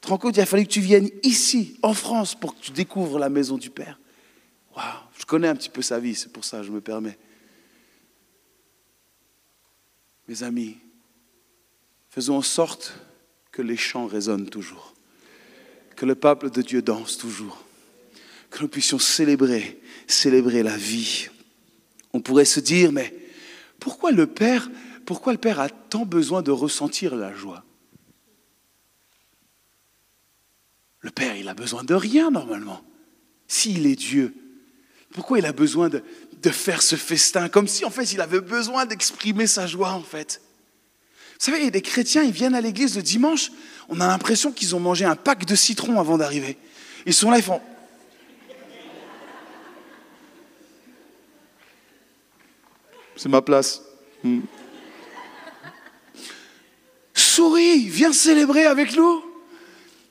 Tu 0.01 0.29
il 0.29 0.39
a 0.39 0.45
fallu 0.45 0.63
que 0.63 0.71
tu 0.71 0.81
viennes 0.81 1.09
ici, 1.23 1.77
en 1.83 1.93
France, 1.93 2.33
pour 2.35 2.55
que 2.55 2.61
tu 2.61 2.71
découvres 2.71 3.19
la 3.19 3.29
maison 3.29 3.57
du 3.57 3.69
Père. 3.69 3.99
Waouh, 4.75 4.85
je 5.17 5.25
connais 5.25 5.47
un 5.47 5.55
petit 5.55 5.69
peu 5.69 5.81
sa 5.81 5.99
vie, 5.99 6.15
c'est 6.15 6.31
pour 6.31 6.45
ça 6.45 6.59
que 6.59 6.63
je 6.63 6.71
me 6.71 6.81
permets. 6.81 7.17
Mes 10.27 10.43
amis, 10.43 10.77
faisons 12.09 12.37
en 12.37 12.41
sorte 12.41 12.93
que 13.51 13.61
les 13.61 13.77
chants 13.77 14.07
résonnent 14.07 14.49
toujours, 14.49 14.93
que 15.95 16.05
le 16.05 16.15
peuple 16.15 16.49
de 16.49 16.61
Dieu 16.61 16.81
danse 16.81 17.17
toujours 17.17 17.63
que 18.51 18.59
nous 18.61 18.67
puissions 18.67 18.99
célébrer, 18.99 19.81
célébrer 20.07 20.61
la 20.61 20.77
vie. 20.77 21.29
On 22.13 22.19
pourrait 22.19 22.45
se 22.45 22.59
dire, 22.59 22.91
mais 22.91 23.15
pourquoi 23.79 24.11
le 24.11 24.27
Père, 24.27 24.69
pourquoi 25.05 25.31
le 25.31 25.39
Père 25.39 25.59
a 25.59 25.69
tant 25.69 26.05
besoin 26.05 26.41
de 26.41 26.51
ressentir 26.51 27.15
la 27.15 27.33
joie? 27.33 27.63
Le 30.99 31.09
Père, 31.09 31.35
il 31.35 31.47
a 31.47 31.55
besoin 31.55 31.83
de 31.83 31.95
rien 31.95 32.29
normalement. 32.29 32.83
S'il 33.47 33.87
est 33.87 33.95
Dieu, 33.95 34.35
pourquoi 35.13 35.39
il 35.39 35.45
a 35.45 35.53
besoin 35.53 35.89
de, 35.89 36.03
de 36.41 36.49
faire 36.49 36.81
ce 36.81 36.95
festin? 36.95 37.49
Comme 37.49 37.67
si 37.67 37.85
en 37.85 37.89
fait 37.89 38.13
il 38.13 38.21
avait 38.21 38.41
besoin 38.41 38.85
d'exprimer 38.85 39.47
sa 39.47 39.65
joie 39.65 39.93
en 39.93 40.03
fait. 40.03 40.41
Vous 41.39 41.45
savez, 41.45 41.57
il 41.59 41.63
y 41.63 41.67
a 41.67 41.71
des 41.71 41.81
chrétiens, 41.81 42.21
ils 42.21 42.31
viennent 42.31 42.53
à 42.53 42.61
l'église 42.61 42.95
le 42.95 43.01
dimanche, 43.01 43.51
on 43.89 43.99
a 43.99 44.07
l'impression 44.07 44.51
qu'ils 44.51 44.75
ont 44.75 44.79
mangé 44.79 45.05
un 45.05 45.15
pack 45.15 45.45
de 45.45 45.55
citrons 45.55 45.99
avant 45.99 46.17
d'arriver. 46.17 46.57
Ils 47.07 47.15
sont 47.15 47.31
là, 47.31 47.37
ils 47.37 47.43
font 47.43 47.61
c'est 53.21 53.29
ma 53.29 53.43
place. 53.43 53.83
Hmm. 54.23 54.39
Souris, 57.13 57.87
viens 57.87 58.11
célébrer 58.13 58.65
avec 58.65 58.95
nous. 58.95 59.21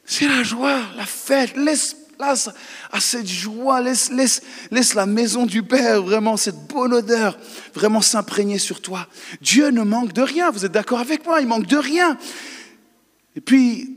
C'est 0.05 0.29
la 0.29 0.45
joie, 0.45 0.79
la 0.97 1.07
fête. 1.07 1.57
Laisse 1.57 1.97
place 2.17 2.51
à 2.93 3.01
cette 3.01 3.27
joie. 3.27 3.81
Laisse, 3.81 4.13
laisse, 4.13 4.43
laisse 4.71 4.95
la 4.95 5.07
maison 5.07 5.45
du 5.45 5.65
Père, 5.65 6.05
vraiment, 6.05 6.37
cette 6.37 6.69
bonne 6.69 6.95
odeur, 6.95 7.37
vraiment 7.75 8.01
s'imprégner 8.01 8.59
sur 8.59 8.81
toi. 8.81 9.09
Dieu 9.41 9.71
ne 9.71 9.83
manque 9.83 10.13
de 10.13 10.23
rien. 10.23 10.53
Vous 10.53 10.65
êtes 10.65 10.71
d'accord 10.71 11.01
avec 11.01 11.27
moi? 11.27 11.41
Il 11.41 11.49
manque 11.49 11.67
de 11.67 11.79
rien. 11.79 12.17
Et 13.35 13.41
puis, 13.41 13.91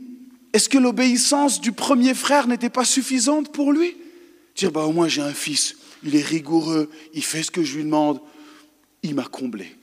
est-ce 0.52 0.68
que 0.68 0.78
l'obéissance 0.78 1.60
du 1.60 1.70
premier 1.70 2.14
frère 2.14 2.48
n'était 2.48 2.68
pas 2.68 2.84
suffisante 2.84 3.52
pour 3.52 3.72
lui? 3.72 3.96
Dire, 4.56 4.72
bah, 4.72 4.82
au 4.82 4.92
moins 4.92 5.06
j'ai 5.06 5.22
un 5.22 5.32
fils, 5.32 5.76
il 6.02 6.16
est 6.16 6.24
rigoureux, 6.24 6.90
il 7.12 7.22
fait 7.22 7.44
ce 7.44 7.52
que 7.52 7.62
je 7.62 7.76
lui 7.76 7.84
demande, 7.84 8.20
il 9.04 9.14
m'a 9.14 9.26
comblé. 9.26 9.76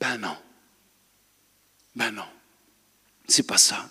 Ben 0.00 0.18
non. 0.18 0.36
Ben 1.96 2.10
non. 2.10 2.26
C'est 3.26 3.46
pas 3.46 3.56
ça. 3.56 3.88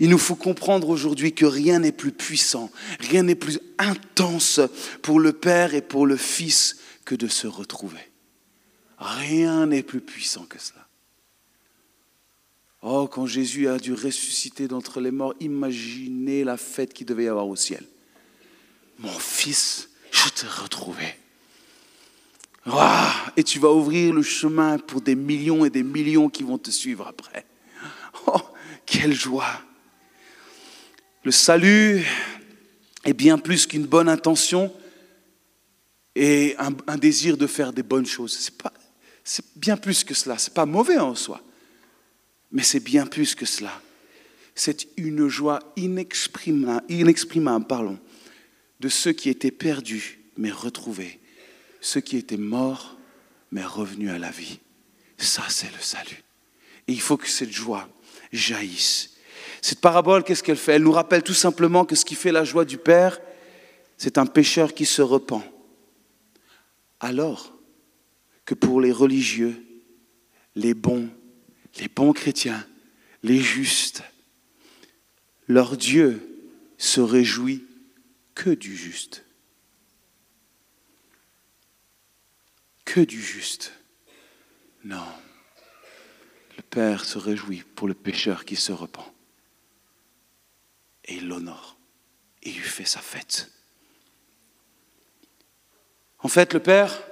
Il 0.00 0.08
nous 0.08 0.18
faut 0.18 0.36
comprendre 0.36 0.88
aujourd'hui 0.88 1.34
que 1.34 1.44
rien 1.44 1.80
n'est 1.80 1.92
plus 1.92 2.12
puissant, 2.12 2.70
rien 3.00 3.24
n'est 3.24 3.34
plus 3.34 3.58
intense 3.78 4.60
pour 5.02 5.18
le 5.18 5.32
Père 5.32 5.74
et 5.74 5.82
pour 5.82 6.06
le 6.06 6.16
Fils 6.16 6.78
que 7.04 7.16
de 7.16 7.26
se 7.26 7.48
retrouver. 7.48 8.00
Rien 8.98 9.66
n'est 9.66 9.82
plus 9.82 10.00
puissant 10.00 10.44
que 10.44 10.60
cela. 10.60 10.86
Oh, 12.82 13.08
quand 13.08 13.26
Jésus 13.26 13.66
a 13.68 13.78
dû 13.78 13.92
ressusciter 13.92 14.68
d'entre 14.68 15.00
les 15.00 15.10
morts, 15.10 15.34
imaginez 15.40 16.44
la 16.44 16.56
fête 16.56 16.94
qu'il 16.94 17.06
devait 17.06 17.24
y 17.24 17.28
avoir 17.28 17.48
au 17.48 17.56
ciel. 17.56 17.84
Mon 18.98 19.18
fils, 19.18 19.90
je 20.12 20.28
t'ai 20.28 20.46
retrouvé. 20.46 21.16
Et 23.36 23.44
tu 23.44 23.58
vas 23.58 23.72
ouvrir 23.72 24.12
le 24.12 24.22
chemin 24.22 24.78
pour 24.78 25.00
des 25.00 25.14
millions 25.14 25.64
et 25.64 25.70
des 25.70 25.82
millions 25.82 26.28
qui 26.28 26.42
vont 26.42 26.58
te 26.58 26.70
suivre 26.70 27.06
après. 27.06 27.44
Oh, 28.26 28.40
quelle 28.84 29.12
joie. 29.12 29.62
Le 31.22 31.30
salut 31.30 32.04
est 33.04 33.12
bien 33.12 33.38
plus 33.38 33.66
qu'une 33.66 33.86
bonne 33.86 34.08
intention 34.08 34.72
et 36.14 36.56
un, 36.58 36.96
désir 36.96 37.36
de 37.36 37.46
faire 37.46 37.72
des 37.72 37.82
bonnes 37.82 38.06
choses. 38.06 38.50
C'est 39.22 39.44
bien 39.54 39.76
plus 39.76 40.02
que 40.02 40.14
cela. 40.14 40.38
C'est 40.38 40.54
pas 40.54 40.66
mauvais 40.66 40.98
en 40.98 41.14
soi, 41.14 41.42
mais 42.50 42.62
c'est 42.62 42.80
bien 42.80 43.06
plus 43.06 43.34
que 43.34 43.44
cela. 43.44 43.82
C'est 44.54 44.88
une 44.96 45.28
joie 45.28 45.60
inexprimable, 45.76 47.98
de 48.80 48.88
ceux 48.88 49.12
qui 49.12 49.28
étaient 49.28 49.50
perdus 49.50 50.20
mais 50.38 50.50
retrouvés, 50.50 51.18
ceux 51.86 52.00
qui 52.00 52.16
étaient 52.16 52.36
morts 52.36 52.96
mais 53.52 53.64
revenus 53.64 54.10
à 54.10 54.18
la 54.18 54.30
vie. 54.30 54.58
Ça, 55.18 55.44
c'est 55.48 55.72
le 55.72 55.80
salut. 55.80 56.24
Et 56.88 56.92
il 56.92 57.00
faut 57.00 57.16
que 57.16 57.28
cette 57.28 57.52
joie 57.52 57.88
jaillisse. 58.32 59.14
Cette 59.62 59.80
parabole, 59.80 60.24
qu'est-ce 60.24 60.42
qu'elle 60.42 60.56
fait? 60.56 60.74
Elle 60.74 60.82
nous 60.82 60.92
rappelle 60.92 61.22
tout 61.22 61.34
simplement 61.34 61.84
que 61.84 61.94
ce 61.94 62.04
qui 62.04 62.16
fait 62.16 62.32
la 62.32 62.44
joie 62.44 62.64
du 62.64 62.76
Père, 62.76 63.20
c'est 63.96 64.18
un 64.18 64.26
pécheur 64.26 64.74
qui 64.74 64.84
se 64.84 65.00
repent. 65.00 65.42
Alors 66.98 67.52
que 68.44 68.54
pour 68.54 68.80
les 68.80 68.92
religieux, 68.92 69.64
les 70.54 70.74
bons, 70.74 71.08
les 71.78 71.88
bons 71.88 72.12
chrétiens, 72.12 72.66
les 73.22 73.38
justes, 73.38 74.02
leur 75.46 75.76
Dieu 75.76 76.20
se 76.78 77.00
réjouit 77.00 77.64
que 78.34 78.50
du 78.50 78.76
juste. 78.76 79.25
Que 82.86 83.00
du 83.00 83.20
juste. 83.20 83.74
Non. 84.84 85.04
Le 86.56 86.62
Père 86.62 87.04
se 87.04 87.18
réjouit 87.18 87.64
pour 87.74 87.88
le 87.88 87.94
pécheur 87.94 88.46
qui 88.46 88.56
se 88.56 88.72
repent. 88.72 89.12
Et 91.04 91.16
il 91.16 91.28
l'honore. 91.28 91.76
Et 92.42 92.48
il 92.48 92.62
fait 92.62 92.86
sa 92.86 93.00
fête. 93.00 93.50
En 96.20 96.28
fait, 96.28 96.54
le 96.54 96.60
Père 96.60 97.02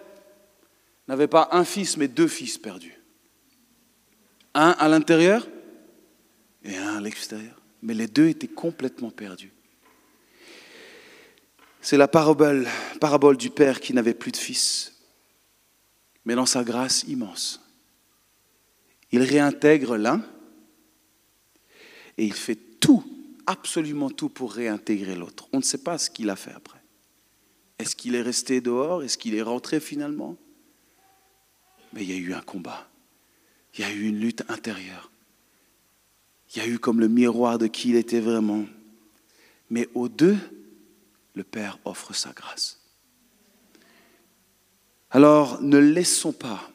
n'avait 1.09 1.29
pas 1.29 1.49
un 1.53 1.65
fils, 1.65 1.99
mais 1.99 2.09
deux 2.09 2.29
fils 2.29 2.57
perdus. 2.57 2.99
Un 4.55 4.71
à 4.71 4.89
l'intérieur 4.89 5.47
et 6.63 6.77
un 6.77 6.97
à 6.97 7.01
l'extérieur. 7.01 7.61
Mais 7.83 7.95
les 7.95 8.07
deux 8.07 8.29
étaient 8.29 8.49
complètement 8.49 9.11
perdus. 9.11 9.53
C'est 11.81 11.99
la 11.99 12.09
parabole 12.09 13.37
du 13.37 13.51
Père 13.51 13.81
qui 13.81 13.93
n'avait 13.93 14.15
plus 14.15 14.33
de 14.33 14.39
fils, 14.39 14.94
mais 16.25 16.35
dans 16.35 16.47
sa 16.47 16.65
grâce 16.65 17.05
immense, 17.05 17.61
il 19.13 19.23
réintègre 19.23 19.97
l'un 19.97 20.25
et 22.19 22.25
il 22.25 22.33
fait 22.33 22.59
tout, 22.81 23.05
absolument 23.47 24.11
tout 24.11 24.29
pour 24.29 24.53
réintégrer 24.53 25.15
l'autre. 25.15 25.49
On 25.53 25.59
ne 25.59 25.63
sait 25.63 25.83
pas 25.83 25.99
ce 25.99 26.11
qu'il 26.11 26.31
a 26.31 26.37
fait 26.37 26.53
après. 26.53 26.81
Est-ce 27.79 27.97
qu'il 27.97 28.15
est 28.15 28.23
resté 28.23 28.61
dehors? 28.61 29.03
Est-ce 29.03 29.19
qu'il 29.19 29.35
est 29.35 29.43
rentré 29.43 29.81
finalement? 29.81 30.37
Mais 31.93 32.03
il 32.03 32.11
y 32.11 32.15
a 32.15 32.17
eu 32.17 32.33
un 32.33 32.41
combat. 32.41 32.89
Il 33.75 33.81
y 33.81 33.85
a 33.85 33.93
eu 33.93 34.09
une 34.09 34.19
lutte 34.19 34.45
intérieure. 34.49 35.11
Il 36.55 36.59
y 36.59 36.61
a 36.61 36.69
eu 36.69 36.79
comme 36.79 37.01
le 37.01 37.09
miroir 37.09 37.59
de 37.59 37.67
qui 37.67 37.91
il 37.91 37.97
était 37.97 38.21
vraiment. 38.21 38.65
Mais 39.71 39.89
aux 39.95 40.09
deux, 40.09 40.37
le 41.35 41.43
Père 41.43 41.79
offre 41.85 42.15
sa 42.15 42.33
grâce. 42.33 42.81
Alors 45.15 45.63
ne 45.63 45.79
laissons 45.79 46.33
pas 46.33 46.69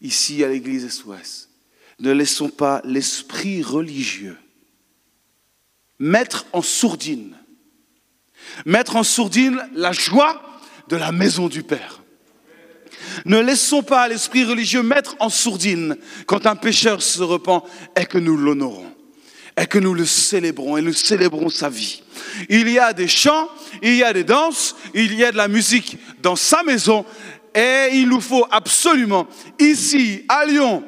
ici 0.00 0.42
à 0.42 0.48
l'église 0.48 0.88
SOS. 0.88 1.50
Ne 1.98 2.12
laissons 2.12 2.48
pas 2.48 2.80
l'esprit 2.84 3.62
religieux 3.62 4.38
mettre 5.98 6.46
en 6.52 6.62
sourdine, 6.62 7.36
mettre 8.66 8.96
en 8.96 9.04
sourdine 9.04 9.62
la 9.74 9.92
joie 9.92 10.42
de 10.88 10.96
la 10.96 11.12
maison 11.12 11.48
du 11.48 11.62
Père. 11.62 12.02
Ne 13.24 13.38
laissons 13.38 13.82
pas 13.82 14.08
l'esprit 14.08 14.44
religieux 14.44 14.82
mettre 14.82 15.16
en 15.20 15.28
sourdine 15.28 15.96
quand 16.26 16.46
un 16.46 16.56
pécheur 16.56 17.02
se 17.02 17.22
repent 17.22 17.64
et 17.96 18.06
que 18.06 18.18
nous 18.18 18.36
l'honorons, 18.36 18.92
et 19.56 19.66
que 19.66 19.78
nous 19.78 19.94
le 19.94 20.06
célébrons, 20.06 20.76
et 20.76 20.82
nous 20.82 20.92
célébrons 20.92 21.48
sa 21.48 21.68
vie. 21.68 22.02
Il 22.48 22.68
y 22.68 22.78
a 22.78 22.92
des 22.92 23.08
chants, 23.08 23.48
il 23.82 23.96
y 23.96 24.02
a 24.02 24.12
des 24.12 24.24
danses, 24.24 24.76
il 24.94 25.14
y 25.14 25.24
a 25.24 25.32
de 25.32 25.36
la 25.36 25.48
musique 25.48 25.98
dans 26.22 26.36
sa 26.36 26.62
maison, 26.62 27.04
et 27.54 27.88
il 27.92 28.08
nous 28.08 28.20
faut 28.20 28.46
absolument, 28.50 29.26
ici, 29.58 30.24
à 30.28 30.46
Lyon, 30.46 30.82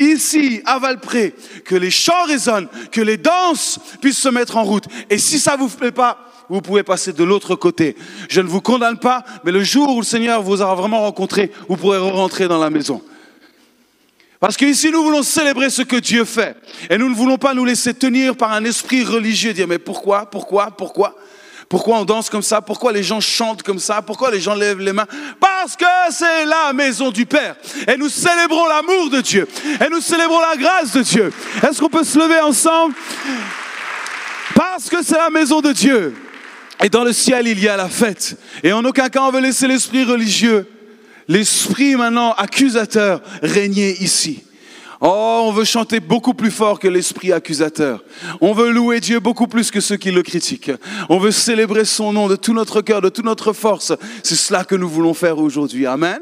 ici, 0.00 0.62
à 0.64 0.78
Valpré, 0.78 1.34
que 1.64 1.74
les 1.74 1.90
chants 1.90 2.24
résonnent, 2.26 2.68
que 2.90 3.02
les 3.02 3.18
danses 3.18 3.78
puissent 4.00 4.18
se 4.18 4.28
mettre 4.28 4.56
en 4.56 4.64
route. 4.64 4.84
Et 5.10 5.18
si 5.18 5.38
ça 5.38 5.56
ne 5.56 5.62
vous 5.62 5.68
plaît 5.68 5.92
pas, 5.92 6.18
vous 6.48 6.60
pouvez 6.60 6.82
passer 6.82 7.12
de 7.12 7.24
l'autre 7.24 7.54
côté. 7.54 7.96
Je 8.28 8.40
ne 8.40 8.46
vous 8.46 8.60
condamne 8.60 8.98
pas, 8.98 9.24
mais 9.44 9.52
le 9.52 9.62
jour 9.62 9.94
où 9.94 10.00
le 10.00 10.06
Seigneur 10.06 10.42
vous 10.42 10.62
aura 10.62 10.74
vraiment 10.74 11.00
rencontré, 11.00 11.50
vous 11.68 11.76
pourrez 11.76 11.98
rentrer 11.98 12.48
dans 12.48 12.58
la 12.58 12.70
maison. 12.70 13.02
Parce 14.46 14.56
qu'ici, 14.56 14.92
nous 14.92 15.02
voulons 15.02 15.24
célébrer 15.24 15.70
ce 15.70 15.82
que 15.82 15.96
Dieu 15.96 16.24
fait. 16.24 16.54
Et 16.88 16.96
nous 16.98 17.08
ne 17.08 17.16
voulons 17.16 17.36
pas 17.36 17.52
nous 17.52 17.64
laisser 17.64 17.92
tenir 17.92 18.36
par 18.36 18.52
un 18.52 18.64
esprit 18.64 19.02
religieux, 19.02 19.52
dire 19.52 19.66
mais 19.66 19.80
pourquoi, 19.80 20.26
pourquoi, 20.26 20.70
pourquoi? 20.70 21.16
Pourquoi 21.68 21.98
on 21.98 22.04
danse 22.04 22.30
comme 22.30 22.42
ça? 22.42 22.60
Pourquoi 22.60 22.92
les 22.92 23.02
gens 23.02 23.20
chantent 23.20 23.64
comme 23.64 23.80
ça? 23.80 24.02
Pourquoi 24.02 24.30
les 24.30 24.40
gens 24.40 24.54
lèvent 24.54 24.78
les 24.78 24.92
mains? 24.92 25.08
Parce 25.40 25.74
que 25.74 25.84
c'est 26.10 26.44
la 26.44 26.72
maison 26.72 27.10
du 27.10 27.26
Père. 27.26 27.56
Et 27.88 27.96
nous 27.96 28.08
célébrons 28.08 28.68
l'amour 28.68 29.10
de 29.10 29.20
Dieu. 29.20 29.48
Et 29.84 29.90
nous 29.90 30.00
célébrons 30.00 30.38
la 30.38 30.56
grâce 30.56 30.92
de 30.92 31.02
Dieu. 31.02 31.32
Est-ce 31.68 31.80
qu'on 31.80 31.88
peut 31.88 32.04
se 32.04 32.16
lever 32.16 32.38
ensemble? 32.38 32.94
Parce 34.54 34.88
que 34.88 35.02
c'est 35.02 35.18
la 35.18 35.30
maison 35.30 35.60
de 35.60 35.72
Dieu. 35.72 36.14
Et 36.84 36.88
dans 36.88 37.02
le 37.02 37.12
ciel, 37.12 37.48
il 37.48 37.58
y 37.58 37.66
a 37.66 37.76
la 37.76 37.88
fête. 37.88 38.38
Et 38.62 38.72
en 38.72 38.84
aucun 38.84 39.08
cas, 39.08 39.22
on 39.22 39.32
veut 39.32 39.40
laisser 39.40 39.66
l'esprit 39.66 40.04
religieux, 40.04 40.68
l'esprit 41.28 41.96
maintenant 41.96 42.32
accusateur 42.32 43.22
régner 43.42 43.96
ici. 44.02 44.42
Oh, 45.00 45.44
on 45.46 45.52
veut 45.52 45.64
chanter 45.64 46.00
beaucoup 46.00 46.32
plus 46.32 46.50
fort 46.50 46.78
que 46.78 46.88
l'esprit 46.88 47.32
accusateur. 47.32 48.02
On 48.40 48.54
veut 48.54 48.70
louer 48.70 49.00
Dieu 49.00 49.20
beaucoup 49.20 49.46
plus 49.46 49.70
que 49.70 49.80
ceux 49.80 49.96
qui 49.96 50.10
le 50.10 50.22
critiquent. 50.22 50.72
On 51.10 51.18
veut 51.18 51.32
célébrer 51.32 51.84
son 51.84 52.12
nom 52.12 52.28
de 52.28 52.36
tout 52.36 52.54
notre 52.54 52.80
cœur, 52.80 53.02
de 53.02 53.10
toute 53.10 53.24
notre 53.24 53.52
force. 53.52 53.92
C'est 54.22 54.36
cela 54.36 54.64
que 54.64 54.74
nous 54.74 54.88
voulons 54.88 55.12
faire 55.12 55.38
aujourd'hui. 55.38 55.86
Amen. 55.86 56.20